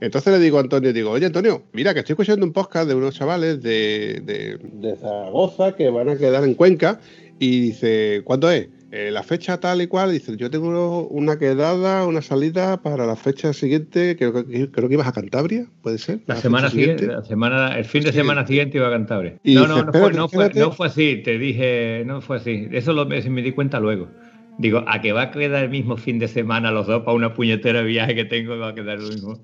Entonces 0.00 0.32
le 0.32 0.40
digo 0.40 0.58
a 0.58 0.62
Antonio, 0.62 0.92
digo, 0.92 1.12
oye 1.12 1.26
Antonio, 1.26 1.62
mira 1.72 1.94
que 1.94 2.00
estoy 2.00 2.14
escuchando 2.14 2.44
un 2.44 2.52
podcast 2.52 2.88
de 2.88 2.96
unos 2.96 3.14
chavales 3.14 3.62
de, 3.62 4.58
de, 4.72 4.96
Zaragoza 4.96 5.76
que 5.76 5.88
van 5.88 6.08
a 6.08 6.16
quedar 6.16 6.42
en 6.42 6.54
Cuenca 6.54 6.98
y 7.38 7.60
dice, 7.60 8.22
¿cuándo 8.24 8.50
es? 8.50 8.68
Eh, 8.92 9.10
la 9.10 9.24
fecha 9.24 9.58
tal 9.58 9.82
y 9.82 9.88
cual, 9.88 10.12
dice, 10.12 10.36
yo 10.36 10.48
tengo 10.48 11.08
una 11.08 11.38
quedada, 11.38 12.06
una 12.06 12.22
salida 12.22 12.80
para 12.82 13.04
la 13.04 13.16
fecha 13.16 13.52
siguiente, 13.52 14.16
creo 14.16 14.32
que, 14.32 14.70
creo 14.70 14.88
que 14.88 14.94
ibas 14.94 15.08
a 15.08 15.12
Cantabria, 15.12 15.66
¿puede 15.82 15.98
ser? 15.98 16.20
La, 16.26 16.36
semana 16.36 16.70
siguiente, 16.70 17.06
la 17.06 17.24
semana, 17.24 17.76
el 17.76 17.84
fin 17.84 18.04
de 18.04 18.12
semana 18.12 18.46
siguiente 18.46 18.78
iba 18.78 18.86
a 18.86 18.92
Cantabria. 18.92 19.40
no, 19.42 19.66
no, 19.66 19.82
no, 19.82 19.92
fue, 19.92 20.12
no, 20.12 20.28
fue, 20.28 20.52
no, 20.54 20.70
fue, 20.70 20.86
así, 20.86 21.20
te 21.24 21.36
dije, 21.36 22.04
no 22.06 22.20
fue 22.20 22.36
así, 22.36 22.68
eso 22.70 22.92
lo, 22.92 23.06
me, 23.06 23.20
me 23.28 23.42
di 23.42 23.52
cuenta 23.52 23.80
luego. 23.80 24.08
Digo, 24.58 24.84
a 24.86 25.00
que 25.00 25.12
va 25.12 25.22
a 25.22 25.30
quedar 25.32 25.64
el 25.64 25.70
mismo 25.70 25.96
fin 25.96 26.18
de 26.18 26.28
semana 26.28 26.70
los 26.70 26.86
dos 26.86 27.02
para 27.02 27.14
una 27.14 27.34
puñetera 27.34 27.82
viaje 27.82 28.14
que 28.14 28.24
tengo, 28.24 28.56
va 28.56 28.68
a 28.68 28.74
quedar 28.74 29.00
lo 29.00 29.08
mismo. 29.08 29.42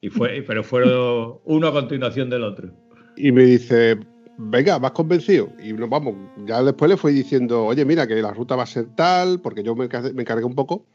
Y 0.00 0.08
fue, 0.08 0.42
pero 0.46 0.62
fueron 0.62 1.38
uno 1.44 1.66
a 1.66 1.72
continuación 1.72 2.30
del 2.30 2.44
otro. 2.44 2.70
Y 3.16 3.32
me 3.32 3.44
dice, 3.44 3.98
venga, 4.38 4.78
más 4.78 4.92
convencido. 4.92 5.50
Y 5.62 5.72
vamos, 5.72 6.14
ya 6.46 6.62
después 6.62 6.90
le 6.90 6.96
fui 6.96 7.12
diciendo, 7.12 7.64
oye, 7.64 7.84
mira, 7.84 8.06
que 8.06 8.16
la 8.16 8.32
ruta 8.32 8.56
va 8.56 8.64
a 8.64 8.66
ser 8.66 8.86
tal, 8.94 9.40
porque 9.40 9.62
yo 9.62 9.74
me, 9.74 9.88
me 10.14 10.22
encargué 10.22 10.44
un 10.44 10.54
poco 10.54 10.86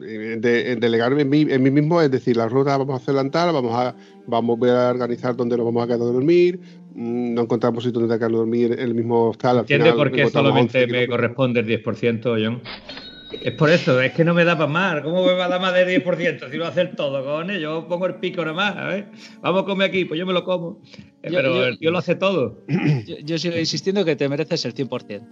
eh, 0.00 0.36
de, 0.38 0.76
delegarme 0.76 1.22
en 1.22 1.28
mí, 1.28 1.46
en 1.48 1.62
mí, 1.62 1.70
mismo, 1.70 2.00
es 2.00 2.10
decir, 2.10 2.36
la 2.36 2.48
ruta 2.48 2.76
vamos 2.78 2.94
a 2.94 3.02
hacerla 3.02 3.20
en 3.20 3.30
tal, 3.30 3.52
vamos 3.52 3.74
a, 3.74 3.94
vamos 4.26 4.58
a 4.68 4.90
organizar 4.90 5.36
dónde 5.36 5.56
nos 5.56 5.66
vamos 5.66 5.82
a 5.82 5.86
quedar 5.86 6.00
a 6.00 6.04
dormir, 6.04 6.58
mm, 6.94 7.34
no 7.34 7.42
encontramos 7.42 7.84
sitio 7.84 8.00
donde 8.00 8.16
quedar 8.16 8.30
a 8.30 8.36
dormir 8.36 8.72
en 8.72 8.78
el 8.78 8.94
mismo 8.94 9.28
hostal. 9.30 9.58
¿Entiendes 9.58 9.92
por 9.92 10.10
qué 10.10 10.28
solamente 10.28 10.86
me 10.86 11.06
corresponde 11.06 11.60
el 11.60 11.66
10%, 11.66 12.22
John? 12.42 12.62
Es 13.40 13.54
por 13.54 13.70
eso, 13.70 14.00
es 14.00 14.12
que 14.12 14.24
no 14.24 14.34
me 14.34 14.44
da 14.44 14.56
para 14.56 14.70
más. 14.70 15.00
¿Cómo 15.02 15.24
me 15.24 15.32
va 15.32 15.46
a 15.46 15.48
dar 15.48 15.60
más 15.60 15.74
del 15.74 16.02
10% 16.02 16.50
si 16.50 16.56
lo 16.56 16.66
hacer 16.66 16.94
todo, 16.96 17.24
con 17.24 17.48
Yo 17.48 17.86
pongo 17.88 18.06
el 18.06 18.16
pico 18.16 18.44
nada 18.44 18.54
más, 18.54 18.76
ver 18.86 19.08
Vamos 19.40 19.62
a 19.62 19.66
comer 19.66 19.88
aquí, 19.88 20.04
pues 20.04 20.18
yo 20.18 20.26
me 20.26 20.32
lo 20.32 20.44
como. 20.44 20.80
Eh, 21.22 21.30
pero 21.30 21.64
el 21.66 21.78
tío 21.78 21.90
lo 21.90 21.98
hace 21.98 22.14
todo. 22.14 22.64
Yo, 23.24 23.38
sigo 23.38 23.56
insistiendo 23.56 24.04
que 24.04 24.16
te 24.16 24.28
mereces 24.28 24.64
el 24.64 24.74
100%. 24.74 25.22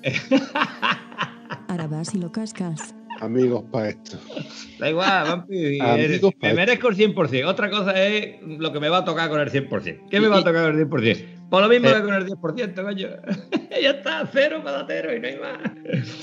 Ahora 1.69 1.87
vas 1.89 2.15
y 2.15 2.19
lo 2.19 2.31
cascas. 2.31 2.95
Amigos 3.21 3.65
para 3.71 3.91
esto. 3.91 4.19
Da 4.79 4.89
igual, 4.89 5.25
vampi. 5.29 5.79
me 6.43 6.55
merezco 6.55 6.89
el 6.89 6.97
100%. 6.97 7.47
Otra 7.47 7.71
cosa 7.71 7.93
es 8.03 8.41
lo 8.43 8.73
que 8.73 8.81
me 8.81 8.89
va 8.89 8.99
a 8.99 9.05
tocar 9.05 9.29
con 9.29 9.41
el 9.41 9.51
100%. 9.51 10.09
¿Qué 10.11 10.21
me 10.21 10.29
va 10.29 10.39
a 10.39 10.45
tocar 10.45 10.71
con 10.71 10.81
el 10.81 10.89
10%? 10.89 11.27
Por 11.51 11.63
lo 11.63 11.69
mismo 11.69 11.89
eh. 11.89 11.95
que 11.95 12.03
con 12.03 12.15
el 12.15 12.27
10%, 12.27 12.83
coño. 12.83 13.09
ya 13.83 13.91
está, 13.91 14.29
cero 14.33 14.63
patatero 14.65 15.15
y 15.15 15.21
no 15.21 15.29
hay 15.29 15.37
más. 15.39 15.59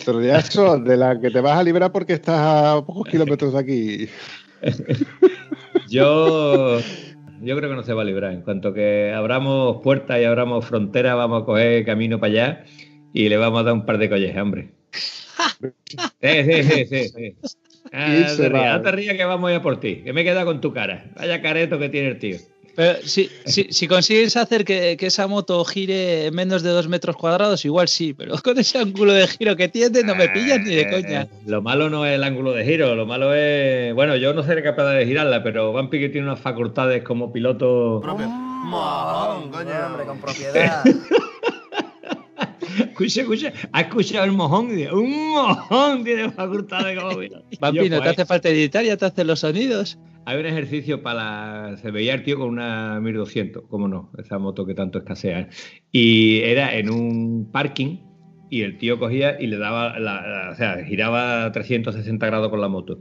Pero 0.06 0.22
ya 0.22 0.40
eso, 0.40 0.80
de 0.80 0.98
la 0.98 1.20
que 1.20 1.30
te 1.30 1.40
vas 1.40 1.60
a 1.60 1.64
librar 1.64 1.92
porque 1.92 2.14
estás 2.14 2.40
a 2.40 2.86
pocos 2.86 3.08
kilómetros 3.08 3.54
de 3.54 3.60
aquí. 3.60 4.10
yo, 5.90 6.80
yo 7.42 7.58
creo 7.58 7.70
que 7.70 7.76
no 7.76 7.84
se 7.84 7.94
va 7.94 8.02
a 8.02 8.06
librar. 8.06 8.34
En 8.34 8.42
cuanto 8.42 8.74
que 8.74 9.14
abramos 9.14 9.82
puertas 9.84 10.20
y 10.20 10.24
abramos 10.24 10.66
fronteras, 10.66 11.16
vamos 11.16 11.44
a 11.44 11.46
coger 11.46 11.86
camino 11.86 12.20
para 12.20 12.32
allá 12.32 12.66
y 13.14 13.30
le 13.30 13.38
vamos 13.38 13.60
a 13.60 13.64
dar 13.64 13.74
un 13.74 13.86
par 13.86 14.00
de 14.00 14.10
collejas, 14.10 14.42
hombre. 14.42 14.72
Sí, 16.22 16.64
sí, 16.64 16.86
sí, 16.86 17.10
sí. 17.10 17.36
Ah, 17.94 18.82
te 18.84 18.92
rías, 18.92 19.16
que 19.16 19.24
vamos 19.24 19.50
a 19.50 19.62
por 19.62 19.80
ti, 19.80 20.02
que 20.04 20.12
me 20.12 20.26
queda 20.26 20.44
con 20.44 20.60
tu 20.60 20.74
cara. 20.74 21.06
Vaya 21.16 21.42
careto 21.42 21.80
que 21.80 21.88
tiene 21.88 22.10
el 22.10 22.20
tío. 22.20 22.38
Pero 22.78 23.00
si, 23.02 23.28
si, 23.46 23.88
consigues 23.88 24.38
hacer 24.38 24.64
que, 24.64 24.96
esa 25.00 25.26
moto 25.26 25.66
gire 25.66 26.30
menos 26.30 26.62
de 26.62 26.70
dos 26.70 26.88
metros 26.88 27.16
cuadrados, 27.16 27.66
igual 27.66 27.88
sí, 27.88 28.14
pero 28.14 28.36
con 28.44 28.60
ese 28.60 28.78
ángulo 28.78 29.14
de 29.14 29.26
giro 29.26 29.56
que 29.56 29.68
tiene 29.68 30.04
no 30.04 30.14
me 30.14 30.30
pillas 30.30 30.60
ni 30.60 30.76
de 30.76 30.82
eh, 30.82 30.92
coña. 30.92 31.28
Lo 31.48 31.64
malo 31.64 31.90
no 31.90 32.06
es 32.06 32.14
el 32.14 32.24
ángulo 32.24 32.52
de 32.52 32.64
giro, 32.66 32.94
lo 32.94 33.08
malo 33.08 33.34
es. 33.34 33.96
Bueno, 33.96 34.16
yo 34.16 34.32
no 34.36 34.44
seré 34.44 34.62
capaz 34.62 34.92
de 34.92 35.08
girarla, 35.08 35.42
pero 35.42 35.74
Vampi 35.74 36.00
que 36.00 36.10
tiene 36.10 36.28
unas 36.28 36.40
facultades 36.40 37.04
como 37.04 37.34
piloto. 37.34 38.00
Propio. 38.00 38.28
coño, 38.28 39.72
hombre, 39.88 40.06
con 40.06 40.20
propiedad. 40.20 40.84
Escucha, 43.04 43.22
escucha, 43.22 43.54
ha 43.72 43.82
escuchado 43.82 44.26
el 44.26 44.32
mojón, 44.32 44.70
un 44.92 45.32
mojón 45.34 46.04
tiene 46.04 46.32
facultades 46.32 47.00
como 47.00 47.18
piloto. 47.18 47.46
Vampi, 47.60 47.90
no 47.90 48.02
te 48.02 48.10
hace 48.10 48.26
falta 48.26 48.50
editar, 48.50 48.84
ya 48.84 48.98
te 48.98 49.06
hace 49.06 49.24
los 49.24 49.40
sonidos 49.40 49.98
hay 50.28 50.42
un 50.42 50.46
ejercicio 50.46 51.02
para. 51.02 51.78
Se 51.78 51.90
veía 51.90 52.14
el 52.14 52.24
tío 52.24 52.38
con 52.38 52.50
una 52.50 53.00
1200, 53.00 53.64
cómo 53.70 53.88
no, 53.88 54.12
esa 54.18 54.38
moto 54.38 54.66
que 54.66 54.74
tanto 54.74 54.98
escasea. 54.98 55.40
¿eh? 55.40 55.48
Y 55.94 56.40
era 56.40 56.76
en 56.76 56.90
un 56.90 57.50
parking 57.50 58.00
y 58.50 58.64
el 58.64 58.78
tío 58.78 59.00
cogía 59.00 59.40
y 59.40 59.48
le 59.48 59.58
daba. 59.58 59.98
La, 60.00 60.50
o 60.52 60.56
sea, 60.56 60.84
giraba 60.84 61.50
360 61.54 62.26
grados 62.26 62.50
con 62.50 62.60
la 62.60 62.68
moto. 62.68 63.00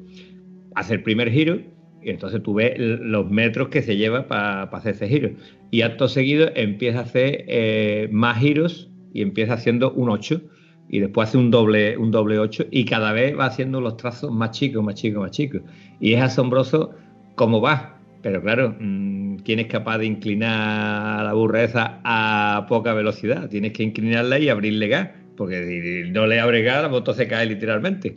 Hace 0.76 0.94
el 0.94 1.02
primer 1.02 1.32
giro 1.32 1.58
y 2.00 2.10
entonces 2.10 2.40
tú 2.44 2.54
ves 2.54 2.74
los 2.78 3.28
metros 3.28 3.70
que 3.70 3.82
se 3.82 3.96
lleva 3.96 4.28
para 4.28 4.62
hacer 4.62 4.94
ese 4.94 5.08
giro. 5.08 5.30
Y 5.72 5.82
acto 5.82 6.06
seguido 6.06 6.52
empieza 6.54 7.00
a 7.00 7.02
hacer 7.02 7.44
eh, 7.48 8.08
más 8.12 8.38
giros 8.38 8.88
y 9.16 9.22
empieza 9.22 9.54
haciendo 9.54 9.92
un 9.92 10.10
8 10.10 10.42
y 10.90 11.00
después 11.00 11.28
hace 11.28 11.38
un 11.38 11.50
doble, 11.50 11.96
un 11.96 12.10
doble 12.10 12.38
8 12.38 12.66
y 12.70 12.84
cada 12.84 13.12
vez 13.12 13.36
va 13.36 13.46
haciendo 13.46 13.80
los 13.80 13.96
trazos 13.96 14.30
más 14.30 14.50
chicos, 14.50 14.84
más 14.84 14.94
chicos, 14.94 15.22
más 15.22 15.30
chicos. 15.30 15.62
Y 16.00 16.12
es 16.12 16.22
asombroso 16.22 16.94
cómo 17.34 17.62
va. 17.62 17.98
Pero 18.22 18.42
claro, 18.42 18.76
mm, 18.78 19.36
¿quién 19.36 19.58
es 19.58 19.68
capaz 19.68 19.98
de 19.98 20.06
inclinar 20.06 21.24
la 21.24 21.32
burreza 21.32 22.00
a 22.04 22.66
poca 22.68 22.92
velocidad? 22.92 23.48
Tienes 23.48 23.72
que 23.72 23.84
inclinarla 23.84 24.38
y 24.38 24.50
abrirle 24.50 24.88
gas, 24.88 25.08
porque 25.36 25.64
si 25.64 26.10
no 26.10 26.26
le 26.26 26.38
abre 26.38 26.62
gas, 26.62 26.82
la 26.82 26.88
moto 26.90 27.14
se 27.14 27.26
cae 27.26 27.46
literalmente. 27.46 28.16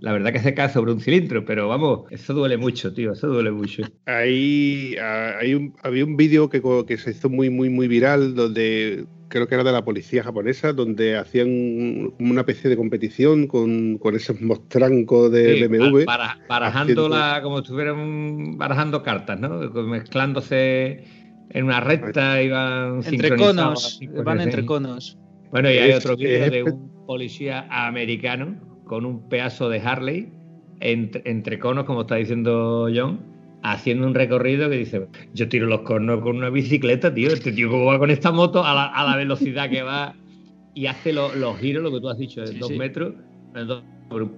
La 0.00 0.12
verdad 0.12 0.32
que 0.32 0.40
se 0.40 0.54
cae 0.54 0.68
sobre 0.68 0.90
un 0.90 1.00
cilindro, 1.00 1.44
pero 1.44 1.68
vamos, 1.68 2.10
eso 2.10 2.34
duele 2.34 2.56
mucho, 2.56 2.92
tío, 2.92 3.12
eso 3.12 3.28
duele 3.28 3.52
mucho. 3.52 3.84
Ahí 4.06 4.96
hay 5.00 5.72
había 5.84 6.04
un 6.04 6.16
vídeo 6.16 6.50
que, 6.50 6.60
que 6.88 6.98
se 6.98 7.12
hizo 7.12 7.30
muy, 7.30 7.48
muy, 7.48 7.70
muy 7.70 7.86
viral 7.86 8.34
donde 8.34 9.06
creo 9.32 9.48
que 9.48 9.54
era 9.54 9.64
de 9.64 9.72
la 9.72 9.82
policía 9.82 10.22
japonesa, 10.22 10.74
donde 10.74 11.16
hacían 11.16 12.12
una 12.20 12.40
especie 12.42 12.68
de 12.68 12.76
competición 12.76 13.46
con, 13.46 13.98
esos 14.12 14.38
mostrancos 14.42 15.32
de 15.32 15.66
BMW. 15.66 16.04
Para, 16.04 16.38
barajando 16.46 17.08
como 17.42 17.56
si 17.56 17.62
estuvieran 17.62 18.58
barajando 18.58 19.02
cartas, 19.02 19.40
¿no? 19.40 19.58
Mezclándose 19.84 21.04
en 21.48 21.64
una 21.64 21.80
recta, 21.80 22.42
iban 22.42 23.00
entre 23.06 23.34
conos, 23.36 24.00
van 24.22 24.42
entre 24.42 24.66
conos. 24.66 25.18
Bueno, 25.50 25.70
y 25.70 25.78
hay 25.78 25.92
otro 25.92 26.14
vídeo 26.14 26.50
de 26.50 26.62
un 26.64 27.06
policía 27.06 27.66
americano 27.70 28.60
con 28.84 29.06
un 29.06 29.30
pedazo 29.30 29.70
de 29.70 29.80
Harley 29.80 30.30
entre, 30.80 31.22
entre 31.24 31.58
conos, 31.58 31.84
como 31.84 32.02
está 32.02 32.16
diciendo 32.16 32.88
John, 32.94 33.31
haciendo 33.62 34.06
un 34.06 34.14
recorrido 34.14 34.68
que 34.68 34.76
dice, 34.76 35.06
yo 35.34 35.48
tiro 35.48 35.66
los 35.66 35.82
cornos 35.82 36.20
con 36.20 36.36
una 36.36 36.50
bicicleta, 36.50 37.14
tío, 37.14 37.28
este 37.28 37.52
tío 37.52 37.70
cómo 37.70 37.86
va 37.86 37.98
con 37.98 38.10
esta 38.10 38.32
moto 38.32 38.64
a 38.64 38.74
la, 38.74 39.16
velocidad 39.16 39.70
que 39.70 39.82
va 39.82 40.14
y 40.74 40.86
hace 40.86 41.12
los 41.12 41.58
giros, 41.58 41.82
lo 41.82 41.92
que 41.92 42.00
tú 42.00 42.08
has 42.08 42.18
dicho, 42.18 42.42
de 42.42 42.58
dos 42.58 42.70
metros, 42.72 43.14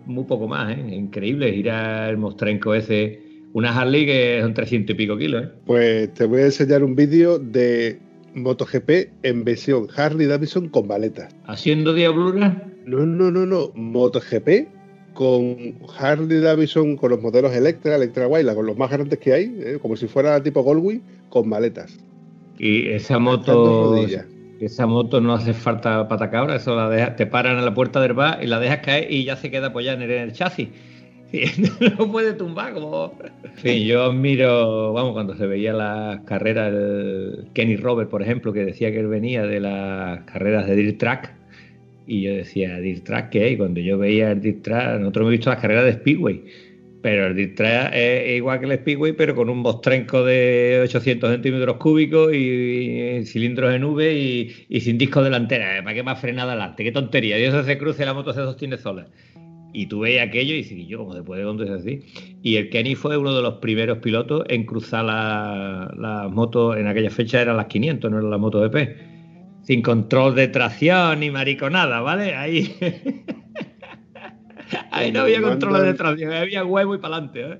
muy 0.06 0.24
poco 0.24 0.46
más, 0.46 0.76
¿eh? 0.76 0.94
Increíble, 0.94 1.52
girar 1.52 2.10
el 2.10 2.18
Mostrenco 2.18 2.74
ese, 2.74 3.20
una 3.52 3.76
Harley 3.76 4.06
que 4.06 4.40
son 4.42 4.54
300 4.54 4.94
y 4.94 4.96
pico 4.96 5.16
kilos, 5.16 5.44
¿eh? 5.44 5.48
Pues 5.64 6.14
te 6.14 6.26
voy 6.26 6.42
a 6.42 6.44
enseñar 6.46 6.84
un 6.84 6.94
vídeo 6.94 7.38
de 7.38 7.98
MotoGP 8.34 9.10
en 9.22 9.44
versión 9.44 9.88
Harley 9.96 10.26
Davidson 10.26 10.68
con 10.68 10.86
maletas. 10.86 11.34
¿Haciendo 11.46 11.94
diablura? 11.94 12.62
No, 12.84 13.06
no, 13.06 13.30
no, 13.30 13.46
no, 13.46 13.70
MotoGP 13.74 14.73
con 15.14 15.74
Harley 15.98 16.40
Davidson, 16.40 16.96
con 16.96 17.10
los 17.10 17.22
modelos 17.22 17.54
Electra, 17.54 17.96
Electra 17.96 18.26
Wayla, 18.26 18.54
con 18.54 18.66
los 18.66 18.76
más 18.76 18.90
grandes 18.90 19.18
que 19.20 19.32
hay, 19.32 19.56
¿eh? 19.60 19.78
como 19.80 19.96
si 19.96 20.08
fuera 20.08 20.42
tipo 20.42 20.62
Goldwing, 20.62 21.00
con 21.30 21.48
maletas. 21.48 21.98
Y 22.58 22.88
esa 22.88 23.18
moto, 23.18 23.96
esa 24.60 24.86
moto 24.86 25.20
no 25.20 25.34
hace 25.34 25.54
falta 25.54 26.06
patacabra, 26.08 26.56
eso 26.56 26.76
la 26.76 26.88
deja, 26.88 27.16
te 27.16 27.26
paran 27.26 27.58
en 27.58 27.64
la 27.64 27.74
puerta 27.74 28.00
del 28.00 28.12
bar 28.12 28.42
y 28.42 28.46
la 28.46 28.60
dejas 28.60 28.78
caer 28.80 29.10
y 29.10 29.24
ya 29.24 29.36
se 29.36 29.50
queda 29.50 29.68
apoyada 29.68 30.02
en 30.04 30.10
el, 30.10 30.32
chasis. 30.32 30.68
no 31.98 32.12
puede 32.12 32.34
tumbar 32.34 32.74
como. 32.74 33.12
Sí, 33.56 33.84
yo 33.86 34.04
admiro, 34.04 34.92
vamos, 34.92 35.14
cuando 35.14 35.34
se 35.34 35.46
veía 35.46 35.72
las 35.72 36.20
carreras, 36.20 36.72
el 36.72 37.48
Kenny 37.54 37.76
Robert, 37.76 38.08
por 38.08 38.22
ejemplo, 38.22 38.52
que 38.52 38.64
decía 38.64 38.92
que 38.92 39.00
él 39.00 39.08
venía 39.08 39.44
de 39.44 39.58
las 39.58 40.22
carreras 40.24 40.66
de 40.66 40.76
Dirt 40.76 40.98
Track 40.98 41.43
y 42.06 42.22
yo 42.22 42.34
decía, 42.34 42.78
¿Dirt 42.80 43.04
Track 43.04 43.30
qué? 43.30 43.52
Y 43.52 43.56
cuando 43.56 43.80
yo 43.80 43.98
veía 43.98 44.32
el 44.32 44.40
Dirt 44.40 44.62
Track, 44.62 45.00
nosotros 45.00 45.22
hemos 45.22 45.30
visto 45.32 45.50
las 45.50 45.60
carreras 45.60 45.84
de 45.84 45.92
Speedway, 45.94 46.42
pero 47.02 47.26
el 47.26 47.36
Dirt 47.36 47.56
Track 47.56 47.92
es 47.94 48.36
igual 48.36 48.60
que 48.60 48.66
el 48.66 48.78
Speedway, 48.78 49.12
pero 49.12 49.34
con 49.34 49.48
un 49.48 49.58
mostrenco 49.58 50.24
de 50.24 50.80
800 50.84 51.30
centímetros 51.30 51.76
cúbicos 51.76 52.34
y, 52.34 53.24
cilindros 53.24 53.74
en 53.74 53.84
V 53.84 54.54
y, 54.68 54.80
sin 54.80 54.98
disco 54.98 55.22
delantera. 55.22 55.82
¿Para 55.82 55.94
qué 55.94 56.02
más 56.02 56.20
frenada 56.20 56.52
adelante? 56.52 56.84
¡Qué 56.84 56.92
tontería! 56.92 57.38
Eso 57.38 57.62
se 57.64 57.78
cruce 57.78 58.04
la 58.04 58.14
moto 58.14 58.32
se 58.32 58.40
sostiene 58.40 58.76
sola. 58.76 59.06
Y 59.72 59.86
tú 59.86 60.00
veías 60.00 60.28
aquello 60.28 60.54
y 60.54 60.58
dices, 60.58 60.86
yo, 60.86 60.98
¿cómo 60.98 61.14
se 61.14 61.24
puede 61.24 61.42
conducir 61.42 61.74
así? 61.74 62.00
Y 62.42 62.56
el 62.56 62.70
Kenny 62.70 62.94
fue 62.94 63.16
uno 63.16 63.34
de 63.34 63.42
los 63.42 63.54
primeros 63.54 63.98
pilotos 63.98 64.44
en 64.48 64.64
cruzar 64.66 65.04
las 65.04 65.96
la 65.98 66.28
motos, 66.30 66.76
en 66.76 66.86
aquella 66.86 67.10
fecha 67.10 67.42
eran 67.42 67.56
las 67.56 67.66
500, 67.66 68.08
no 68.08 68.18
era 68.18 68.28
la 68.28 68.38
moto 68.38 68.60
de 68.60 68.70
P 68.70 69.13
sin 69.64 69.82
control 69.82 70.34
de 70.34 70.48
tracción 70.48 71.20
ni 71.20 71.30
mariconada, 71.30 72.00
¿vale? 72.00 72.34
Ahí. 72.34 72.76
Ahí 74.90 75.12
no 75.12 75.20
había 75.20 75.42
control 75.42 75.82
de 75.82 75.94
tracción, 75.94 76.32
había 76.32 76.64
huevo 76.64 76.94
y 76.94 76.98
para 76.98 77.16
adelante, 77.16 77.40
¿eh? 77.42 77.58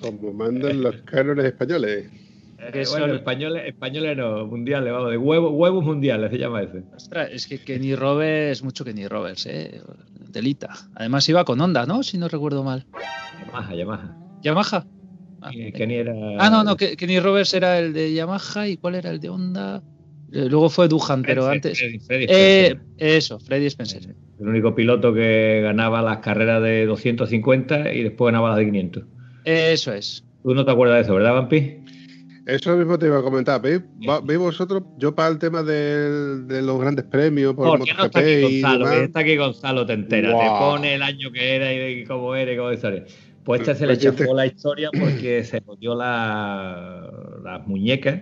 Como 0.00 0.32
mandan 0.32 0.82
los 0.82 0.96
cánones 1.02 1.46
españoles. 1.46 2.10
Eh, 2.58 2.84
bueno, 2.90 3.14
españoles, 3.14 3.64
españoles 3.66 4.16
no, 4.16 4.46
mundiales, 4.46 4.92
vamos, 4.92 5.10
de 5.10 5.18
huevo, 5.18 5.50
huevos 5.50 5.84
mundiales 5.84 6.30
se 6.30 6.38
llama 6.38 6.62
ese. 6.62 6.84
Ostras, 6.94 7.28
es 7.32 7.46
que 7.46 7.58
Kenny 7.58 7.94
Roberts 7.94 8.62
mucho 8.62 8.84
Kenny 8.84 9.06
Roberts, 9.08 9.46
¿eh? 9.46 9.82
Delita. 10.30 10.74
Además 10.94 11.28
iba 11.28 11.44
con 11.44 11.60
Honda, 11.60 11.86
¿no? 11.86 12.02
Si 12.02 12.18
no 12.18 12.28
recuerdo 12.28 12.64
mal. 12.64 12.86
Yamaha, 13.46 13.74
Yamaha. 13.74 14.16
¿Yamaha? 14.42 14.86
Ah, 15.42 15.50
Kenny 15.50 15.94
era... 15.96 16.14
ah 16.38 16.50
no, 16.50 16.64
no, 16.64 16.76
Kenny 16.76 17.20
Roberts 17.20 17.52
era 17.54 17.78
el 17.78 17.92
de 17.92 18.14
Yamaha 18.14 18.68
y 18.68 18.76
¿cuál 18.78 18.94
era 18.94 19.10
el 19.10 19.20
de 19.20 19.28
Honda? 19.28 19.82
Eh, 20.32 20.46
luego 20.50 20.68
fue 20.68 20.88
Duhan, 20.88 21.22
pero 21.22 21.46
antes. 21.46 21.80
Eh, 21.82 22.76
eso, 22.98 23.38
Freddy 23.38 23.66
Spencer. 23.66 24.14
El 24.40 24.48
único 24.48 24.74
piloto 24.74 25.14
que 25.14 25.60
ganaba 25.62 26.02
las 26.02 26.18
carreras 26.18 26.62
de 26.62 26.84
250 26.86 27.92
y 27.92 28.02
después 28.02 28.32
ganaba 28.32 28.50
las 28.50 28.58
de 28.58 28.64
500. 28.66 29.04
Eso 29.44 29.92
es. 29.92 30.24
Tú 30.42 30.54
no 30.54 30.64
te 30.64 30.70
acuerdas 30.70 30.96
de 30.96 31.02
eso, 31.02 31.14
¿verdad, 31.14 31.34
Vampi? 31.34 31.78
Eso 32.46 32.76
mismo 32.76 32.96
te 32.98 33.06
iba 33.06 33.18
a 33.18 33.22
comentar. 33.22 33.60
¿Veis, 33.60 33.80
¿veis 34.24 34.38
vosotros? 34.38 34.84
Yo 34.98 35.14
para 35.14 35.30
el 35.30 35.38
tema 35.38 35.62
del- 35.64 36.46
de, 36.46 36.62
los 36.62 36.80
grandes 36.80 37.04
premios, 37.04 37.54
por 37.54 37.78
¿Por 37.78 37.84
qué 37.84 37.92
no 37.94 38.04
está 38.04 38.20
aquí 38.20 38.40
Gonzalo? 38.42 38.78
demás, 38.78 38.94
Que 38.98 39.04
está 39.04 39.20
aquí 39.20 39.36
Gonzalo, 39.36 39.86
te 39.86 39.92
entera. 39.94 40.28
Te 40.28 40.46
pone 40.60 40.94
el 40.94 41.02
año 41.02 41.32
que 41.32 41.56
era 41.56 41.72
y 41.90 42.04
cómo 42.04 42.36
era 42.36 42.52
y 42.52 42.56
cómo 42.56 42.70
historia. 42.72 43.04
Pues 43.42 43.60
este 43.62 43.74
se 43.74 43.86
le 43.86 43.96
yo 43.96 44.12
te- 44.12 44.18
chafó 44.24 44.34
la 44.34 44.46
historia 44.46 44.90
porque 44.96 45.42
se 45.44 45.60
jodió 45.60 45.94
la- 45.96 47.10
las 47.42 47.66
muñecas, 47.66 48.20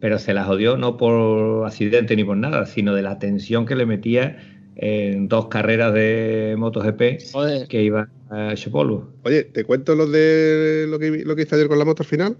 pero 0.00 0.18
se 0.18 0.34
las 0.34 0.46
jodió 0.46 0.76
no 0.76 0.96
por 0.96 1.66
accidente 1.66 2.16
ni 2.16 2.24
por 2.24 2.36
nada, 2.36 2.66
sino 2.66 2.94
de 2.94 3.02
la 3.02 3.18
tensión 3.18 3.66
que 3.66 3.76
le 3.76 3.86
metía 3.86 4.38
en 4.76 5.28
dos 5.28 5.48
carreras 5.48 5.92
de 5.92 6.54
MotoGP 6.58 7.32
Joder. 7.32 7.68
que 7.68 7.82
iba 7.82 8.08
a 8.30 8.52
hecho 8.52 8.70
polvo. 8.70 9.12
Oye, 9.24 9.44
¿te 9.44 9.64
cuento 9.64 9.94
lo 9.94 10.06
de 10.06 10.86
lo 10.88 10.98
que, 10.98 11.10
lo 11.24 11.36
que 11.36 11.42
hice 11.42 11.54
ayer 11.54 11.68
con 11.68 11.78
la 11.78 11.84
moto 11.84 12.02
al 12.02 12.06
final? 12.08 12.36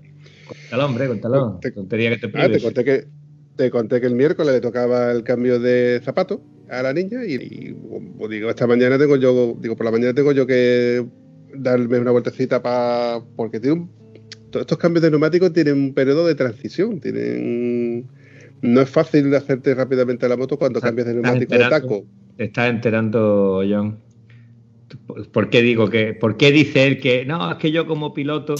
Cuéntalo, 0.46 0.86
hombre, 0.86 1.06
cuéntalo. 1.06 1.58
Te- 1.61 1.70
Tontería 1.72 2.11
que 2.11 2.28
te 2.28 2.30
Ah, 2.38 2.48
te 2.50 2.61
conté 2.61 2.84
que 2.84 3.04
te 3.56 3.70
conté 3.70 4.00
que 4.00 4.06
el 4.06 4.14
miércoles 4.14 4.54
le 4.54 4.61
tocaba 4.61 5.12
el 5.12 5.22
cambio 5.22 5.58
de 5.61 6.00
zapato 6.02 6.40
a 6.70 6.82
la 6.82 6.94
niña 6.94 7.24
y, 7.26 7.34
y, 7.34 7.74
pues, 8.18 8.30
digo 8.30 8.48
esta 8.48 8.66
mañana 8.66 8.96
tengo 8.96 9.16
yo 9.16 9.54
digo 9.61 9.76
por 9.76 9.84
la 9.84 9.92
mañana 9.92 10.14
tengo 10.14 10.32
yo 10.32 10.46
que 10.46 11.04
darme 11.54 11.98
una 11.98 12.12
vueltecita 12.12 12.62
para 12.62 13.20
porque 13.36 13.61
tiene 13.61 13.80
un- 13.80 13.99
todos 14.51 14.62
estos 14.64 14.78
cambios 14.78 15.03
de 15.03 15.11
neumáticos 15.11 15.53
tienen 15.53 15.74
un 15.74 15.94
periodo 15.94 16.26
de 16.26 16.34
transición 16.34 17.01
tienen 17.01 18.07
no 18.62 18.80
es 18.80 18.90
fácil 18.90 19.30
de 19.30 19.36
hacerte 19.36 19.74
rápidamente 19.74 20.28
la 20.28 20.36
moto 20.36 20.57
cuando 20.59 20.80
cambias 20.80 21.07
de 21.07 21.14
neumático 21.14 21.55
de 21.55 21.59
taco 21.70 22.05
Te 22.36 22.44
estás 22.44 22.70
enterando, 22.70 23.62
John. 23.68 23.98
¿Por- 25.07 25.28
¿Por 25.30 25.51
qué 25.51 25.62
digo 25.62 25.88
que, 25.88 26.14
por 26.14 26.36
qué 26.36 26.51
dice 26.51 26.86
él 26.86 26.98
que 27.01 27.24
no, 27.24 27.51
es 27.51 27.57
que 27.59 27.70
yo 27.70 27.86
como 27.86 28.12
piloto, 28.12 28.55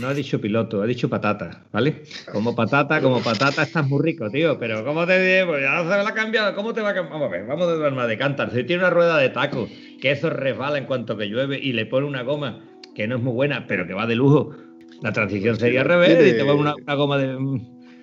no 0.00 0.06
ha 0.08 0.14
dicho 0.14 0.40
piloto, 0.40 0.82
ha 0.82 0.86
dicho 0.86 1.08
patata, 1.08 1.64
¿vale? 1.72 2.02
Como 2.30 2.54
patata, 2.54 3.00
como 3.02 3.20
patata 3.22 3.62
estás 3.64 3.86
muy 3.88 4.00
rico, 4.02 4.30
tío, 4.30 4.56
pero 4.58 4.84
¿cómo 4.84 5.04
te 5.06 5.18
digo? 5.20 5.48
Pues 5.52 5.62
ya 5.62 5.78
se 5.82 5.88
me 5.88 6.04
la 6.04 6.08
ha 6.10 6.14
cambiado, 6.14 6.54
¿cómo 6.54 6.72
te 6.72 6.80
va 6.80 6.90
a 6.90 6.94
cambiar? 6.94 7.12
Vamos 7.14 7.28
a 7.28 7.32
ver, 7.32 7.46
vamos 7.46 7.66
de 7.68 7.74
duerma 7.76 8.06
de 8.06 8.16
cantar. 8.18 8.52
Si 8.52 8.62
tiene 8.64 8.82
una 8.82 8.90
rueda 8.90 9.18
de 9.18 9.30
taco, 9.30 9.68
que 10.00 10.12
eso 10.12 10.30
resbala 10.30 10.78
en 10.78 10.86
cuanto 10.86 11.16
que 11.16 11.26
llueve 11.26 11.58
y 11.58 11.72
le 11.72 11.86
pone 11.86 12.06
una 12.06 12.22
goma 12.22 12.60
que 12.94 13.08
no 13.08 13.16
es 13.16 13.22
muy 13.22 13.32
buena, 13.32 13.66
pero 13.66 13.86
que 13.86 13.94
va 13.94 14.06
de 14.06 14.14
lujo, 14.14 14.54
la 15.02 15.12
transición 15.12 15.58
sería 15.58 15.80
al 15.80 15.86
revés 15.88 16.34
y 16.34 16.36
te 16.36 16.44
pone 16.44 16.60
una, 16.60 16.74
una 16.74 16.94
goma 16.94 17.18
de... 17.18 17.36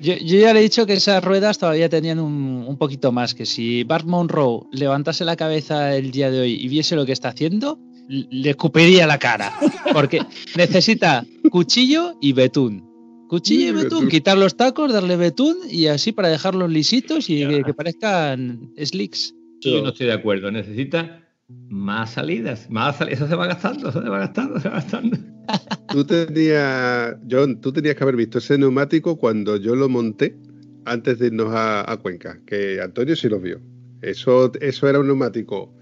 Yo, 0.01 0.15
yo 0.15 0.39
ya 0.39 0.53
le 0.53 0.59
he 0.59 0.63
dicho 0.63 0.85
que 0.85 0.93
esas 0.93 1.23
ruedas 1.23 1.57
todavía 1.57 1.89
tenían 1.89 2.19
un, 2.19 2.65
un 2.67 2.77
poquito 2.77 3.11
más, 3.11 3.33
que 3.33 3.45
si 3.45 3.83
Bart 3.83 4.05
Monroe 4.05 4.61
levantase 4.71 5.25
la 5.25 5.35
cabeza 5.35 5.95
el 5.95 6.11
día 6.11 6.31
de 6.31 6.39
hoy 6.39 6.53
y 6.53 6.67
viese 6.69 6.95
lo 6.95 7.05
que 7.05 7.11
está 7.11 7.29
haciendo, 7.29 7.79
le 8.07 8.49
escupiría 8.49 9.05
la 9.07 9.17
cara. 9.17 9.53
Porque 9.93 10.21
necesita 10.57 11.25
cuchillo 11.51 12.15
y 12.21 12.33
betún. 12.33 12.87
Cuchillo 13.27 13.67
y 13.67 13.71
betún, 13.71 13.83
betún. 13.83 14.09
quitar 14.09 14.37
los 14.37 14.55
tacos, 14.55 14.91
darle 14.91 15.15
betún 15.15 15.57
y 15.69 15.87
así 15.87 16.11
para 16.11 16.29
dejarlos 16.29 16.71
lisitos 16.71 17.29
y 17.29 17.45
que, 17.45 17.63
que 17.63 17.73
parezcan 17.73 18.71
slicks. 18.77 19.35
Yo 19.61 19.81
no 19.83 19.89
estoy 19.89 20.07
de 20.07 20.13
acuerdo. 20.13 20.49
Necesita 20.49 21.28
más 21.69 22.11
salidas. 22.11 22.69
Más 22.69 22.97
salidas. 22.97 23.19
Eso 23.19 23.27
se 23.27 23.35
va 23.35 23.47
gastando, 23.47 23.89
eso 23.89 24.01
se 24.01 24.09
va 24.09 24.19
gastando, 24.19 24.59
se 24.59 24.69
va 24.69 24.75
gastando. 24.75 25.17
tú 25.89 26.03
tenías 26.03 27.15
John 27.29 27.59
tú 27.61 27.71
tenías 27.71 27.95
que 27.95 28.03
haber 28.03 28.15
visto 28.15 28.37
ese 28.37 28.57
neumático 28.57 29.17
cuando 29.17 29.57
yo 29.57 29.75
lo 29.75 29.89
monté 29.89 30.37
antes 30.85 31.19
de 31.19 31.27
irnos 31.27 31.53
a, 31.53 31.91
a 31.91 31.97
Cuenca 31.97 32.39
que 32.45 32.81
Antonio 32.81 33.15
sí 33.15 33.29
lo 33.29 33.39
vio 33.39 33.59
eso 34.01 34.51
eso 34.61 34.87
era 34.87 34.99
un 34.99 35.07
neumático 35.07 35.73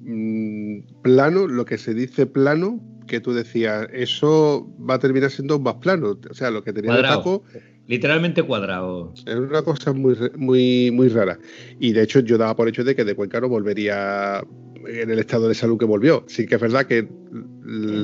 mm, 0.00 1.02
plano 1.02 1.46
lo 1.46 1.64
que 1.64 1.78
se 1.78 1.94
dice 1.94 2.26
plano 2.26 2.80
que 3.06 3.20
tú 3.20 3.32
decías 3.32 3.86
eso 3.92 4.68
va 4.88 4.94
a 4.94 4.98
terminar 4.98 5.30
siendo 5.30 5.58
más 5.58 5.74
plano 5.74 6.18
o 6.28 6.34
sea 6.34 6.50
lo 6.50 6.62
que 6.62 6.72
tenía 6.72 6.96
el 6.96 7.02
taco 7.02 7.44
Literalmente 7.88 8.42
cuadrado. 8.42 9.12
era 9.26 9.40
una 9.40 9.62
cosa 9.62 9.92
muy 9.92 10.14
re- 10.14 10.30
muy 10.36 10.90
muy 10.92 11.08
rara 11.08 11.38
y 11.80 11.92
de 11.92 12.02
hecho 12.04 12.20
yo 12.20 12.38
daba 12.38 12.54
por 12.56 12.68
hecho 12.68 12.84
de 12.84 12.94
que 12.94 13.04
de 13.04 13.14
Cuenca 13.14 13.40
no 13.40 13.48
volvería 13.48 14.42
en 14.86 15.10
el 15.10 15.18
estado 15.18 15.48
de 15.48 15.54
salud 15.54 15.78
que 15.78 15.84
volvió 15.84 16.24
sí 16.28 16.46
que 16.46 16.54
es 16.56 16.60
verdad 16.60 16.86
que 16.86 17.06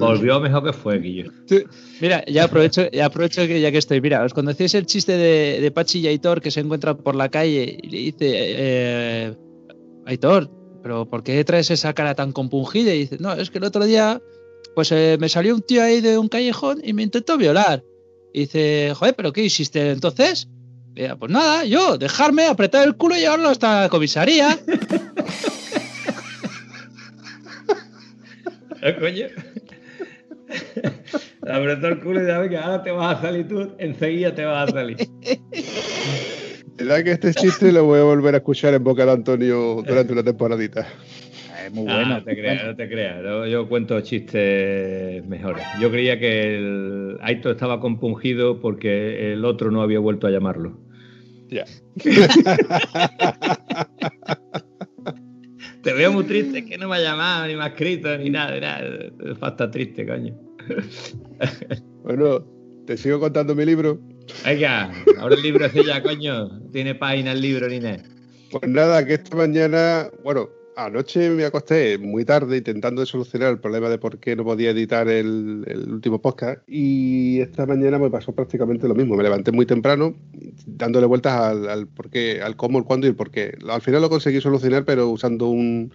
Volvió 0.00 0.40
mejor 0.40 0.64
que 0.64 0.72
fue, 0.72 0.98
Guillo. 0.98 1.30
Mira, 2.00 2.24
ya 2.26 2.44
aprovecho, 2.44 2.90
ya 2.90 3.06
aprovecho 3.06 3.46
que 3.46 3.60
ya 3.60 3.70
que 3.70 3.78
estoy. 3.78 4.00
Mira, 4.00 4.24
¿os 4.24 4.32
conocéis 4.32 4.74
el 4.74 4.86
chiste 4.86 5.12
de, 5.16 5.60
de 5.60 5.70
Pachi 5.70 6.00
y 6.00 6.06
Aitor 6.06 6.40
que 6.40 6.50
se 6.50 6.60
encuentra 6.60 6.96
por 6.96 7.14
la 7.14 7.28
calle 7.28 7.76
y 7.82 7.88
le 7.88 7.98
dice, 7.98 8.16
eh, 8.20 9.34
Aitor, 10.06 10.48
¿pero 10.82 11.06
por 11.06 11.22
qué 11.22 11.44
traes 11.44 11.70
esa 11.70 11.92
cara 11.92 12.14
tan 12.14 12.32
compungida? 12.32 12.94
Y 12.94 13.00
dice, 13.00 13.16
no, 13.20 13.34
es 13.34 13.50
que 13.50 13.58
el 13.58 13.64
otro 13.64 13.84
día 13.84 14.22
pues 14.74 14.92
eh, 14.92 15.18
me 15.20 15.28
salió 15.28 15.54
un 15.54 15.62
tío 15.62 15.82
ahí 15.82 16.00
de 16.00 16.16
un 16.16 16.28
callejón 16.28 16.80
y 16.82 16.92
me 16.92 17.02
intentó 17.02 17.36
violar. 17.36 17.82
Y 18.32 18.40
dice, 18.40 18.92
joder, 18.94 19.14
¿pero 19.14 19.32
qué 19.32 19.42
hiciste 19.42 19.90
entonces? 19.90 20.48
Y 20.94 21.02
dice, 21.02 21.16
pues 21.16 21.30
nada, 21.30 21.64
yo, 21.64 21.98
dejarme, 21.98 22.46
apretar 22.46 22.86
el 22.86 22.96
culo 22.96 23.16
y 23.16 23.20
llevarlo 23.20 23.48
hasta 23.48 23.82
la 23.82 23.88
comisaría. 23.88 24.58
¿Eh, 28.82 28.96
coño? 29.00 29.26
Apretó 31.42 31.88
el 31.88 32.00
culo 32.00 32.20
y 32.20 32.24
dice, 32.24 32.38
venga, 32.38 32.62
ahora 32.62 32.82
te 32.82 32.90
vas 32.90 33.18
a 33.18 33.22
salir 33.22 33.48
tú, 33.48 33.74
enseguida 33.78 34.34
te 34.34 34.44
vas 34.44 34.68
a 34.68 34.72
salir. 34.72 34.96
verdad 36.78 37.02
que 37.02 37.12
este 37.12 37.34
chiste 37.34 37.72
lo 37.72 37.84
voy 37.84 38.00
a 38.00 38.04
volver 38.04 38.34
a 38.34 38.38
escuchar 38.38 38.72
en 38.74 38.84
boca 38.84 39.04
de 39.04 39.12
Antonio 39.12 39.82
durante 39.86 40.12
una 40.12 40.22
temporadita. 40.22 40.86
Muy 41.72 41.86
Ah, 41.88 41.94
bueno. 41.96 42.08
no 42.16 42.24
te 42.24 42.36
creas, 42.36 42.64
no 42.64 42.76
te 42.76 42.88
creas. 42.88 43.22
Yo, 43.22 43.46
yo 43.46 43.68
cuento 43.68 44.00
chistes 44.00 45.24
mejores. 45.26 45.64
Yo 45.80 45.90
creía 45.90 46.18
que 46.18 46.56
el 46.56 47.18
Aito 47.20 47.50
estaba 47.50 47.80
compungido 47.80 48.60
porque 48.60 49.32
el 49.32 49.44
otro 49.44 49.70
no 49.70 49.82
había 49.82 49.98
vuelto 49.98 50.26
a 50.26 50.30
llamarlo. 50.30 50.78
Ya. 51.48 51.64
Te 55.82 55.92
veo 55.92 56.12
muy 56.12 56.24
triste, 56.24 56.64
que 56.64 56.76
no 56.76 56.88
me 56.88 56.96
ha 56.96 57.00
llamado, 57.00 57.46
ni 57.46 57.54
me 57.54 57.62
ha 57.62 57.68
escrito, 57.68 58.16
ni 58.18 58.30
nada, 58.30 58.58
nada. 58.60 59.10
Falta 59.38 59.70
triste, 59.70 60.06
coño. 60.06 60.34
Bueno, 62.02 62.40
te 62.86 62.96
sigo 62.96 63.20
contando 63.20 63.54
mi 63.54 63.66
libro. 63.66 64.00
Venga, 64.42 64.90
ahora 65.18 65.34
el 65.34 65.42
libro 65.42 65.66
ese 65.66 65.84
ya, 65.84 66.02
coño. 66.02 66.48
Tiene 66.72 66.94
página 66.94 67.32
el 67.32 67.42
libro 67.42 67.68
ni 67.68 67.80
nada. 67.80 67.98
Pues 68.50 68.66
nada, 68.66 69.04
que 69.04 69.14
esta 69.14 69.36
mañana, 69.36 70.08
bueno, 70.24 70.48
anoche 70.78 71.28
me 71.30 71.44
acosté 71.44 71.98
muy 71.98 72.24
tarde 72.24 72.58
intentando 72.58 73.04
solucionar 73.04 73.50
el 73.50 73.58
problema 73.58 73.88
de 73.88 73.98
por 73.98 74.18
qué 74.18 74.36
no 74.36 74.44
podía 74.44 74.70
editar 74.70 75.08
el, 75.08 75.64
último 75.90 76.22
podcast 76.22 76.60
y 76.68 77.40
esta 77.40 77.66
mañana 77.66 77.98
me 77.98 78.10
pasó 78.10 78.32
prácticamente 78.32 78.86
lo 78.86 78.94
mismo. 78.94 79.16
Me 79.16 79.24
levanté 79.24 79.50
muy 79.50 79.66
temprano 79.66 80.14
dándole 80.66 81.06
vueltas 81.06 81.32
al, 81.34 81.88
por 81.88 82.10
qué, 82.10 82.40
al 82.40 82.56
cómo, 82.56 82.78
el 82.78 82.84
cuándo 82.84 83.06
y 83.06 83.10
el 83.10 83.16
por 83.16 83.30
qué. 83.30 83.58
Al 83.68 83.80
final 83.80 84.02
lo 84.02 84.08
conseguí 84.08 84.40
solucionar, 84.40 84.84
pero 84.84 85.08
usando 85.08 85.48
un 85.48 85.92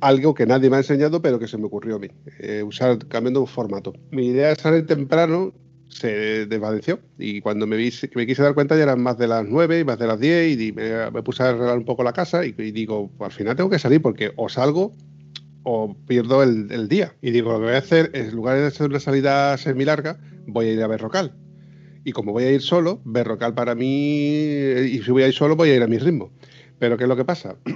algo 0.00 0.34
que 0.34 0.46
nadie 0.46 0.68
me 0.68 0.76
ha 0.76 0.80
enseñado, 0.80 1.22
pero 1.22 1.38
que 1.38 1.48
se 1.48 1.56
me 1.56 1.64
ocurrió 1.64 1.96
a 1.96 1.98
mí. 1.98 2.08
Eh, 2.40 2.64
cambiando 3.08 3.40
un 3.40 3.46
formato. 3.46 3.94
Mi 4.10 4.26
idea 4.26 4.52
es 4.52 4.58
salir 4.58 4.86
temprano 4.86 5.52
se 5.88 6.46
desvaneció 6.46 7.00
y 7.18 7.40
cuando 7.40 7.66
me, 7.66 7.76
vi, 7.76 7.92
me 8.14 8.26
quise 8.26 8.42
dar 8.42 8.54
cuenta 8.54 8.76
ya 8.76 8.82
eran 8.84 9.02
más 9.02 9.18
de 9.18 9.26
las 9.26 9.46
9 9.46 9.80
y 9.80 9.84
más 9.84 9.98
de 9.98 10.06
las 10.06 10.20
10 10.20 10.60
y 10.60 10.72
me, 10.72 11.10
me 11.10 11.22
puse 11.22 11.42
a 11.42 11.48
arreglar 11.48 11.78
un 11.78 11.84
poco 11.84 12.02
la 12.02 12.12
casa 12.12 12.44
y, 12.44 12.54
y 12.56 12.70
digo, 12.70 13.10
al 13.20 13.32
final 13.32 13.56
tengo 13.56 13.70
que 13.70 13.78
salir 13.78 14.02
porque 14.02 14.32
o 14.36 14.48
salgo 14.48 14.94
o 15.62 15.94
pierdo 16.06 16.42
el, 16.42 16.70
el, 16.70 16.88
día. 16.88 17.14
Y 17.20 17.30
digo, 17.30 17.52
lo 17.52 17.58
que 17.58 17.64
voy 17.66 17.74
a 17.74 17.78
hacer 17.78 18.10
es, 18.14 18.28
en 18.28 18.36
lugar 18.36 18.56
de 18.56 18.66
hacer 18.66 18.88
una 18.88 19.00
salida 19.00 19.56
semi 19.58 19.84
larga, 19.84 20.18
voy 20.46 20.66
a 20.66 20.72
ir 20.72 20.82
a 20.82 20.86
Berrocal. 20.86 21.34
Y 22.04 22.12
como 22.12 22.32
voy 22.32 22.44
a 22.44 22.52
ir 22.52 22.62
solo, 22.62 23.02
Berrocal 23.04 23.54
para 23.54 23.74
mí, 23.74 23.86
y 23.86 25.02
si 25.02 25.10
voy 25.10 25.24
a 25.24 25.28
ir 25.28 25.34
solo, 25.34 25.56
voy 25.56 25.70
a 25.70 25.76
ir 25.76 25.82
a 25.82 25.86
mi 25.86 25.98
ritmo. 25.98 26.32
Pero 26.78 26.96
¿qué 26.96 27.04
es 27.04 27.08
lo 27.08 27.16
que 27.16 27.24
pasa? 27.24 27.56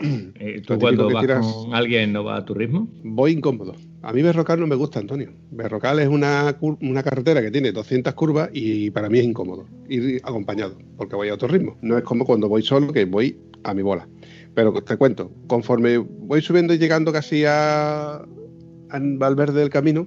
Eh, 0.45 0.61
¿Tú 0.67 0.77
cuando 0.79 1.09
vas 1.09 1.21
tiras... 1.21 1.47
con 1.47 1.75
alguien 1.75 2.13
no 2.13 2.25
vas 2.25 2.41
a 2.41 2.45
tu 2.45 2.55
ritmo? 2.55 2.89
Voy 3.05 3.33
incómodo. 3.33 3.77
A 4.03 4.13
mí 4.13 4.21
Berrocal 4.21 4.59
no 4.59 4.67
me 4.67 4.75
gusta, 4.75 4.99
Antonio. 4.99 5.33
Berrocal 5.53 6.01
es 6.01 6.09
una, 6.09 6.57
una 6.61 7.03
carretera 7.05 7.41
que 7.41 7.53
tiene 7.53 7.71
200 7.71 8.13
curvas 8.15 8.51
y 8.53 8.91
para 8.91 9.09
mí 9.09 9.21
es 9.21 9.25
incómodo 9.25 9.67
ir 9.89 10.21
acompañado, 10.25 10.77
porque 10.97 11.15
voy 11.15 11.29
a 11.29 11.35
otro 11.35 11.47
ritmo. 11.47 11.79
No 11.83 11.97
es 11.97 12.03
como 12.03 12.25
cuando 12.25 12.49
voy 12.49 12.63
solo, 12.63 12.93
que 12.93 13.05
voy 13.05 13.39
a 13.63 13.75
mi 13.75 13.83
bola. 13.83 14.09
Pero 14.55 14.73
te 14.83 14.97
cuento, 14.97 15.31
conforme 15.47 15.99
voy 15.99 16.43
subiendo 16.43 16.75
y 16.75 16.79
llegando 16.79 17.13
casi 17.13 17.45
a, 17.47 18.17
a 18.17 18.99
Valverde 19.01 19.61
del 19.61 19.71
Camino, 19.71 20.05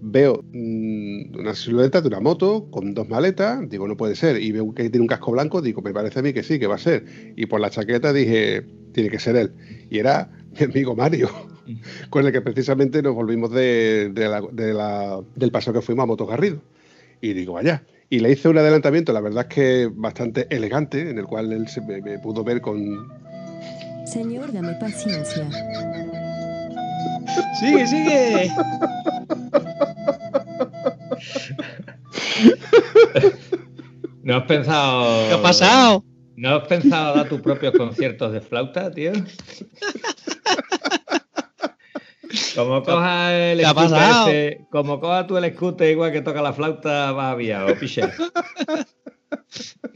veo 0.00 0.42
mmm, 0.52 1.36
una 1.38 1.54
silueta 1.54 2.00
de 2.00 2.08
una 2.08 2.20
moto 2.20 2.70
con 2.70 2.94
dos 2.94 3.06
maletas, 3.08 3.68
digo, 3.68 3.86
no 3.86 3.98
puede 3.98 4.14
ser, 4.14 4.40
y 4.40 4.50
veo 4.52 4.72
que 4.74 4.88
tiene 4.88 5.02
un 5.02 5.08
casco 5.08 5.32
blanco, 5.32 5.60
digo, 5.60 5.82
me 5.82 5.92
parece 5.92 6.20
a 6.20 6.22
mí 6.22 6.32
que 6.32 6.42
sí, 6.42 6.58
que 6.58 6.66
va 6.66 6.76
a 6.76 6.78
ser. 6.78 7.04
Y 7.36 7.46
por 7.46 7.60
la 7.60 7.68
chaqueta 7.68 8.14
dije, 8.14 8.64
tiene 8.92 9.10
que 9.10 9.18
ser 9.18 9.36
él. 9.36 9.52
Y 9.90 9.98
era 9.98 10.30
mi 10.58 10.64
amigo 10.64 10.94
Mario, 10.94 11.28
con 12.10 12.26
el 12.26 12.32
que 12.32 12.40
precisamente 12.40 13.02
nos 13.02 13.14
volvimos 13.14 13.50
de, 13.50 14.10
de 14.12 14.28
la, 14.28 14.40
de 14.40 14.74
la, 14.74 15.20
del 15.34 15.50
paso 15.50 15.72
que 15.72 15.82
fuimos 15.82 16.04
a 16.04 16.06
Motogarrido. 16.06 16.60
Y 17.20 17.32
digo, 17.32 17.54
vaya. 17.54 17.84
Y 18.08 18.20
le 18.20 18.30
hice 18.30 18.48
un 18.48 18.58
adelantamiento, 18.58 19.12
la 19.12 19.20
verdad 19.20 19.46
es 19.48 19.54
que 19.54 19.90
bastante 19.92 20.46
elegante, 20.54 21.10
en 21.10 21.18
el 21.18 21.26
cual 21.26 21.52
él 21.52 21.66
se 21.66 21.80
me, 21.80 22.00
me 22.00 22.18
pudo 22.18 22.44
ver 22.44 22.60
con... 22.60 23.08
Señor, 24.06 24.52
dame 24.52 24.74
paciencia. 24.74 25.48
Sigue, 27.60 27.86
sigue. 27.86 28.50
¿No 34.22 34.36
has 34.36 34.44
pensado. 34.44 35.28
¿Qué 35.28 35.34
ha 35.34 35.42
pasado? 35.42 36.04
¿No 36.36 36.56
has 36.56 36.68
pensado 36.68 37.16
dar 37.16 37.28
tus 37.28 37.40
propios 37.40 37.74
conciertos 37.74 38.32
de 38.32 38.40
flauta, 38.40 38.90
tío? 38.90 39.12
Como 42.54 42.82
coja 42.82 43.52
el 43.52 43.60
ese- 43.60 44.66
como 44.70 45.00
coja 45.00 45.26
tú 45.26 45.36
el 45.36 45.52
scooter 45.54 45.90
igual 45.90 46.12
que 46.12 46.22
toca 46.22 46.42
la 46.42 46.52
flauta, 46.52 47.12
vas 47.12 47.32
a 47.32 47.36
viar, 47.36 47.70
o 47.70 47.78
piche. 47.78 48.02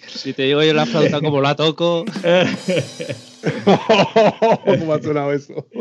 Si 0.07 0.32
te 0.32 0.45
digo 0.45 0.62
yo 0.62 0.72
la 0.72 0.86
flauta 0.86 1.20
como 1.20 1.41
la 1.41 1.57
toco. 1.57 2.05
¿Cómo 4.64 4.95
ha 4.95 5.03
sonado 5.03 5.32
eso? 5.32 5.66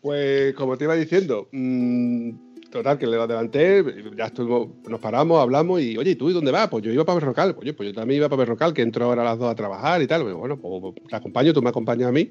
Pues 0.00 0.54
como 0.54 0.78
te 0.78 0.84
iba 0.84 0.94
diciendo, 0.94 1.48
mm, 1.50 2.30
total, 2.70 2.98
que 2.98 3.06
le 3.06 3.16
adelanté, 3.16 3.84
ya 4.16 4.26
estuvimos, 4.26 4.68
nos 4.88 5.00
paramos, 5.00 5.40
hablamos 5.40 5.80
y, 5.80 5.96
oye, 5.96 6.12
¿y 6.12 6.14
tú 6.16 6.30
y 6.30 6.32
dónde 6.32 6.50
vas? 6.50 6.68
Pues 6.68 6.84
yo 6.84 6.92
iba 6.92 7.04
para 7.04 7.20
Berrocal, 7.20 7.56
oye, 7.58 7.72
pues 7.72 7.88
yo 7.88 7.94
también 7.94 8.18
iba 8.18 8.28
para 8.28 8.40
Berrocal, 8.40 8.74
que 8.74 8.82
entro 8.82 9.06
ahora 9.06 9.22
a 9.22 9.24
las 9.24 9.38
dos 9.38 9.50
a 9.50 9.54
trabajar 9.54 10.02
y 10.02 10.06
tal. 10.06 10.22
Pues, 10.22 10.34
bueno, 10.34 10.56
pues 10.58 10.94
te 11.08 11.16
acompaño, 11.16 11.52
tú 11.52 11.62
me 11.62 11.70
acompañas 11.70 12.08
a 12.08 12.12
mí. 12.12 12.30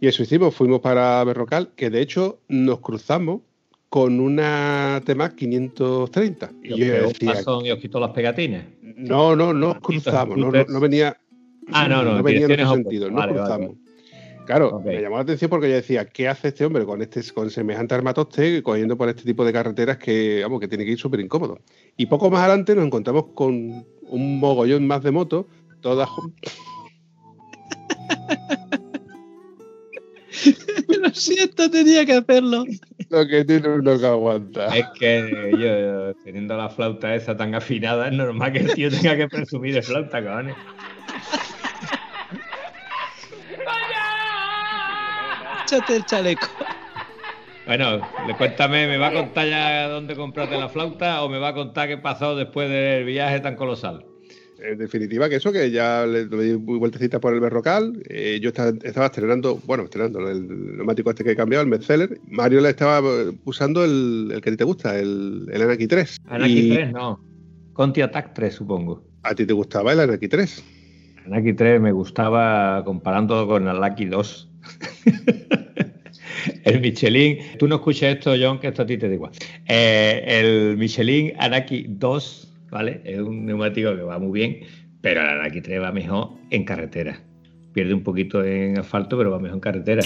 Y 0.00 0.06
eso 0.06 0.22
hicimos, 0.22 0.54
fuimos 0.54 0.80
para 0.80 1.24
Berrocal, 1.24 1.70
que 1.74 1.90
de 1.90 2.00
hecho 2.00 2.40
nos 2.48 2.80
cruzamos 2.80 3.42
con 3.88 4.20
una 4.20 5.02
T-Max 5.04 5.34
530. 5.34 6.50
Y 6.62 6.68
yo 6.78 7.08
decía, 7.08 7.32
pasón 7.32 7.66
y 7.66 7.70
os 7.70 7.78
quitó 7.78 7.98
las 7.98 8.10
pegatinas. 8.10 8.64
no, 8.82 9.34
no, 9.34 9.52
no 9.52 9.80
cruzamos, 9.80 10.36
no, 10.36 10.52
no, 10.52 10.64
no 10.64 10.80
venía, 10.80 11.16
Ah, 11.72 11.88
no, 11.88 12.02
no, 12.02 12.16
no 12.16 12.22
venía 12.22 12.46
en 12.46 12.52
ese 12.52 12.66
sentido, 12.66 13.10
no 13.10 13.16
Vale, 13.16 13.32
vale, 13.32 13.44
cruzamos. 13.44 13.76
Claro, 14.48 14.80
me 14.80 15.00
llamó 15.02 15.16
la 15.16 15.22
atención 15.24 15.50
porque 15.50 15.68
yo 15.68 15.74
decía, 15.74 16.06
¿qué 16.06 16.26
hace 16.26 16.48
este 16.48 16.64
hombre 16.64 16.86
con 16.86 17.02
este 17.02 17.20
con 17.34 17.50
semejante 17.50 17.94
armatoste 17.94 18.62
cogiendo 18.62 18.96
por 18.96 19.10
este 19.10 19.22
tipo 19.22 19.44
de 19.44 19.52
carreteras 19.52 19.98
que, 19.98 20.40
vamos, 20.42 20.58
que 20.58 20.68
tiene 20.68 20.86
que 20.86 20.92
ir 20.92 20.98
súper 20.98 21.20
incómodo? 21.20 21.58
Y 21.98 22.06
poco 22.06 22.30
más 22.30 22.40
adelante 22.40 22.74
nos 22.74 22.86
encontramos 22.86 23.26
con 23.34 23.84
un 24.00 24.40
mogollón 24.40 24.86
más 24.86 25.02
de 25.02 25.10
motos, 25.10 25.44
todas 25.82 26.08
Lo 30.98 31.10
siento, 31.10 31.70
tenía 31.70 32.06
que 32.06 32.14
hacerlo. 32.14 32.64
lo 33.10 33.28
que 33.28 33.44
tiene 33.44 33.68
uno 33.68 33.98
que 33.98 34.06
aguanta. 34.06 34.74
Es 34.74 34.86
que 34.98 35.52
yo, 35.58 36.14
teniendo 36.24 36.56
la 36.56 36.70
flauta 36.70 37.14
esa 37.14 37.36
tan 37.36 37.54
afinada, 37.54 38.08
es 38.08 38.14
normal 38.14 38.54
que 38.54 38.60
el 38.60 38.72
tío 38.72 38.90
tenga 38.90 39.14
que 39.14 39.28
presumir 39.28 39.74
de 39.74 39.82
flauta, 39.82 40.24
cabrones. 40.24 40.56
Échate 45.68 45.96
el 45.96 46.04
chaleco. 46.06 46.46
Bueno, 47.66 48.00
le 48.26 48.34
cuéntame, 48.38 48.86
¿me 48.88 48.96
va 48.96 49.08
a 49.08 49.12
contar 49.12 49.46
ya 49.46 49.86
dónde 49.86 50.16
compraste 50.16 50.56
la 50.56 50.70
flauta 50.70 51.22
o 51.22 51.28
me 51.28 51.38
va 51.38 51.48
a 51.48 51.52
contar 51.52 51.88
qué 51.88 51.98
pasó 51.98 52.34
después 52.34 52.70
del 52.70 53.04
viaje 53.04 53.40
tan 53.40 53.54
colosal? 53.54 54.02
En 54.60 54.78
definitiva, 54.78 55.28
que 55.28 55.36
eso, 55.36 55.52
que 55.52 55.70
ya 55.70 56.06
le 56.06 56.24
le 56.24 56.42
di 56.42 56.54
vueltecita 56.54 57.20
por 57.20 57.34
el 57.34 57.40
berrocal. 57.40 58.02
eh, 58.08 58.38
yo 58.40 58.48
estaba, 58.48 58.72
estaba 58.82 59.06
estrenando, 59.06 59.60
bueno, 59.66 59.84
estrenando 59.84 60.26
el 60.30 60.76
neumático 60.78 61.10
este 61.10 61.22
que 61.22 61.32
he 61.32 61.36
cambiado, 61.36 61.62
el 61.62 61.68
Metzeler. 61.68 62.18
Mario 62.28 62.62
le 62.62 62.70
estaba 62.70 63.00
eh, 63.00 63.32
usando 63.44 63.84
el, 63.84 64.30
el 64.32 64.40
que 64.40 64.48
a 64.48 64.52
ti 64.52 64.56
te 64.56 64.64
gusta, 64.64 64.98
el, 64.98 65.48
el 65.52 65.60
Anaki 65.62 65.86
3. 65.86 66.16
Anaki 66.28 66.58
Y 66.60 66.70
3, 66.70 66.92
no. 66.92 67.22
Conti 67.74 68.00
Attack 68.00 68.32
3, 68.32 68.54
supongo. 68.54 69.04
A 69.22 69.34
ti 69.34 69.44
te 69.44 69.52
gustaba 69.52 69.92
el 69.92 70.00
Anaki 70.00 70.28
3. 70.28 70.64
Anaki 71.26 71.52
3 71.52 71.78
me 71.78 71.92
gustaba 71.92 72.82
comparándolo 72.86 73.46
con 73.46 73.64
el 73.64 73.76
Anaki 73.76 74.06
2. 74.06 74.47
el 76.64 76.80
Michelin, 76.80 77.38
tú 77.58 77.68
no 77.68 77.76
escuches 77.76 78.16
esto, 78.16 78.34
John, 78.40 78.58
que 78.58 78.68
esto 78.68 78.82
a 78.82 78.86
ti 78.86 78.96
te 78.98 79.08
da 79.08 79.14
igual. 79.14 79.32
Eh, 79.66 80.24
el 80.26 80.76
Michelin 80.76 81.32
Anaki 81.38 81.86
2, 81.88 82.54
¿vale? 82.70 83.00
Es 83.04 83.18
un 83.20 83.46
neumático 83.46 83.94
que 83.94 84.02
va 84.02 84.18
muy 84.18 84.40
bien, 84.40 84.60
pero 85.00 85.20
el 85.20 85.28
Anaki 85.28 85.60
3 85.60 85.82
va 85.82 85.92
mejor 85.92 86.30
en 86.50 86.64
carretera. 86.64 87.20
Pierde 87.72 87.94
un 87.94 88.02
poquito 88.02 88.44
en 88.44 88.78
asfalto, 88.78 89.16
pero 89.16 89.30
va 89.30 89.38
mejor 89.38 89.56
en 89.56 89.60
carretera. 89.60 90.02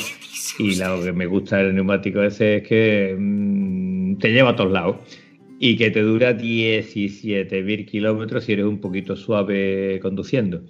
Y 0.58 0.76
lo 0.76 1.02
que 1.02 1.12
me 1.12 1.26
gusta 1.26 1.58
del 1.58 1.74
neumático 1.74 2.22
ese 2.22 2.56
es 2.56 2.68
que 2.68 3.16
mm, 3.18 4.18
te 4.18 4.32
lleva 4.32 4.50
a 4.50 4.56
todos 4.56 4.72
lados 4.72 4.96
y 5.58 5.76
que 5.76 5.90
te 5.92 6.02
dura 6.02 6.36
17.000 6.36 7.86
kilómetros 7.86 8.44
si 8.44 8.52
eres 8.52 8.64
un 8.66 8.80
poquito 8.80 9.14
suave 9.14 10.00
conduciendo. 10.02 10.62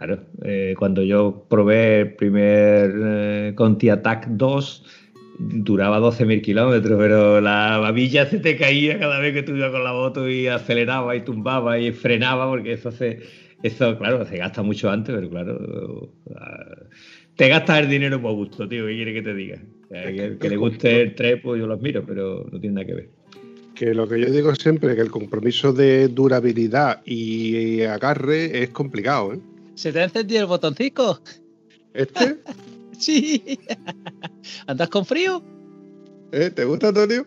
Claro, 0.00 0.18
eh, 0.44 0.74
cuando 0.78 1.02
yo 1.02 1.44
probé 1.50 2.00
el 2.00 2.14
primer 2.14 2.90
eh, 3.04 3.52
Conti 3.54 3.90
Attack 3.90 4.28
2, 4.28 4.84
duraba 5.38 6.00
12.000 6.00 6.40
kilómetros, 6.40 6.98
pero 6.98 7.42
la 7.42 7.76
babilla 7.76 8.24
se 8.24 8.38
te 8.38 8.56
caía 8.56 8.98
cada 8.98 9.18
vez 9.18 9.34
que 9.34 9.42
tú 9.42 9.54
ibas 9.54 9.70
con 9.70 9.84
la 9.84 9.92
moto 9.92 10.26
y 10.26 10.46
aceleraba 10.46 11.14
y 11.16 11.20
tumbaba 11.20 11.78
y 11.78 11.92
frenaba, 11.92 12.48
porque 12.48 12.72
eso 12.72 12.90
se, 12.90 13.18
eso, 13.62 13.98
claro, 13.98 14.24
se 14.24 14.38
gasta 14.38 14.62
mucho 14.62 14.88
antes, 14.88 15.14
pero 15.14 15.28
claro, 15.28 16.08
ah, 16.34 16.78
te 17.36 17.48
gastas 17.48 17.80
el 17.80 17.90
dinero 17.90 18.22
por 18.22 18.32
gusto, 18.32 18.66
tío, 18.66 18.86
¿qué 18.86 18.94
quiere 18.94 19.12
que 19.12 19.22
te 19.22 19.34
diga? 19.34 19.58
Que, 19.90 20.48
le 20.48 20.56
guste 20.56 21.02
el 21.02 21.14
tres, 21.14 21.40
pues 21.42 21.60
yo 21.60 21.66
lo 21.66 21.74
admiro, 21.74 22.06
pero 22.06 22.46
no 22.50 22.58
tiene 22.58 22.76
nada 22.76 22.86
que 22.86 22.94
ver. 22.94 23.08
Que 23.74 23.92
lo 23.92 24.08
que 24.08 24.18
yo 24.18 24.30
digo 24.30 24.54
siempre, 24.54 24.94
que 24.94 25.02
el 25.02 25.10
compromiso 25.10 25.74
de 25.74 26.08
durabilidad 26.08 27.02
y 27.04 27.82
agarre 27.82 28.62
es 28.62 28.70
complicado, 28.70 29.34
¿eh? 29.34 29.40
¿Se 29.74 29.92
te 29.92 30.00
ha 30.00 30.04
encendido 30.04 30.40
el 30.40 30.46
botoncito? 30.46 31.20
¿Este? 31.94 32.38
Sí. 32.98 33.58
¿Andas 34.66 34.90
con 34.90 35.06
frío? 35.06 35.42
¿Eh? 36.32 36.50
¿Te 36.50 36.66
gusta, 36.66 36.88
Antonio? 36.88 37.26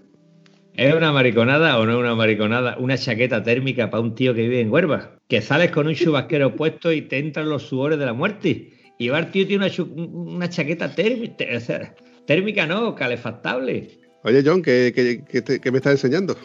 ¿Es 0.75 0.93
una 0.93 1.11
mariconada 1.11 1.79
o 1.79 1.85
no 1.87 1.93
es 1.93 1.97
una 1.97 2.13
mariconada? 2.13 2.77
Una 2.77 2.95
chaqueta 2.95 3.41
térmica 3.41 3.89
para 3.89 4.01
un 4.03 4.13
tío 4.13 4.35
que 4.35 4.43
vive 4.43 4.61
en 4.61 4.71
Huerva. 4.71 5.17
Que 5.27 5.41
sales 5.41 5.71
con 5.71 5.87
un 5.87 5.95
chubasquero 5.95 6.55
puesto 6.55 6.91
y 6.91 7.01
te 7.01 7.17
entran 7.17 7.49
los 7.49 7.63
sudores 7.63 7.97
de 7.97 8.05
la 8.05 8.13
muerte. 8.13 8.69
Y 8.99 9.09
va 9.09 9.17
el 9.17 9.31
tío 9.31 9.47
tiene 9.47 9.65
una, 9.65 10.03
una 10.13 10.47
chaqueta 10.49 10.93
térmica. 10.93 11.43
O 11.55 11.59
sea, 11.59 11.95
térmica 12.27 12.67
no, 12.67 12.93
calefactable. 12.93 13.99
Oye, 14.23 14.43
John, 14.45 14.61
¿qué, 14.61 14.91
qué- 14.95 15.23
qué 15.27 15.41
te- 15.41 15.59
qué 15.59 15.71
me 15.71 15.77
estás 15.77 15.93
enseñando? 15.93 16.37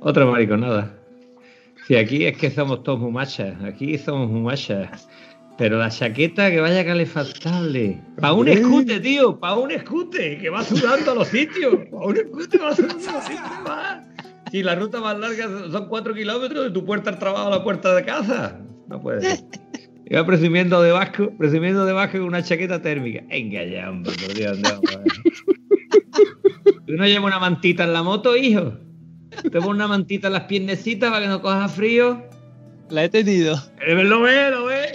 Otra 0.00 0.26
mariconada. 0.26 0.98
Sí, 1.86 1.96
aquí 1.96 2.26
es 2.26 2.36
que 2.36 2.50
somos 2.50 2.82
todos 2.82 3.00
muy 3.00 3.10
machas. 3.10 3.54
Aquí 3.62 3.98
somos 3.98 4.30
muy 4.30 4.40
machas. 4.40 5.08
Pero 5.58 5.78
la 5.78 5.90
chaqueta 5.90 6.50
que 6.50 6.60
vaya 6.60 6.84
calefactable. 6.84 8.00
Para 8.20 8.32
un 8.32 8.48
escute, 8.48 9.00
tío. 9.00 9.38
Para 9.38 9.56
un 9.56 9.70
escute. 9.70 10.38
Que 10.38 10.50
va 10.50 10.64
sudando 10.64 11.12
a 11.12 11.14
los 11.16 11.28
sitios. 11.28 11.74
Para 11.90 12.06
un 12.06 12.16
escute 12.16 12.58
va 12.58 12.74
sudando 12.74 13.08
a 13.08 13.12
los 13.12 13.24
sitios. 13.24 13.50
va. 13.68 14.02
Si 14.50 14.62
la 14.62 14.74
ruta 14.74 15.00
más 15.00 15.18
larga 15.18 15.48
son 15.70 15.88
cuatro 15.88 16.14
kilómetros 16.14 16.64
de 16.64 16.70
tu 16.70 16.84
puerta 16.84 17.10
al 17.10 17.18
trabajo 17.18 17.46
a 17.48 17.50
la 17.50 17.64
puerta 17.64 17.94
de 17.94 18.04
casa. 18.04 18.60
No 18.88 19.00
puede 19.00 19.22
ser. 19.22 19.44
Iba 20.06 20.26
presumiendo 20.26 20.82
de 20.82 20.92
vasco, 20.92 21.32
presumiendo 21.38 21.86
de 21.86 21.92
vasco 21.94 22.18
con 22.18 22.26
una 22.26 22.42
chaqueta 22.42 22.82
térmica. 22.82 23.24
Venga 23.28 23.64
ya, 23.64 23.88
hombre, 23.88 24.12
por 24.22 24.34
Dios. 24.34 24.58
¿Tú 26.86 26.92
no 26.94 27.06
llevas 27.06 27.24
una 27.24 27.38
mantita 27.38 27.84
en 27.84 27.94
la 27.94 28.02
moto, 28.02 28.36
hijo? 28.36 28.74
¿Te 29.50 29.60
una 29.70 29.88
mantita 29.88 30.26
en 30.28 30.32
las 30.34 30.44
piernecitas 30.44 31.10
para 31.10 31.22
que 31.22 31.28
no 31.28 31.40
cojas 31.42 31.74
frío? 31.74 32.22
La 32.90 33.04
he 33.04 33.08
tenido. 33.08 33.56
Eh, 33.86 33.94
Lo 34.04 34.20
ve, 34.22 34.50
lo 34.50 34.66
ve. 34.66 34.86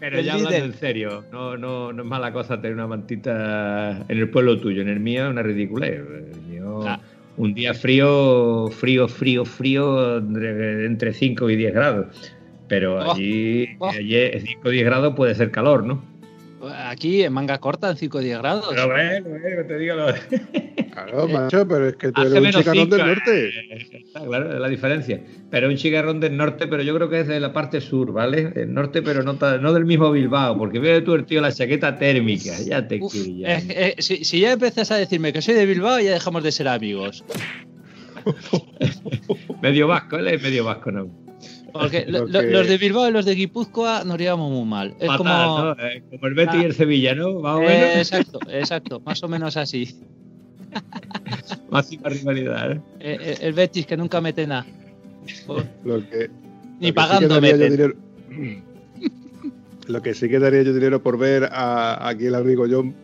Pero 0.00 0.18
El 0.18 0.24
ya 0.24 0.32
hablando 0.34 0.50
líder. 0.50 0.64
en 0.64 0.74
serio, 0.74 1.24
no, 1.32 1.56
no, 1.56 1.92
no 1.92 2.02
es 2.02 2.08
mala 2.08 2.32
cosa 2.32 2.56
tener 2.60 2.74
una 2.74 2.86
mantita 2.86 4.04
en 4.08 4.18
el 4.18 4.28
pueblo 4.30 4.58
tuyo. 4.60 4.82
En 4.82 4.88
el 4.88 5.00
mío 5.00 5.24
es 5.24 5.30
una 5.30 5.42
mío, 6.48 6.80
Ah. 6.86 7.00
Un 7.36 7.52
día 7.54 7.74
frío, 7.74 8.68
frío, 8.68 9.08
frío, 9.08 9.44
frío, 9.44 10.18
entre, 10.18 10.86
entre 10.86 11.12
5 11.12 11.50
y 11.50 11.56
10 11.56 11.74
grados. 11.74 12.32
Pero 12.68 12.96
Oh, 12.96 13.12
allí, 13.12 13.68
oh. 13.78 13.88
allí 13.88 14.14
5 14.40 14.60
o 14.64 14.70
10 14.70 14.84
grados 14.84 15.14
puede 15.16 15.34
ser 15.34 15.50
calor, 15.50 15.84
¿no? 15.84 16.04
Aquí 16.68 17.22
en 17.22 17.32
manga 17.32 17.58
corta 17.58 17.90
en 17.90 17.96
5 17.96 18.18
o 18.18 18.20
10 18.20 18.38
grados. 18.38 18.66
Pero 18.70 18.88
ve, 18.88 19.22
que 19.56 19.64
te 19.64 19.78
digo 19.78 19.96
lo 19.96 20.06
Claro, 20.94 21.26
macho, 21.26 21.66
pero 21.66 21.88
es 21.88 21.96
que 21.96 22.12
tú 22.12 22.20
eres 22.20 22.34
un 22.34 22.42
menos 22.42 22.60
chicarrón 22.60 22.88
del 22.88 23.06
norte. 23.06 23.48
eh, 23.48 24.04
claro, 24.12 24.54
es 24.54 24.60
la 24.60 24.68
diferencia. 24.68 25.20
Pero 25.50 25.68
un 25.68 25.76
chicarrón 25.76 26.20
del 26.20 26.36
norte, 26.36 26.68
pero 26.68 26.84
yo 26.84 26.94
creo 26.94 27.08
que 27.08 27.20
es 27.20 27.26
de 27.26 27.40
la 27.40 27.52
parte 27.52 27.80
sur, 27.80 28.12
¿vale? 28.12 28.52
El 28.54 28.72
norte, 28.72 29.02
pero 29.02 29.24
no, 29.24 29.34
del 29.34 29.84
mismo 29.84 30.12
Bilbao, 30.12 30.56
porque 30.56 30.78
veo 30.78 31.02
tú 31.02 31.14
el 31.14 31.24
tío 31.24 31.40
la 31.40 31.50
chaqueta 31.50 31.96
térmica. 31.98 32.52
Ya 32.64 32.86
te 32.86 33.00
Uf, 33.02 33.12
eh, 33.14 33.42
eh, 33.44 33.94
si, 33.98 34.24
si 34.24 34.40
ya 34.40 34.52
empiezas 34.52 34.90
a 34.92 34.96
decirme 34.96 35.32
que 35.32 35.42
soy 35.42 35.54
de 35.54 35.66
Bilbao, 35.66 35.98
ya 35.98 36.12
dejamos 36.12 36.44
de 36.44 36.52
ser 36.52 36.68
amigos. 36.68 37.24
Medio 39.62 39.88
vasco, 39.88 40.16
él 40.16 40.28
es 40.28 40.42
medio 40.42 40.64
vasco, 40.64 40.92
¿no? 40.92 41.23
Porque 41.80 42.06
Lo 42.06 42.20
lo- 42.20 42.26
lo- 42.28 42.40
que- 42.40 42.46
los 42.50 42.68
de 42.68 42.78
Bilbao 42.78 43.08
y 43.08 43.12
los 43.12 43.24
de 43.24 43.34
Guipúzcoa 43.34 44.04
nos 44.04 44.16
llevamos 44.16 44.50
muy 44.52 44.64
mal. 44.64 44.94
Es 45.00 45.08
Fatal, 45.08 45.18
como. 45.18 45.58
¿no? 45.58 45.72
Eh, 45.72 46.02
como 46.08 46.26
el 46.28 46.34
Betis 46.34 46.60
y 46.62 46.64
el 46.64 46.74
Sevilla, 46.74 47.14
¿no? 47.16 47.40
Más 47.40 47.56
o 47.56 47.62
Eh, 47.62 47.66
menos. 47.66 47.96
exacto, 47.96 48.38
exacto, 48.48 49.00
más 49.04 49.22
o 49.24 49.28
menos 49.28 49.56
así. 49.56 49.96
Máxima 51.70 52.08
rivalidad, 52.10 52.72
¿eh? 52.72 52.80
Eh, 53.00 53.18
eh, 53.20 53.38
el 53.40 53.52
Betis 53.54 53.86
que 53.86 53.96
nunca 53.96 54.20
mete 54.20 54.46
nada. 54.46 54.64
Lo 55.84 56.08
que, 56.08 56.30
Ni 56.78 56.78
lo 56.78 56.78
que 56.78 56.80
sí 56.80 56.86
que 56.86 56.92
pagando 56.92 57.40
dinero- 57.40 57.94
Lo 59.86 60.00
que 60.00 60.14
sí 60.14 60.28
que 60.30 60.38
daría 60.38 60.62
yo 60.62 60.72
dinero 60.72 61.02
por 61.02 61.18
ver 61.18 61.44
a, 61.52 62.08
aquí 62.08 62.26
el 62.26 62.34
amigo 62.36 62.64
John 62.70 62.94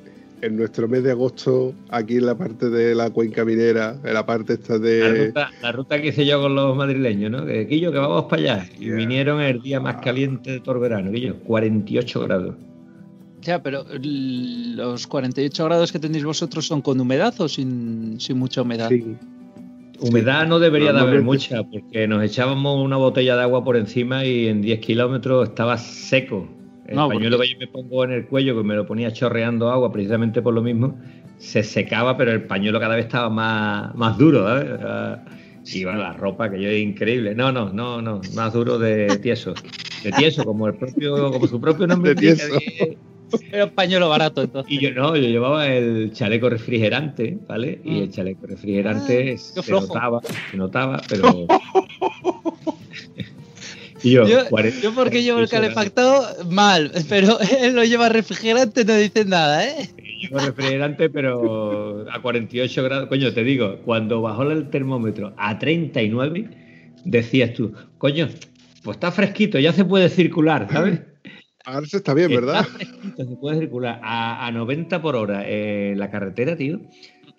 en 0.42 0.56
nuestro 0.56 0.88
mes 0.88 1.02
de 1.02 1.10
agosto, 1.10 1.74
aquí 1.90 2.16
en 2.16 2.26
la 2.26 2.36
parte 2.36 2.70
de 2.70 2.94
la 2.94 3.10
cuenca 3.10 3.44
minera, 3.44 3.96
en 4.04 4.14
la 4.14 4.24
parte 4.24 4.54
esta 4.54 4.78
de. 4.78 5.32
La 5.62 5.72
ruta, 5.72 6.00
que 6.00 6.08
hice 6.08 6.24
yo 6.24 6.40
con 6.40 6.54
los 6.54 6.76
madrileños, 6.76 7.30
¿no? 7.30 7.44
Que 7.44 7.66
Quillo, 7.66 7.92
que 7.92 7.98
vamos 7.98 8.24
para 8.24 8.42
allá. 8.42 8.68
Y 8.78 8.90
vinieron 8.90 9.40
el 9.40 9.60
día 9.60 9.80
más 9.80 9.96
caliente 9.96 10.52
de 10.52 10.60
todo 10.60 10.76
el 10.76 10.80
verano, 10.80 11.12
Quillo, 11.12 11.36
48 11.40 12.20
grados. 12.20 12.54
Ya, 13.42 13.62
pero 13.62 13.84
los 14.02 15.06
48 15.06 15.64
grados 15.64 15.92
que 15.92 15.98
tenéis 15.98 16.24
vosotros 16.24 16.66
son 16.66 16.82
con 16.82 17.00
humedad 17.00 17.34
o 17.40 17.48
sin, 17.48 18.18
mucha 18.34 18.62
humedad? 18.62 18.88
Sí. 18.88 19.16
Humedad 20.00 20.46
no 20.46 20.58
debería 20.58 20.92
de 20.92 21.00
haber 21.00 21.22
mucha, 21.22 21.62
porque 21.62 22.08
nos 22.08 22.22
echábamos 22.22 22.82
una 22.82 22.96
botella 22.96 23.36
de 23.36 23.42
agua 23.42 23.62
por 23.64 23.76
encima 23.76 24.24
y 24.24 24.48
en 24.48 24.62
10 24.62 24.80
kilómetros 24.80 25.48
estaba 25.48 25.76
seco. 25.76 26.48
El 26.90 26.96
pañuelo 26.96 27.38
que 27.38 27.48
yo 27.48 27.58
me 27.58 27.66
pongo 27.68 28.04
en 28.04 28.10
el 28.10 28.26
cuello, 28.26 28.56
que 28.56 28.64
me 28.64 28.74
lo 28.74 28.86
ponía 28.86 29.12
chorreando 29.12 29.70
agua 29.70 29.92
precisamente 29.92 30.42
por 30.42 30.54
lo 30.54 30.60
mismo, 30.60 30.98
se 31.38 31.62
secaba, 31.62 32.16
pero 32.16 32.32
el 32.32 32.42
pañuelo 32.42 32.80
cada 32.80 32.96
vez 32.96 33.06
estaba 33.06 33.30
más, 33.30 33.94
más 33.94 34.18
duro. 34.18 34.46
Y 35.66 35.84
bueno, 35.84 36.00
la 36.00 36.14
ropa, 36.14 36.50
que 36.50 36.60
yo 36.60 36.68
es 36.68 36.82
increíble. 36.82 37.34
No, 37.34 37.52
no, 37.52 37.72
no, 37.72 38.02
no, 38.02 38.20
más 38.34 38.52
duro 38.52 38.78
de 38.78 39.18
tieso. 39.18 39.54
De 40.02 40.10
tieso, 40.12 40.44
como 40.44 40.66
el 40.66 40.74
propio, 40.74 41.30
como 41.30 41.46
su 41.46 41.60
propio 41.60 41.86
nombre 41.86 42.12
indica, 42.12 42.42
era 43.52 43.66
un 43.66 43.70
pañuelo 43.70 44.08
barato 44.08 44.42
entonces. 44.42 44.72
Y 44.72 44.80
yo 44.80 44.90
no, 44.92 45.16
yo 45.16 45.28
llevaba 45.28 45.68
el 45.68 46.12
chaleco 46.12 46.48
refrigerante, 46.48 47.38
¿vale? 47.46 47.80
Y 47.84 48.00
el 48.00 48.08
mm. 48.08 48.12
chaleco 48.12 48.46
refrigerante 48.46 49.36
ah, 49.36 49.62
se 49.62 49.70
notaba, 49.70 50.20
se 50.50 50.56
notaba, 50.56 51.00
pero. 51.08 51.46
yo, 54.02 54.26
yo, 54.26 54.94
porque 54.94 55.22
llevo 55.22 55.40
el 55.40 55.48
calefactado 55.48 56.44
mal, 56.50 56.92
pero 57.08 57.38
él 57.60 57.74
lo 57.74 57.84
lleva 57.84 58.08
refrigerante, 58.08 58.84
no 58.84 58.94
dice 58.94 59.24
nada, 59.24 59.66
¿eh? 59.66 59.90
Llevo 60.20 60.38
refrigerante, 60.38 61.08
pero 61.10 62.06
a 62.10 62.20
48 62.20 62.82
grados. 62.82 63.08
Coño, 63.08 63.32
te 63.32 63.42
digo, 63.42 63.78
cuando 63.84 64.20
bajó 64.20 64.42
el 64.42 64.68
termómetro 64.70 65.32
a 65.36 65.58
39, 65.58 66.50
decías 67.04 67.54
tú, 67.54 67.72
coño, 67.98 68.28
pues 68.82 68.96
está 68.96 69.10
fresquito, 69.10 69.58
ya 69.58 69.72
se 69.72 69.84
puede 69.84 70.08
circular, 70.08 70.68
¿sabes? 70.70 71.00
Ahora 71.64 71.86
se 71.86 71.98
está 71.98 72.14
bien, 72.14 72.30
¿verdad? 72.30 72.66
se 73.16 73.24
puede 73.36 73.60
circular 73.60 74.00
a, 74.02 74.50
90 74.52 75.02
por 75.02 75.14
hora 75.14 75.46
en 75.46 75.98
la 75.98 76.10
carretera, 76.10 76.56
tío. 76.56 76.80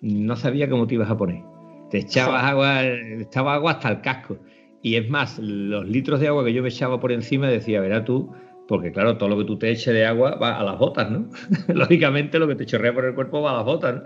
No 0.00 0.36
sabía 0.36 0.70
cómo 0.70 0.86
te 0.86 0.94
ibas 0.94 1.10
a 1.10 1.16
poner. 1.16 1.42
Te 1.90 1.98
echabas 1.98 2.44
agua, 2.44 2.84
echaba 2.84 3.54
agua 3.54 3.72
hasta 3.72 3.90
el 3.90 4.00
casco. 4.00 4.38
Y 4.82 4.96
es 4.96 5.08
más, 5.08 5.38
los 5.38 5.88
litros 5.88 6.20
de 6.20 6.28
agua 6.28 6.44
que 6.44 6.52
yo 6.52 6.62
me 6.62 6.68
echaba 6.68 7.00
por 7.00 7.12
encima 7.12 7.48
decía, 7.48 7.80
verá 7.80 8.04
tú, 8.04 8.32
porque 8.66 8.90
claro, 8.90 9.16
todo 9.16 9.28
lo 9.28 9.38
que 9.38 9.44
tú 9.44 9.58
te 9.58 9.70
eches 9.70 9.94
de 9.94 10.04
agua 10.04 10.36
va 10.36 10.58
a 10.58 10.64
las 10.64 10.78
botas, 10.78 11.10
¿no? 11.10 11.28
Lógicamente 11.74 12.38
lo 12.38 12.48
que 12.48 12.56
te 12.56 12.66
chorrea 12.66 12.92
por 12.92 13.04
el 13.04 13.14
cuerpo 13.14 13.42
va 13.42 13.52
a 13.52 13.56
las 13.56 13.64
botas, 13.64 13.94
¿no? 13.94 14.02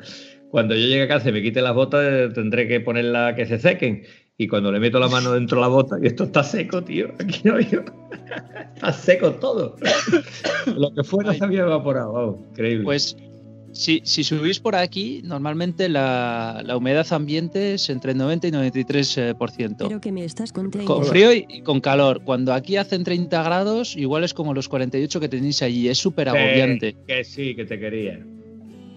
Cuando 0.50 0.74
yo 0.74 0.86
llegue 0.86 1.02
a 1.02 1.08
casa 1.08 1.30
y 1.30 1.32
me 1.32 1.42
quite 1.42 1.60
las 1.60 1.74
botas, 1.74 2.32
tendré 2.32 2.68
que 2.68 2.80
ponerla 2.80 3.34
que 3.34 3.46
se 3.46 3.58
sequen. 3.58 4.04
Y 4.38 4.48
cuando 4.48 4.70
le 4.70 4.78
meto 4.78 5.00
la 5.00 5.08
mano 5.08 5.32
dentro 5.32 5.58
de 5.58 5.62
la 5.62 5.68
bota, 5.68 5.96
y 6.00 6.06
esto 6.06 6.24
está 6.24 6.42
seco, 6.42 6.84
tío, 6.84 7.08
aquí 7.18 7.40
no 7.44 7.58
yo. 7.58 7.80
está 8.74 8.92
seco 8.92 9.32
todo. 9.32 9.76
Lo 10.76 10.92
que 10.94 11.02
fuera 11.02 11.32
se 11.32 11.44
había 11.44 11.62
evaporado, 11.62 12.38
increíble. 12.50 12.84
Pues 12.84 13.16
si, 13.76 14.00
si, 14.04 14.24
subís 14.24 14.58
por 14.58 14.74
aquí, 14.74 15.20
normalmente 15.22 15.88
la, 15.88 16.64
humedad 16.76 17.06
ambiente 17.12 17.74
es 17.74 17.90
entre 17.90 18.14
90 18.14 18.48
y 18.48 18.50
93%. 18.50 19.76
Pero 19.78 20.00
que 20.00 20.12
me 20.12 20.24
estás. 20.24 20.52
Con 20.52 20.72
frío 21.04 21.32
y 21.32 21.62
con 21.62 21.80
calor. 21.80 22.22
Cuando 22.24 22.54
aquí 22.54 22.76
hacen 22.76 23.04
30 23.04 23.42
grados, 23.42 23.96
igual 23.96 24.24
es 24.24 24.34
como 24.34 24.54
los 24.54 24.68
48 24.68 25.20
que 25.20 25.28
tenéis 25.28 25.62
allí. 25.62 25.88
Es 25.88 25.98
súper 25.98 26.28
agobiante. 26.28 26.96
Que, 27.06 27.24
sí, 27.24 27.54
que 27.54 27.64
te 27.64 27.78
quería. 27.78 28.18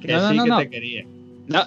Que 0.01 0.17
sí, 0.17 0.38
que 0.43 0.63
te 0.63 0.69
quería. 0.69 1.05
No, 1.47 1.65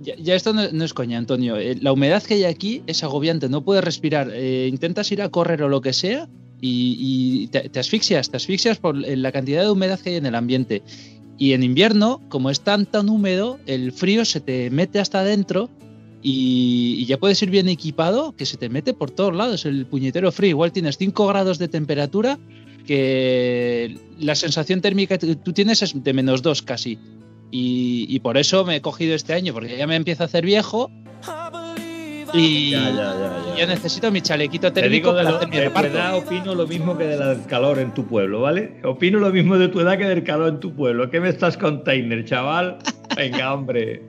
ya, 0.00 0.34
esto 0.34 0.52
no, 0.52 0.84
es 0.84 0.92
coña, 0.92 1.16
Antonio. 1.16 1.56
Eh, 1.56 1.76
la 1.80 1.92
humedad 1.92 2.20
que 2.22 2.34
hay 2.34 2.44
aquí 2.44 2.82
es 2.88 3.04
agobiante, 3.04 3.48
no 3.48 3.62
puedes 3.62 3.84
respirar. 3.84 4.30
Eh, 4.34 4.66
intentas 4.68 5.10
ir 5.12 5.22
a 5.22 5.28
correr 5.28 5.62
o 5.62 5.68
lo 5.68 5.80
que 5.80 5.92
sea 5.92 6.28
y, 6.60 7.48
te, 7.48 7.78
asfixias, 7.78 8.30
te 8.30 8.36
asfixias 8.36 8.78
por 8.78 8.96
la 8.96 9.32
cantidad 9.32 9.62
de 9.62 9.70
humedad 9.70 10.00
que 10.00 10.10
hay 10.10 10.16
en 10.16 10.26
el 10.26 10.34
ambiente. 10.34 10.82
Y 11.40 11.54
en 11.54 11.62
invierno, 11.62 12.20
como 12.28 12.50
es 12.50 12.60
tan 12.60 12.84
tan 12.84 13.08
húmedo, 13.08 13.58
el 13.64 13.92
frío 13.92 14.26
se 14.26 14.42
te 14.42 14.68
mete 14.68 15.00
hasta 15.00 15.20
adentro 15.20 15.70
y, 16.20 17.06
ya 17.06 17.16
puedes 17.16 17.40
ir 17.42 17.48
bien 17.48 17.66
equipado, 17.70 18.36
que 18.36 18.44
se 18.44 18.58
te 18.58 18.68
mete 18.68 18.92
por 18.92 19.10
todos 19.10 19.34
lados 19.34 19.64
el 19.64 19.86
puñetero 19.86 20.30
frío. 20.32 20.50
Igual 20.50 20.70
tienes 20.70 20.98
5 20.98 21.26
grados 21.26 21.58
de 21.58 21.68
temperatura, 21.68 22.38
que 22.86 23.98
la 24.18 24.34
sensación 24.34 24.82
térmica 24.82 25.16
que 25.16 25.34
tú 25.34 25.54
tienes 25.54 25.80
es 25.80 26.04
de 26.04 26.12
menos 26.12 26.42
2 26.42 26.60
casi. 26.60 26.98
Y, 27.50 28.20
por 28.20 28.36
eso 28.36 28.66
me 28.66 28.76
he 28.76 28.80
cogido 28.82 29.14
este 29.14 29.32
año, 29.32 29.54
porque 29.54 29.78
ya 29.78 29.86
me 29.86 29.96
empiezo 29.96 30.24
a 30.24 30.26
hacer 30.26 30.44
viejo. 30.44 30.90
Y 32.32 32.70
ya, 32.70 33.66
necesito 33.66 34.10
mi 34.10 34.20
chalequito 34.20 34.72
térmico 34.72 35.12
de, 35.12 35.70
para 35.70 35.88
edad 35.88 36.16
opino 36.16 36.54
lo 36.54 36.66
mismo 36.66 36.96
que 36.96 37.04
del 37.04 37.44
calor 37.46 37.78
en 37.78 37.92
tu 37.92 38.06
pueblo, 38.06 38.40
¿vale? 38.40 38.80
Opino 38.84 39.18
lo 39.18 39.30
mismo 39.30 39.58
de 39.58 39.68
tu 39.68 39.80
edad 39.80 39.98
que 39.98 40.04
del 40.04 40.22
calor 40.24 40.48
en 40.48 40.60
tu 40.60 40.74
pueblo. 40.74 41.10
¿Qué 41.10 41.20
me 41.20 41.28
estás 41.28 41.56
container, 41.56 42.24
chaval? 42.24 42.78
Venga, 43.16 43.52
hombre. 43.52 44.02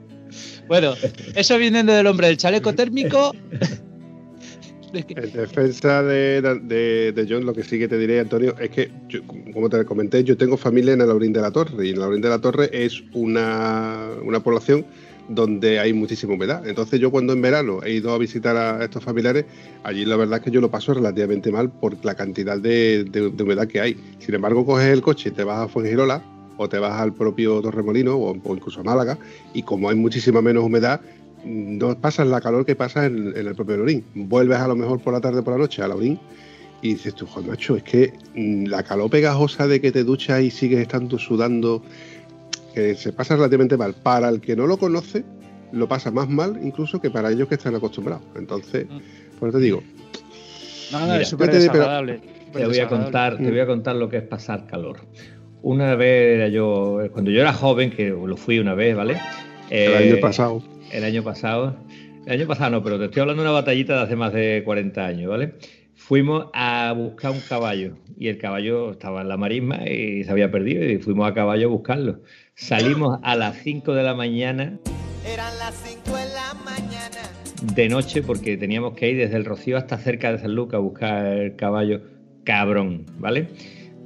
Bueno, 0.68 0.94
eso 1.34 1.58
viene 1.58 1.82
del 1.82 2.06
hombre 2.06 2.28
del 2.28 2.36
chaleco 2.36 2.72
térmico. 2.74 3.32
En 4.94 5.32
defensa 5.32 6.02
de, 6.02 7.26
John, 7.28 7.46
lo 7.46 7.54
que 7.54 7.64
sí 7.64 7.78
que 7.78 7.88
te 7.88 7.96
diré, 7.96 8.20
Antonio, 8.20 8.54
es 8.58 8.70
que, 8.70 8.90
como 9.52 9.68
te 9.70 9.84
comenté, 9.84 10.22
yo 10.22 10.36
tengo 10.36 10.56
familia 10.56 10.92
en 10.92 11.00
el 11.00 11.08
Laurín 11.08 11.32
de 11.32 11.40
la 11.40 11.50
Torre 11.50 11.86
y 11.86 11.90
en 11.90 11.94
el 11.94 12.00
Laurín 12.00 12.20
de 12.20 12.28
la 12.28 12.40
Torre 12.40 12.68
es 12.72 13.02
una, 13.14 14.10
población 14.44 14.84
donde 15.28 15.78
hay 15.78 15.92
muchísima 15.92 16.34
humedad. 16.34 16.66
Entonces 16.66 17.00
yo 17.00 17.10
cuando 17.10 17.32
en 17.32 17.42
verano 17.42 17.82
he 17.82 17.92
ido 17.92 18.12
a 18.12 18.18
visitar 18.18 18.56
a 18.56 18.84
estos 18.84 19.02
familiares, 19.02 19.44
allí 19.84 20.04
la 20.04 20.16
verdad 20.16 20.38
es 20.38 20.44
que 20.44 20.50
yo 20.50 20.60
lo 20.60 20.70
paso 20.70 20.94
relativamente 20.94 21.50
mal 21.50 21.70
por 21.70 22.04
la 22.04 22.14
cantidad 22.14 22.58
de, 22.58 23.32
humedad 23.40 23.66
que 23.66 23.80
hay. 23.80 23.96
Sin 24.18 24.34
embargo, 24.34 24.64
coges 24.66 24.88
el 24.88 25.02
coche 25.02 25.30
y 25.30 25.32
te 25.32 25.44
vas 25.44 25.60
a 25.60 25.68
Fuengirola 25.68 26.22
o 26.56 26.68
te 26.68 26.78
vas 26.78 27.00
al 27.00 27.14
propio 27.14 27.60
Torremolino 27.60 28.16
o, 28.16 28.36
o 28.42 28.54
incluso 28.54 28.80
a 28.80 28.84
Málaga 28.84 29.18
y 29.54 29.62
como 29.62 29.88
hay 29.88 29.96
muchísima 29.96 30.42
menos 30.42 30.64
humedad, 30.64 31.00
no 31.44 31.98
pasas 31.98 32.26
la 32.26 32.40
calor 32.40 32.64
que 32.64 32.76
pasa 32.76 33.06
en, 33.06 33.32
el 33.34 33.54
propio 33.54 33.78
Lorín. 33.78 34.04
Vuelves 34.14 34.58
a 34.58 34.68
lo 34.68 34.76
mejor 34.76 35.00
por 35.00 35.12
la 35.12 35.20
tarde 35.20 35.42
por 35.42 35.54
la 35.54 35.58
noche 35.58 35.82
a 35.82 35.88
Lorín 35.88 36.18
y 36.82 36.94
dices 36.94 37.14
tú, 37.14 37.26
joder, 37.26 37.50
macho, 37.50 37.76
es 37.76 37.82
que 37.82 38.12
mm, 38.34 38.66
la 38.66 38.82
calor 38.82 39.10
pegajosa 39.10 39.66
de 39.66 39.80
que 39.80 39.92
te 39.92 40.04
duchas 40.04 40.42
y 40.42 40.50
sigues 40.50 40.80
estando 40.80 41.18
sudando, 41.18 41.82
que 42.72 42.94
se 42.94 43.12
pasa 43.12 43.36
relativamente 43.36 43.76
mal. 43.76 43.94
Para 43.94 44.28
el 44.28 44.40
que 44.40 44.56
no 44.56 44.66
lo 44.66 44.76
conoce, 44.76 45.24
lo 45.72 45.88
pasa 45.88 46.10
más 46.10 46.28
mal 46.28 46.58
incluso 46.62 47.00
que 47.00 47.10
para 47.10 47.30
ellos 47.30 47.48
que 47.48 47.54
están 47.54 47.74
acostumbrados. 47.74 48.24
Entonces, 48.36 48.86
mm. 48.88 49.38
por 49.38 49.48
eso 49.48 49.58
te 49.58 49.64
digo. 49.64 49.82
No, 50.92 51.06
no, 51.06 51.14
es 51.14 51.28
súper 51.28 51.50
desagradable. 51.52 52.20
Te 52.52 52.66
voy, 52.66 52.78
a 52.80 52.88
contar, 52.88 53.38
te 53.38 53.50
voy 53.50 53.60
a 53.60 53.66
contar 53.66 53.96
lo 53.96 54.10
que 54.10 54.18
es 54.18 54.22
pasar 54.24 54.66
calor. 54.66 55.00
Una 55.62 55.94
vez 55.94 56.36
era 56.36 56.48
yo, 56.48 56.98
cuando 57.12 57.30
yo 57.30 57.40
era 57.40 57.54
joven, 57.54 57.90
que 57.90 58.10
lo 58.10 58.36
fui 58.36 58.58
una 58.58 58.74
vez, 58.74 58.94
¿vale? 58.94 59.18
el 59.70 59.94
año 59.94 60.14
eh, 60.16 60.20
pasado 60.20 60.62
el 60.92 61.04
año 61.04 61.22
pasado. 61.24 61.76
El 62.26 62.32
año 62.32 62.46
pasado 62.46 62.70
no, 62.70 62.82
pero 62.84 62.98
te 62.98 63.06
estoy 63.06 63.22
hablando 63.22 63.42
de 63.42 63.48
una 63.48 63.58
batallita 63.58 63.96
de 63.96 64.02
hace 64.02 64.16
más 64.16 64.32
de 64.32 64.62
40 64.64 65.04
años, 65.04 65.30
¿vale? 65.30 65.54
Fuimos 66.04 66.46
a 66.52 66.92
buscar 66.96 67.30
un 67.30 67.40
caballo 67.48 67.96
y 68.18 68.26
el 68.26 68.36
caballo 68.36 68.90
estaba 68.90 69.22
en 69.22 69.28
la 69.28 69.36
marisma 69.36 69.88
y 69.88 70.24
se 70.24 70.30
había 70.32 70.50
perdido 70.50 70.84
y 70.84 70.98
fuimos 70.98 71.30
a 71.30 71.32
caballo 71.32 71.68
a 71.68 71.70
buscarlo. 71.70 72.22
Salimos 72.54 73.20
a 73.22 73.36
las 73.36 73.58
5 73.58 73.94
de 73.94 74.02
la 74.02 74.12
mañana. 74.12 74.80
Eran 75.24 75.56
las 75.60 75.76
5 75.76 76.16
de 76.16 76.24
la 76.34 76.54
mañana. 76.64 77.18
De 77.76 77.88
noche 77.88 78.20
porque 78.20 78.56
teníamos 78.56 78.94
que 78.94 79.10
ir 79.10 79.16
desde 79.16 79.36
el 79.36 79.44
Rocío 79.44 79.78
hasta 79.78 79.96
cerca 79.96 80.32
de 80.32 80.38
San 80.38 80.56
Lucas 80.56 80.78
a 80.78 80.80
buscar 80.80 81.24
el 81.24 81.54
caballo 81.54 82.02
cabrón, 82.42 83.06
¿vale? 83.18 83.50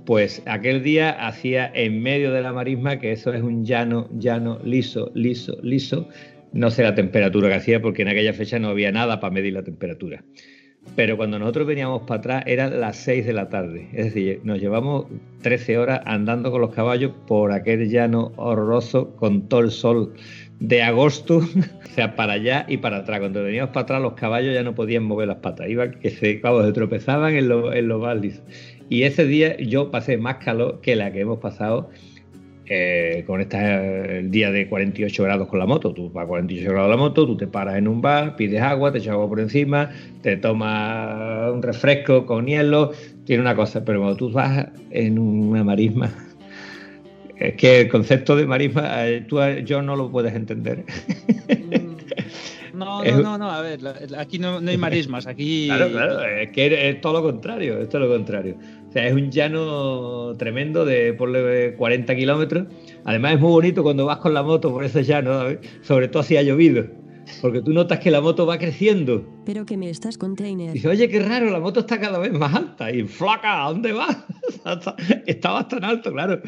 Pues 0.05 0.43
aquel 0.45 0.83
día 0.83 1.27
hacía 1.27 1.69
en 1.75 2.03
medio 2.03 2.31
de 2.31 2.43
la 2.43 2.53
marisma, 2.53 2.99
que 2.99 3.13
eso 3.13 3.33
es 3.33 3.43
un 3.43 3.65
llano, 3.65 4.11
llano, 4.13 4.61
liso, 4.63 5.11
liso, 5.15 5.57
liso, 5.63 6.11
no 6.53 6.71
sé 6.71 6.83
la 6.83 6.95
temperatura 6.95 7.49
que 7.49 7.55
hacía 7.55 7.81
porque 7.81 8.03
en 8.03 8.09
aquella 8.09 8.35
fecha 8.35 8.59
no 8.59 8.69
había 8.69 8.93
nada 8.93 9.19
para 9.19 9.33
medir 9.33 9.55
la 9.55 9.65
temperatura. 9.65 10.23
Pero 10.95 11.17
cuando 11.17 11.39
nosotros 11.39 11.67
veníamos 11.67 12.03
para 12.03 12.19
atrás 12.19 12.45
eran 12.47 12.81
las 12.81 12.97
6 12.97 13.27
de 13.27 13.33
la 13.33 13.49
tarde. 13.49 13.89
Es 13.93 14.07
decir, 14.07 14.41
nos 14.45 14.61
llevamos 14.61 15.07
13 15.43 15.79
horas 15.79 16.01
andando 16.07 16.51
con 16.51 16.61
los 16.61 16.75
caballos 16.75 17.13
por 17.27 17.53
aquel 17.53 17.91
llano 17.91 18.33
horroroso 18.37 19.15
con 19.17 19.49
todo 19.49 19.61
el 19.61 19.71
sol 19.71 20.15
de 20.61 20.83
agosto, 20.83 21.39
o 21.85 21.89
sea, 21.95 22.17
para 22.17 22.35
allá 22.35 22.65
y 22.69 22.79
para 22.79 22.99
atrás. 22.99 23.21
Cuando 23.21 23.43
veníamos 23.43 23.71
para 23.71 23.83
atrás 23.83 24.03
los 24.03 24.15
caballos 24.15 24.55
ya 24.55 24.63
no 24.63 24.75
podían 24.75 25.05
mover 25.05 25.29
las 25.29 25.39
patas, 25.39 25.69
iban 25.69 25.93
que 26.01 26.11
se, 26.11 26.41
se 26.41 26.73
tropezaban 26.73 27.35
en, 27.35 27.51
en 27.51 27.89
los 27.89 28.01
valles. 28.01 28.43
Y 28.89 29.03
ese 29.03 29.27
día 29.27 29.57
yo 29.59 29.91
pasé 29.91 30.17
más 30.17 30.37
calor 30.37 30.81
que 30.81 30.97
la 30.97 31.13
que 31.13 31.21
hemos 31.21 31.39
pasado 31.41 31.91
eh, 32.67 33.25
con 33.27 33.41
este 33.41 34.19
el 34.19 34.31
día 34.31 34.51
de 34.51 34.69
48 34.69 35.23
grados 35.23 35.49
con 35.49 35.59
la 35.59 35.67
moto. 35.67 35.93
Tú 35.93 36.11
vas 36.11 36.25
a 36.25 36.29
48 36.29 36.71
grados 36.71 36.91
la 36.91 36.97
moto, 36.97 37.27
tú 37.27 37.37
te 37.37 37.47
paras 37.47 37.77
en 37.77 37.89
un 37.89 38.01
bar, 38.01 38.37
pides 38.37 38.61
agua, 38.61 38.93
te 38.93 38.99
echas 38.99 39.13
agua 39.13 39.29
por 39.29 39.41
encima, 39.41 39.91
te 40.23 40.37
tomas 40.37 41.53
un 41.53 41.63
refresco 41.63 42.27
con 42.27 42.47
hielo, 42.47 42.93
tiene 43.25 43.43
una 43.43 43.55
cosa, 43.55 43.85
pero 43.85 44.01
cuando 44.01 44.17
tú 44.17 44.31
vas 44.31 44.69
en 44.91 45.19
una 45.19 45.65
marisma 45.65 46.11
Es 47.39 47.55
que 47.55 47.83
el 47.83 47.89
concepto 47.89 48.35
de 48.35 48.47
marisma, 48.47 49.07
eh, 49.07 49.21
tú 49.29 49.39
yo 49.65 49.83
no 49.83 49.95
lo 49.95 50.11
puedes 50.11 50.35
entender. 50.35 50.85
Mm, 51.49 52.79
no, 52.79 53.05
no, 53.05 53.23
no, 53.23 53.39
no, 53.39 53.51
a 53.51 53.61
ver, 53.61 53.81
aquí 54.17 54.39
no, 54.39 54.59
hay 54.59 54.77
marismas, 54.79 55.27
aquí... 55.27 55.67
Claro, 55.67 55.91
claro, 55.91 56.25
es 56.25 56.51
que 56.51 56.89
es 56.89 57.01
todo 57.01 57.15
lo 57.15 57.23
contrario, 57.23 57.79
es 57.81 57.89
todo 57.89 58.07
lo 58.07 58.09
contrario. 58.09 58.57
O 58.97 58.99
sea, 58.99 59.09
es 59.09 59.13
un 59.13 59.31
llano 59.31 60.33
tremendo 60.39 60.87
de 60.87 61.13
por 61.13 61.31
40 61.77 62.17
kilómetros. 62.17 62.67
Además 63.05 63.35
es 63.35 63.41
muy 63.41 63.51
bonito 63.51 63.83
cuando 63.83 64.07
vas 64.07 64.17
con 64.21 64.33
la 64.33 64.43
moto 64.43 64.73
por 64.73 64.85
ese 64.85 65.05
llano, 65.05 65.39
sobre 65.83 66.09
todo 66.09 66.23
si 66.23 66.39
ha 66.39 66.43
llovido. 66.43 66.87
Porque 67.43 67.61
tú 67.61 67.75
notas 67.75 67.99
que 67.99 68.11
la 68.11 68.23
moto 68.23 68.47
va 68.47 68.57
creciendo. 68.57 69.23
Pero 69.45 69.67
que 69.67 69.77
me 69.77 69.91
estás 69.91 70.17
container. 70.17 70.73
Dice, 70.73 70.89
oye, 70.89 71.11
qué 71.11 71.21
raro, 71.21 71.51
la 71.51 71.61
moto 71.61 71.81
está 71.81 72.01
cada 72.01 72.19
vez 72.19 72.33
más 72.33 72.55
alta. 72.55 72.91
Y 72.91 73.03
flaca, 73.03 73.67
¿a 73.67 73.69
dónde 73.69 73.93
vas? 73.93 74.17
Estabas 75.27 75.69
tan 75.69 75.85
alto, 75.85 76.11
claro. 76.11 76.41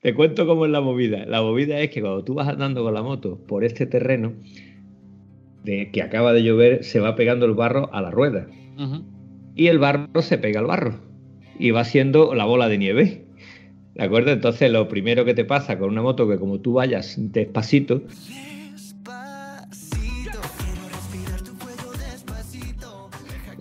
Te 0.00 0.12
cuento 0.12 0.46
cómo 0.46 0.66
es 0.66 0.72
la 0.72 0.82
movida. 0.82 1.24
La 1.24 1.40
movida 1.40 1.80
es 1.80 1.88
que 1.88 2.02
cuando 2.02 2.22
tú 2.22 2.34
vas 2.34 2.48
andando 2.48 2.82
con 2.82 2.92
la 2.92 3.02
moto 3.02 3.38
por 3.46 3.64
este 3.64 3.86
terreno 3.86 4.34
de 5.62 5.90
que 5.90 6.02
acaba 6.02 6.34
de 6.34 6.42
llover, 6.42 6.84
se 6.84 7.00
va 7.00 7.16
pegando 7.16 7.46
el 7.46 7.54
barro 7.54 7.88
a 7.94 8.02
la 8.02 8.10
rueda. 8.10 8.46
Y 9.54 9.68
el 9.68 9.78
barro 9.78 10.20
se 10.20 10.36
pega 10.36 10.60
al 10.60 10.66
barro. 10.66 11.13
Y 11.58 11.70
va 11.70 11.84
siendo 11.84 12.34
la 12.34 12.44
bola 12.44 12.68
de 12.68 12.78
nieve. 12.78 13.24
¿De 13.94 14.02
acuerdo? 14.02 14.32
Entonces, 14.32 14.70
lo 14.70 14.88
primero 14.88 15.24
que 15.24 15.34
te 15.34 15.44
pasa 15.44 15.78
con 15.78 15.90
una 15.90 16.02
moto 16.02 16.28
que 16.28 16.38
como 16.38 16.58
tú 16.60 16.74
vayas 16.74 17.14
despacito, 17.16 18.02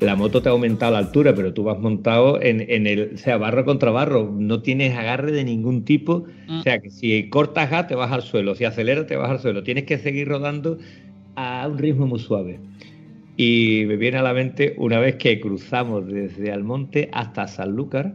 la 0.03 0.15
moto 0.15 0.41
te 0.41 0.49
ha 0.49 0.51
aumentado 0.51 0.91
la 0.93 0.97
altura, 0.99 1.33
pero 1.33 1.53
tú 1.53 1.63
vas 1.63 1.79
montado 1.79 2.41
en, 2.41 2.61
el, 2.87 3.11
o 3.15 3.17
sea, 3.17 3.37
barro 3.37 3.65
contra 3.65 3.91
barro, 3.91 4.31
no 4.35 4.61
tienes 4.61 4.95
agarre 4.97 5.31
de 5.31 5.43
ningún 5.43 5.85
tipo, 5.85 6.25
o 6.49 6.61
sea, 6.61 6.79
que 6.79 6.89
si 6.89 7.29
cortas 7.29 7.69
gas 7.69 7.87
te 7.87 7.95
vas 7.95 8.11
al 8.11 8.21
suelo, 8.21 8.55
si 8.55 8.65
aceleras 8.65 9.07
te 9.07 9.15
vas 9.15 9.29
al 9.29 9.39
suelo, 9.39 9.63
tienes 9.63 9.85
que 9.85 9.97
seguir 9.97 10.27
rodando 10.27 10.77
a 11.35 11.67
un 11.67 11.77
ritmo 11.77 12.05
muy 12.05 12.19
suave. 12.19 12.59
Y 13.35 13.85
me 13.87 13.95
viene 13.97 14.17
a 14.17 14.21
la 14.21 14.33
mente 14.33 14.75
una 14.77 14.99
vez 14.99 15.15
que 15.15 15.39
cruzamos 15.39 16.05
desde 16.05 16.51
Almonte 16.51 17.09
hasta 17.13 17.47
Sanlúcar, 17.47 18.13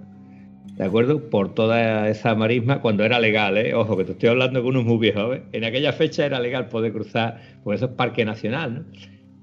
¿de 0.77 0.85
acuerdo? 0.85 1.29
Por 1.29 1.55
toda 1.55 2.09
esa 2.09 2.37
marisma, 2.37 2.81
cuando 2.81 3.05
era 3.05 3.19
legal, 3.19 3.59
¿eh? 3.59 3.75
Ojo, 3.75 3.97
que 3.97 4.05
te 4.05 4.13
estoy 4.13 4.29
hablando 4.29 4.63
con 4.63 4.77
unos 4.77 4.85
muy 4.85 4.99
viejos, 4.99 5.37
¿eh? 5.37 5.43
En 5.53 5.65
aquella 5.65 5.93
fecha 5.93 6.25
era 6.25 6.39
legal 6.39 6.69
poder 6.69 6.93
cruzar, 6.93 7.41
por 7.65 7.75
eso 7.75 7.87
es 7.87 7.91
parque 7.93 8.25
nacional, 8.25 8.75
¿no? 8.75 8.85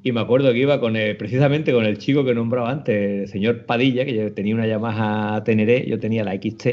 Y 0.01 0.11
me 0.11 0.21
acuerdo 0.21 0.53
que 0.53 0.59
iba 0.59 0.79
con 0.79 0.93
precisamente 1.17 1.73
con 1.73 1.83
el 1.83 1.97
chico 1.97 2.23
que 2.23 2.35
nombraba 2.35 2.69
antes, 2.69 3.23
el 3.23 3.27
señor 3.27 3.65
Padilla, 3.65 4.05
que 4.05 4.13
yo 4.13 4.33
tenía 4.33 4.53
una 4.53 4.67
Yamaha 4.67 5.43
Teneré, 5.43 5.85
yo 5.87 5.99
tenía 5.99 6.23
la 6.23 6.35
XT, 6.35 6.67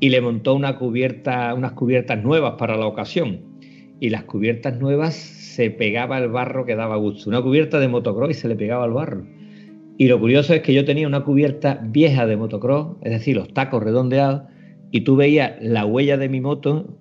y 0.00 0.08
le 0.08 0.20
montó 0.20 0.54
una 0.54 0.76
cubierta, 0.76 1.54
unas 1.54 1.72
cubiertas 1.72 2.22
nuevas 2.22 2.54
para 2.58 2.76
la 2.76 2.86
ocasión. 2.86 3.49
Y 4.00 4.10
las 4.10 4.24
cubiertas 4.24 4.78
nuevas 4.80 5.14
se 5.14 5.70
pegaba 5.70 6.18
el 6.18 6.28
barro 6.28 6.64
que 6.64 6.74
daba 6.74 6.96
gusto. 6.96 7.28
Una 7.30 7.42
cubierta 7.42 7.78
de 7.78 7.88
motocross 7.88 8.30
y 8.30 8.34
se 8.34 8.48
le 8.48 8.56
pegaba 8.56 8.86
el 8.86 8.92
barro. 8.92 9.24
Y 9.98 10.08
lo 10.08 10.18
curioso 10.18 10.54
es 10.54 10.62
que 10.62 10.74
yo 10.74 10.84
tenía 10.84 11.06
una 11.06 11.22
cubierta 11.22 11.80
vieja 11.84 12.26
de 12.26 12.36
motocross, 12.36 12.96
es 13.02 13.12
decir, 13.12 13.36
los 13.36 13.52
tacos 13.52 13.82
redondeados, 13.82 14.42
y 14.90 15.02
tú 15.02 15.16
veías 15.16 15.52
la 15.60 15.84
huella 15.84 16.16
de 16.16 16.28
mi 16.28 16.40
moto 16.40 16.98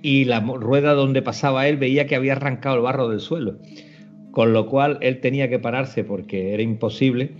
y 0.00 0.24
la 0.24 0.40
rueda 0.40 0.94
donde 0.94 1.20
pasaba 1.20 1.66
él 1.68 1.76
veía 1.76 2.06
que 2.06 2.14
había 2.14 2.34
arrancado 2.34 2.76
el 2.76 2.82
barro 2.82 3.08
del 3.08 3.20
suelo 3.20 3.58
con 4.34 4.52
lo 4.52 4.66
cual 4.66 4.98
él 5.00 5.20
tenía 5.20 5.48
que 5.48 5.60
pararse 5.60 6.02
porque 6.02 6.54
era 6.54 6.62
imposible 6.62 7.30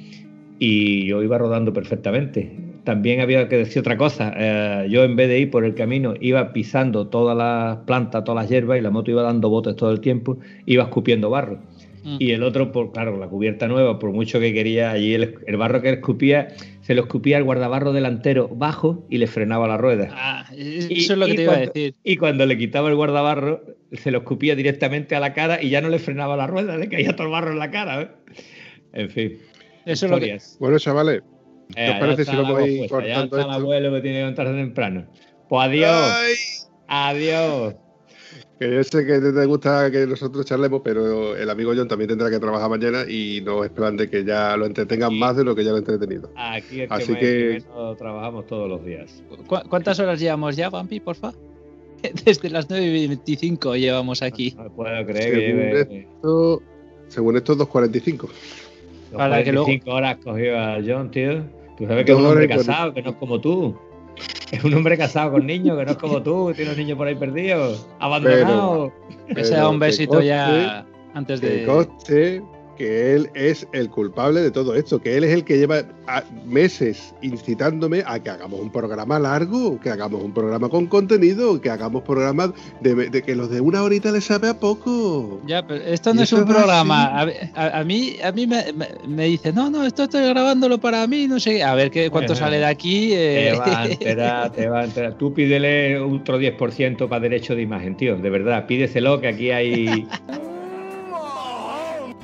y 0.60 1.06
yo 1.06 1.24
iba 1.24 1.36
rodando 1.36 1.72
perfectamente. 1.72 2.52
También 2.84 3.20
había 3.20 3.48
que 3.48 3.56
decir 3.56 3.80
otra 3.80 3.96
cosa, 3.96 4.34
eh, 4.36 4.86
yo 4.90 5.04
en 5.04 5.16
vez 5.16 5.28
de 5.28 5.38
ir 5.38 5.50
por 5.50 5.64
el 5.64 5.74
camino 5.74 6.14
iba 6.20 6.52
pisando 6.52 7.08
todas 7.08 7.36
las 7.36 7.78
plantas, 7.86 8.24
todas 8.24 8.42
las 8.42 8.50
hierbas 8.50 8.78
y 8.78 8.82
la 8.82 8.90
moto 8.90 9.10
iba 9.10 9.22
dando 9.22 9.48
botes 9.48 9.74
todo 9.74 9.90
el 9.90 10.00
tiempo, 10.00 10.38
iba 10.66 10.84
escupiendo 10.84 11.30
barro. 11.30 11.60
Mm. 12.04 12.16
Y 12.18 12.32
el 12.32 12.42
otro, 12.42 12.70
por 12.70 12.92
claro, 12.92 13.18
la 13.18 13.26
cubierta 13.28 13.66
nueva, 13.66 13.98
por 13.98 14.12
mucho 14.12 14.38
que 14.38 14.52
quería, 14.52 14.90
allí 14.90 15.14
el, 15.14 15.56
barro 15.56 15.80
que 15.80 15.90
escupía, 15.90 16.48
se 16.82 16.94
lo 16.94 17.02
escupía 17.02 17.38
el 17.38 17.44
guardabarro 17.44 17.94
delantero 17.94 18.48
bajo 18.48 19.06
y 19.08 19.16
le 19.16 19.26
frenaba 19.26 19.66
la 19.66 19.78
rueda. 19.78 20.10
Ah, 20.12 20.46
eso 20.54 21.14
es 21.14 21.18
lo 21.18 21.26
que 21.26 21.34
te 21.34 21.42
iba 21.42 21.54
a 21.54 21.60
decir. 21.60 21.94
Y 22.04 22.18
cuando 22.18 22.44
le 22.44 22.58
quitaba 22.58 22.90
el 22.90 22.96
guardabarro, 22.96 23.62
se 23.92 24.10
lo 24.10 24.18
escupía 24.18 24.54
directamente 24.54 25.16
a 25.16 25.20
la 25.20 25.32
cara 25.32 25.62
y 25.62 25.70
ya 25.70 25.80
no 25.80 25.88
le 25.88 25.98
frenaba 25.98 26.36
la 26.36 26.46
rueda, 26.46 26.76
le 26.76 26.90
caía 26.90 27.16
todo 27.16 27.28
el 27.28 27.32
barro 27.32 27.52
en 27.52 27.58
la 27.58 27.70
cara. 27.70 28.02
¿eh? 28.02 28.08
En 28.92 29.08
fin. 29.08 29.38
Eso 29.86 30.04
es 30.04 30.12
lo 30.12 30.20
que... 30.20 30.38
Bueno, 30.60 30.78
chavales, 30.78 31.22
¿qué 31.74 31.90
os 31.90 31.98
parece 31.98 32.24
si 32.24 32.36
lo 32.36 32.44
voy 32.46 32.88
cortando 32.88 33.08
Ya 33.08 33.24
está 33.24 33.42
el 33.42 33.50
abuelo 33.50 33.92
que 33.92 34.00
tiene 34.00 34.16
que 34.16 34.20
levantarse 34.20 34.52
temprano. 34.52 35.06
Pues 35.48 35.66
adiós. 35.66 36.68
Adiós. 36.88 37.74
Que 38.58 38.72
yo 38.72 38.84
sé 38.84 39.04
que 39.04 39.18
te 39.18 39.46
gusta 39.46 39.90
que 39.90 40.06
nosotros 40.06 40.46
charlemos, 40.46 40.80
pero 40.84 41.36
el 41.36 41.50
amigo 41.50 41.72
John 41.76 41.88
también 41.88 42.08
tendrá 42.08 42.30
que 42.30 42.38
trabajar 42.38 42.70
mañana 42.70 43.04
y 43.08 43.40
no 43.44 43.64
esperan 43.64 43.96
de 43.96 44.08
que 44.08 44.24
ya 44.24 44.56
lo 44.56 44.66
entretengan 44.66 45.12
más 45.18 45.36
de 45.36 45.44
lo 45.44 45.56
que 45.56 45.64
ya 45.64 45.70
lo 45.70 45.76
he 45.76 45.80
entretenido. 45.80 46.30
Aquí 46.36 46.82
es 46.82 46.90
Así 46.90 47.14
que, 47.16 47.62
trabajamos 47.98 48.46
todos 48.46 48.68
los 48.68 48.84
días. 48.84 49.22
¿Cuántas 49.46 49.98
horas 49.98 50.20
llevamos 50.20 50.54
ya, 50.54 50.70
Vampi, 50.70 51.00
porfa? 51.00 51.32
Desde 52.24 52.50
las 52.50 52.70
9 52.70 52.84
y 52.84 53.08
25 53.08 53.76
llevamos 53.76 54.22
aquí. 54.22 54.54
No, 54.56 54.70
puedo 54.70 55.04
creer 55.06 55.34
según 55.34 55.98
Esto, 56.00 56.62
según 57.08 57.36
esto, 57.36 57.56
2.45. 57.56 58.28
2.45 59.14 59.82
horas 59.86 60.18
cogió 60.22 60.58
a 60.58 60.78
John, 60.86 61.10
tío. 61.10 61.44
Tú 61.76 61.86
sabes 61.86 62.04
que 62.04 62.12
es 62.12 62.18
un 62.18 62.26
hombre 62.26 62.48
casado, 62.48 62.94
que 62.94 63.02
no 63.02 63.10
es 63.10 63.16
como 63.16 63.40
tú. 63.40 63.74
Es 64.50 64.62
un 64.62 64.72
hombre 64.74 64.96
casado 64.96 65.32
con 65.32 65.46
niños, 65.46 65.76
que 65.76 65.84
no 65.84 65.90
es 65.92 65.98
como 65.98 66.22
tú, 66.22 66.48
que 66.48 66.54
tiene 66.56 66.70
un 66.70 66.76
niño 66.76 66.96
por 66.96 67.06
ahí 67.06 67.14
perdido, 67.14 67.76
abandonado. 67.98 68.92
Que 69.34 69.42
sea 69.42 69.68
un 69.68 69.78
besito 69.78 70.20
ya 70.20 70.86
antes 71.14 71.40
de. 71.40 71.64
Coste, 71.64 72.42
que 72.76 73.14
él 73.14 73.30
es 73.34 73.66
el 73.72 73.90
culpable 73.90 74.40
de 74.40 74.50
todo 74.50 74.74
esto, 74.74 75.00
que 75.00 75.16
él 75.16 75.24
es 75.24 75.32
el 75.32 75.44
que 75.44 75.58
lleva 75.58 75.84
meses 76.46 77.14
incitándome 77.22 78.02
a 78.06 78.18
que 78.18 78.30
hagamos 78.30 78.60
un 78.60 78.70
programa 78.70 79.18
largo, 79.18 79.80
que 79.80 79.90
hagamos 79.90 80.22
un 80.22 80.32
programa 80.32 80.68
con 80.68 80.86
contenido, 80.86 81.60
que 81.60 81.70
hagamos 81.70 82.02
programas 82.02 82.50
de, 82.80 83.22
que 83.22 83.34
los 83.34 83.50
de 83.50 83.60
una 83.60 83.82
horita 83.82 84.12
les 84.12 84.24
sabe 84.24 84.48
a 84.48 84.58
poco. 84.58 85.40
Ya, 85.46 85.66
pero 85.66 85.82
esto 85.84 86.12
no 86.14 86.22
es 86.22 86.32
un 86.32 86.44
programa. 86.44 87.20
A, 87.54 87.84
mí, 87.84 88.16
a 88.22 88.32
mí 88.32 88.46
me, 88.46 89.24
dice, 89.24 89.52
no, 89.52 89.70
no, 89.70 89.84
esto 89.84 90.04
estoy 90.04 90.28
grabándolo 90.28 90.78
para 90.78 91.06
mí, 91.06 91.26
no 91.26 91.40
sé, 91.40 91.62
a 91.62 91.74
ver 91.74 91.90
qué, 91.90 92.10
cuánto 92.10 92.34
sale 92.34 92.58
de 92.58 92.66
aquí. 92.66 93.10
Te 93.10 93.48
eh". 93.48 93.56
va 93.58 93.82
a 93.82 93.86
enterar, 93.90 94.52
te 94.52 94.68
va 94.68 94.80
a 94.80 94.84
enterar. 94.84 95.14
Tú 95.14 95.32
pídele 95.32 95.98
otro 95.98 96.40
10% 96.40 97.08
para 97.08 97.20
derecho 97.20 97.54
de 97.54 97.62
imagen, 97.62 97.96
tío, 97.96 98.16
de 98.16 98.30
verdad, 98.30 98.66
pídeselo, 98.66 99.20
que 99.20 99.28
aquí 99.28 99.50
hay... 99.50 100.06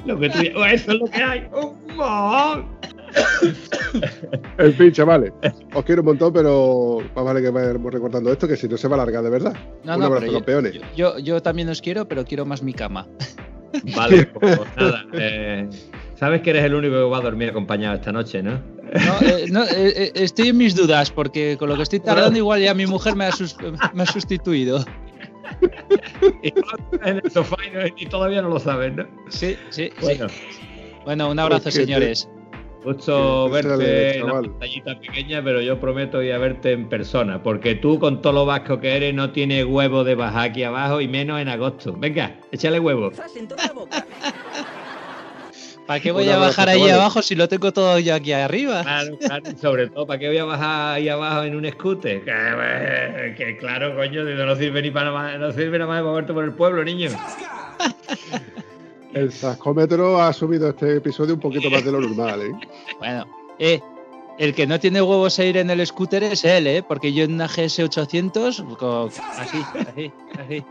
Lo 0.07 0.19
que 0.19 0.31
tú, 0.31 0.41
eso 0.41 0.93
es 0.93 0.99
lo 0.99 1.07
que 1.07 1.23
hay. 1.23 1.47
¡Un 1.53 2.71
En 4.59 4.75
fin, 4.75 4.93
chavales, 4.93 5.33
os 5.75 5.85
quiero 5.85 6.03
un 6.03 6.07
montón, 6.07 6.33
pero 6.33 6.99
más 7.15 7.25
vale 7.25 7.43
que 7.43 7.51
vayamos 7.51 7.93
recortando 7.93 8.33
esto, 8.33 8.47
que 8.47 8.57
si 8.57 8.69
no 8.69 8.77
se 8.77 8.89
va 8.89 8.97
a 8.97 9.03
alargar 9.03 9.23
de 9.25 9.31
verdad. 9.31 9.55
No, 9.85 9.97
un 9.97 10.03
abrazo, 10.03 10.33
campeones. 10.33 10.81
Yo, 10.97 11.19
yo, 11.19 11.43
también 11.43 11.69
os 11.69 11.83
quiero, 11.83 12.07
pero 12.07 12.25
quiero 12.25 12.47
más 12.47 12.63
mi 12.63 12.73
cama. 12.73 13.07
Vale, 13.97 14.27
pues 14.41 14.59
nada. 14.77 15.05
Eh, 15.13 15.69
Sabes 16.21 16.43
que 16.43 16.51
eres 16.51 16.65
el 16.65 16.75
único 16.75 16.95
que 16.97 17.03
va 17.03 17.19
a 17.19 17.23
dormir 17.23 17.49
acompañado 17.49 17.95
esta 17.95 18.13
noche, 18.13 18.43
¿no? 18.43 18.53
No, 18.53 19.21
eh, 19.23 19.47
no 19.51 19.65
eh, 19.65 20.13
estoy 20.15 20.49
en 20.49 20.59
mis 20.59 20.75
dudas, 20.75 21.11
porque 21.11 21.57
con 21.59 21.69
lo 21.71 21.77
que 21.77 21.83
estoy 21.85 22.01
tardando, 22.01 22.37
igual 22.39 22.61
ya 22.61 22.75
mi 22.75 22.87
mujer 22.87 23.17
me 23.17 23.25
ha, 23.25 23.31
me 23.95 24.03
ha 24.03 24.07
sustituido. 24.07 24.85
Y, 27.97 28.07
todavía 28.07 28.43
no 28.43 28.49
lo 28.49 28.59
sabes, 28.59 28.95
¿no? 28.95 29.07
Sí, 29.29 29.57
sí. 29.71 29.91
Bueno, 30.01 30.27
bueno 31.05 31.31
un 31.31 31.39
abrazo, 31.39 31.71
señores. 31.71 32.29
Gusto 32.83 33.51
verte 33.51 34.17
en 34.17 34.25
una 34.25 34.41
pantallita 34.41 34.99
pequeña, 34.99 35.45
pero 35.45 35.61
yo 35.61 35.79
prometo 35.79 36.23
ir 36.23 36.33
a 36.33 36.39
verte 36.39 36.73
en 36.73 36.89
persona, 36.89 37.43
porque 37.43 37.75
tú 37.75 37.99
con 37.99 38.23
todo 38.23 38.33
lo 38.33 38.47
vasco 38.47 38.81
que 38.81 38.97
eres 38.97 39.15
no 39.15 39.33
tienes 39.33 39.67
huevo 39.67 40.03
de 40.03 40.15
bajar 40.15 40.51
aquí 40.51 40.63
abajo 40.63 41.01
y 41.01 41.07
menos 41.07 41.41
en 41.41 41.49
agosto. 41.49 41.93
Venga, 41.93 42.39
échale 42.53 42.81
huevo. 42.81 43.13
¿Para 45.91 45.99
qué 45.99 46.13
voy 46.13 46.29
a 46.29 46.39
bajar 46.39 46.69
ahí 46.69 46.89
abajo 46.89 47.21
si 47.21 47.35
lo 47.35 47.49
tengo 47.49 47.73
todo 47.73 47.99
yo 47.99 48.15
aquí 48.15 48.31
arriba? 48.31 48.83
Claro, 48.83 49.19
claro, 49.19 49.45
sobre 49.61 49.89
todo, 49.89 50.07
¿para 50.07 50.21
qué 50.21 50.29
voy 50.29 50.39
a 50.39 50.45
bajar 50.45 50.95
ahí 50.95 51.09
abajo 51.09 51.43
en 51.43 51.57
un 51.57 51.69
scooter? 51.69 52.23
Que, 52.23 53.57
claro, 53.59 53.97
coño, 53.97 54.23
no 54.23 54.55
sirve 54.55 54.83
ni 54.83 54.93
para 54.93 55.11
nada, 55.11 55.37
no 55.37 55.51
sirve 55.51 55.81
nada 55.81 55.89
más 55.89 55.99
de 55.99 56.05
moverte 56.05 56.33
por 56.33 56.45
el 56.45 56.53
pueblo, 56.53 56.85
niño. 56.85 57.11
El 59.15 59.33
sascómetro 59.33 60.23
ha 60.23 60.33
subido 60.33 60.69
este 60.69 60.99
episodio 60.99 61.35
un 61.35 61.41
poquito 61.41 61.69
más 61.69 61.85
de 61.85 61.91
lo 61.91 62.01
normal, 62.01 62.41
¿eh? 62.43 62.53
Bueno, 63.01 63.27
eh, 63.59 63.81
el 64.39 64.55
que 64.55 64.69
no 64.69 64.79
tiene 64.79 65.03
huevos 65.03 65.41
a 65.41 65.45
ir 65.45 65.57
en 65.57 65.71
el 65.71 65.85
scooter 65.85 66.23
es 66.23 66.45
él, 66.45 66.69
¿eh? 66.69 66.85
Porque 66.87 67.13
yo 67.13 67.25
en 67.25 67.35
una 67.35 67.49
GS800, 67.49 68.65
así, 69.37 69.59
así, 69.75 70.13
así. 70.39 70.65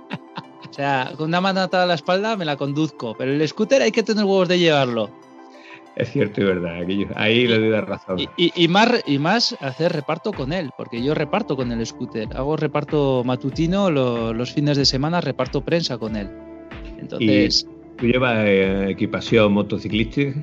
O 0.70 0.74
sea, 0.74 1.11
con 1.17 1.30
una 1.30 1.41
mano 1.41 1.61
atada 1.61 1.84
a 1.84 1.88
la 1.88 1.95
espalda 1.95 2.36
me 2.38 2.45
la 2.45 2.55
conduzco, 2.55 3.15
pero 3.17 3.32
el 3.32 3.47
scooter 3.47 3.82
hay 3.82 3.91
que 3.91 4.03
tener 4.03 4.24
huevos 4.24 4.47
de 4.47 4.59
llevarlo. 4.59 5.09
Es 5.95 6.11
cierto 6.11 6.39
y 6.39 6.45
verdad, 6.45 6.76
ahí 7.15 7.47
le 7.47 7.59
doy 7.59 7.70
la 7.70 7.82
razón. 7.82 8.20
Y, 8.38 8.67
más, 8.70 9.03
y 9.05 9.17
más 9.17 9.57
hacer 9.59 9.91
reparto 9.91 10.32
con 10.32 10.53
él, 10.53 10.70
porque 10.78 11.03
yo 11.03 11.13
reparto 11.13 11.57
con 11.57 11.72
el 11.74 11.86
scooter. 11.86 12.30
Hago 12.38 12.55
reparto 12.55 13.24
matutino, 13.26 13.91
los 13.91 14.53
fines 14.53 14.78
de 14.78 14.86
semana 14.86 15.20
reparto 15.20 15.61
prensa 15.61 15.97
con 15.97 16.15
él. 16.15 16.30
Entonces. 16.99 17.67
¿Tú 17.97 18.05
llevas 18.05 18.45
eh, 18.45 18.91
equipación 18.91 19.51
motociclística? 19.51 20.34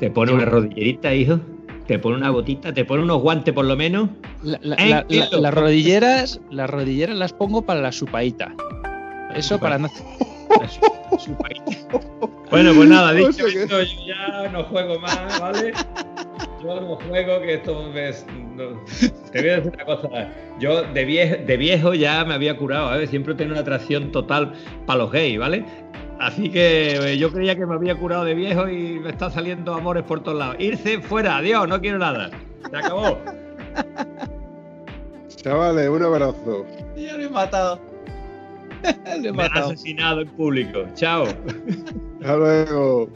¿Te 0.00 0.10
pone 0.10 0.32
una 0.32 0.44
rodillerita, 0.44 1.14
hijo? 1.14 1.38
¿Te 1.86 2.00
pone 2.00 2.16
una 2.16 2.30
botita? 2.30 2.74
¿Te 2.74 2.84
pone 2.84 3.04
unos 3.04 3.22
guantes 3.22 3.54
por 3.54 3.64
lo 3.64 3.76
menos? 3.76 4.10
¿Eh? 4.44 5.04
las 5.30 5.54
rodilleras 5.54 6.40
las 6.50 6.68
rodilleras 6.68 7.16
las 7.16 7.32
pongo 7.32 7.62
para 7.62 7.80
la 7.80 7.92
supaita. 7.92 8.54
Eso 9.38 9.58
para 9.58 9.78
no. 9.78 9.88
Bueno, 12.50 12.72
pues 12.74 12.88
nada, 12.88 13.12
dicho 13.12 13.46
esto, 13.46 13.82
yo 13.82 14.06
ya 14.06 14.48
no 14.50 14.64
juego 14.64 14.98
más, 14.98 15.38
¿vale? 15.38 15.74
Yo 16.62 16.80
no 16.80 16.96
juego, 16.96 17.40
que 17.42 17.54
esto 17.54 17.90
me, 17.92 18.10
Te 19.30 19.40
voy 19.40 19.50
a 19.50 19.56
decir 19.56 19.72
una 19.74 19.84
cosa. 19.84 20.08
Yo 20.58 20.82
de 20.82 21.04
viejo, 21.04 21.36
de 21.46 21.56
viejo 21.58 21.92
ya 21.92 22.24
me 22.24 22.34
había 22.34 22.56
curado, 22.56 22.86
¿vale? 22.86 23.06
Siempre 23.06 23.34
tengo 23.34 23.52
una 23.52 23.60
atracción 23.60 24.10
total 24.12 24.54
para 24.86 25.00
los 25.00 25.12
gays, 25.12 25.38
¿vale? 25.38 25.64
Así 26.18 26.48
que 26.50 27.12
eh, 27.12 27.18
yo 27.18 27.30
creía 27.30 27.54
que 27.54 27.66
me 27.66 27.74
había 27.74 27.94
curado 27.94 28.24
de 28.24 28.34
viejo 28.34 28.66
y 28.68 28.98
me 28.98 29.10
está 29.10 29.30
saliendo 29.30 29.74
amores 29.74 30.04
por 30.04 30.22
todos 30.22 30.38
lados. 30.38 30.56
Irse 30.58 31.00
fuera, 31.00 31.36
adiós, 31.36 31.68
no 31.68 31.80
quiero 31.80 31.98
nada. 31.98 32.30
Se 32.70 32.76
acabó. 32.76 33.18
Chavales, 35.36 35.88
un 35.88 36.02
abrazo. 36.02 36.66
Ya 36.96 37.16
lo 37.16 37.24
he 37.24 37.28
matado. 37.28 37.78
me 39.20 39.32
matado. 39.32 39.70
asesinado 39.72 40.20
en 40.22 40.28
público. 40.28 40.86
Chao. 40.94 41.26
Hasta 42.20 42.36
luego. 42.36 43.10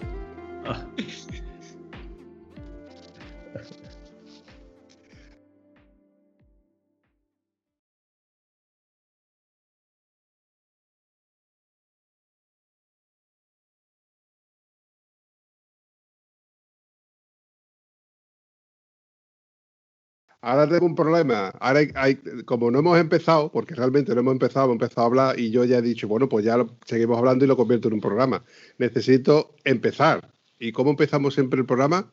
Ahora 20.43 20.68
tengo 20.68 20.86
un 20.86 20.97
problema. 20.97 21.51
Ahora 21.61 21.82
hay, 21.95 22.16
como 22.45 22.68
no 22.70 22.80
hemos 22.80 22.99
empezado, 22.99 23.51
porque 23.53 23.76
realmente 23.76 24.12
no 24.12 24.20
hemos 24.20 24.32
empezado, 24.32 24.66
hemos 24.66 24.74
empezado 24.74 25.03
a 25.03 25.07
hablar 25.07 25.38
y 25.38 25.53
yo 25.53 25.64
ya 25.64 25.78
he 25.78 25.82
dicho, 25.82 26.09
bueno, 26.09 26.28
pues 26.28 26.45
ya 26.45 26.57
seguimos 26.84 27.16
hablando 27.16 27.45
y 27.45 27.49
lo 27.49 27.57
convierto 27.57 27.86
en 27.86 27.95
un 27.95 28.01
programa. 28.01 28.43
Necesito 28.76 29.55
empezar. 29.62 30.32
¿Y 30.59 30.72
cómo 30.72 30.90
empezamos 30.90 31.34
siempre 31.34 31.61
el 31.61 31.66
programa? 31.66 32.12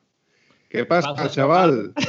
¿Qué 0.70 0.86
pasa, 0.86 1.30
chaval? 1.30 1.94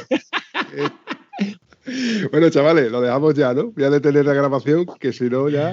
Eh, 0.73 2.29
bueno, 2.31 2.51
chavales, 2.51 2.93
lo 2.93 3.01
dejamos 3.01 3.35
ya, 3.35 3.53
¿no? 3.55 3.73
Voy 3.73 3.83
a 3.83 3.91
detener 3.91 4.25
la 4.25 4.35
grabación, 4.35 4.87
que 5.01 5.13
si 5.13 5.29
no 5.29 5.49
ya... 5.49 5.73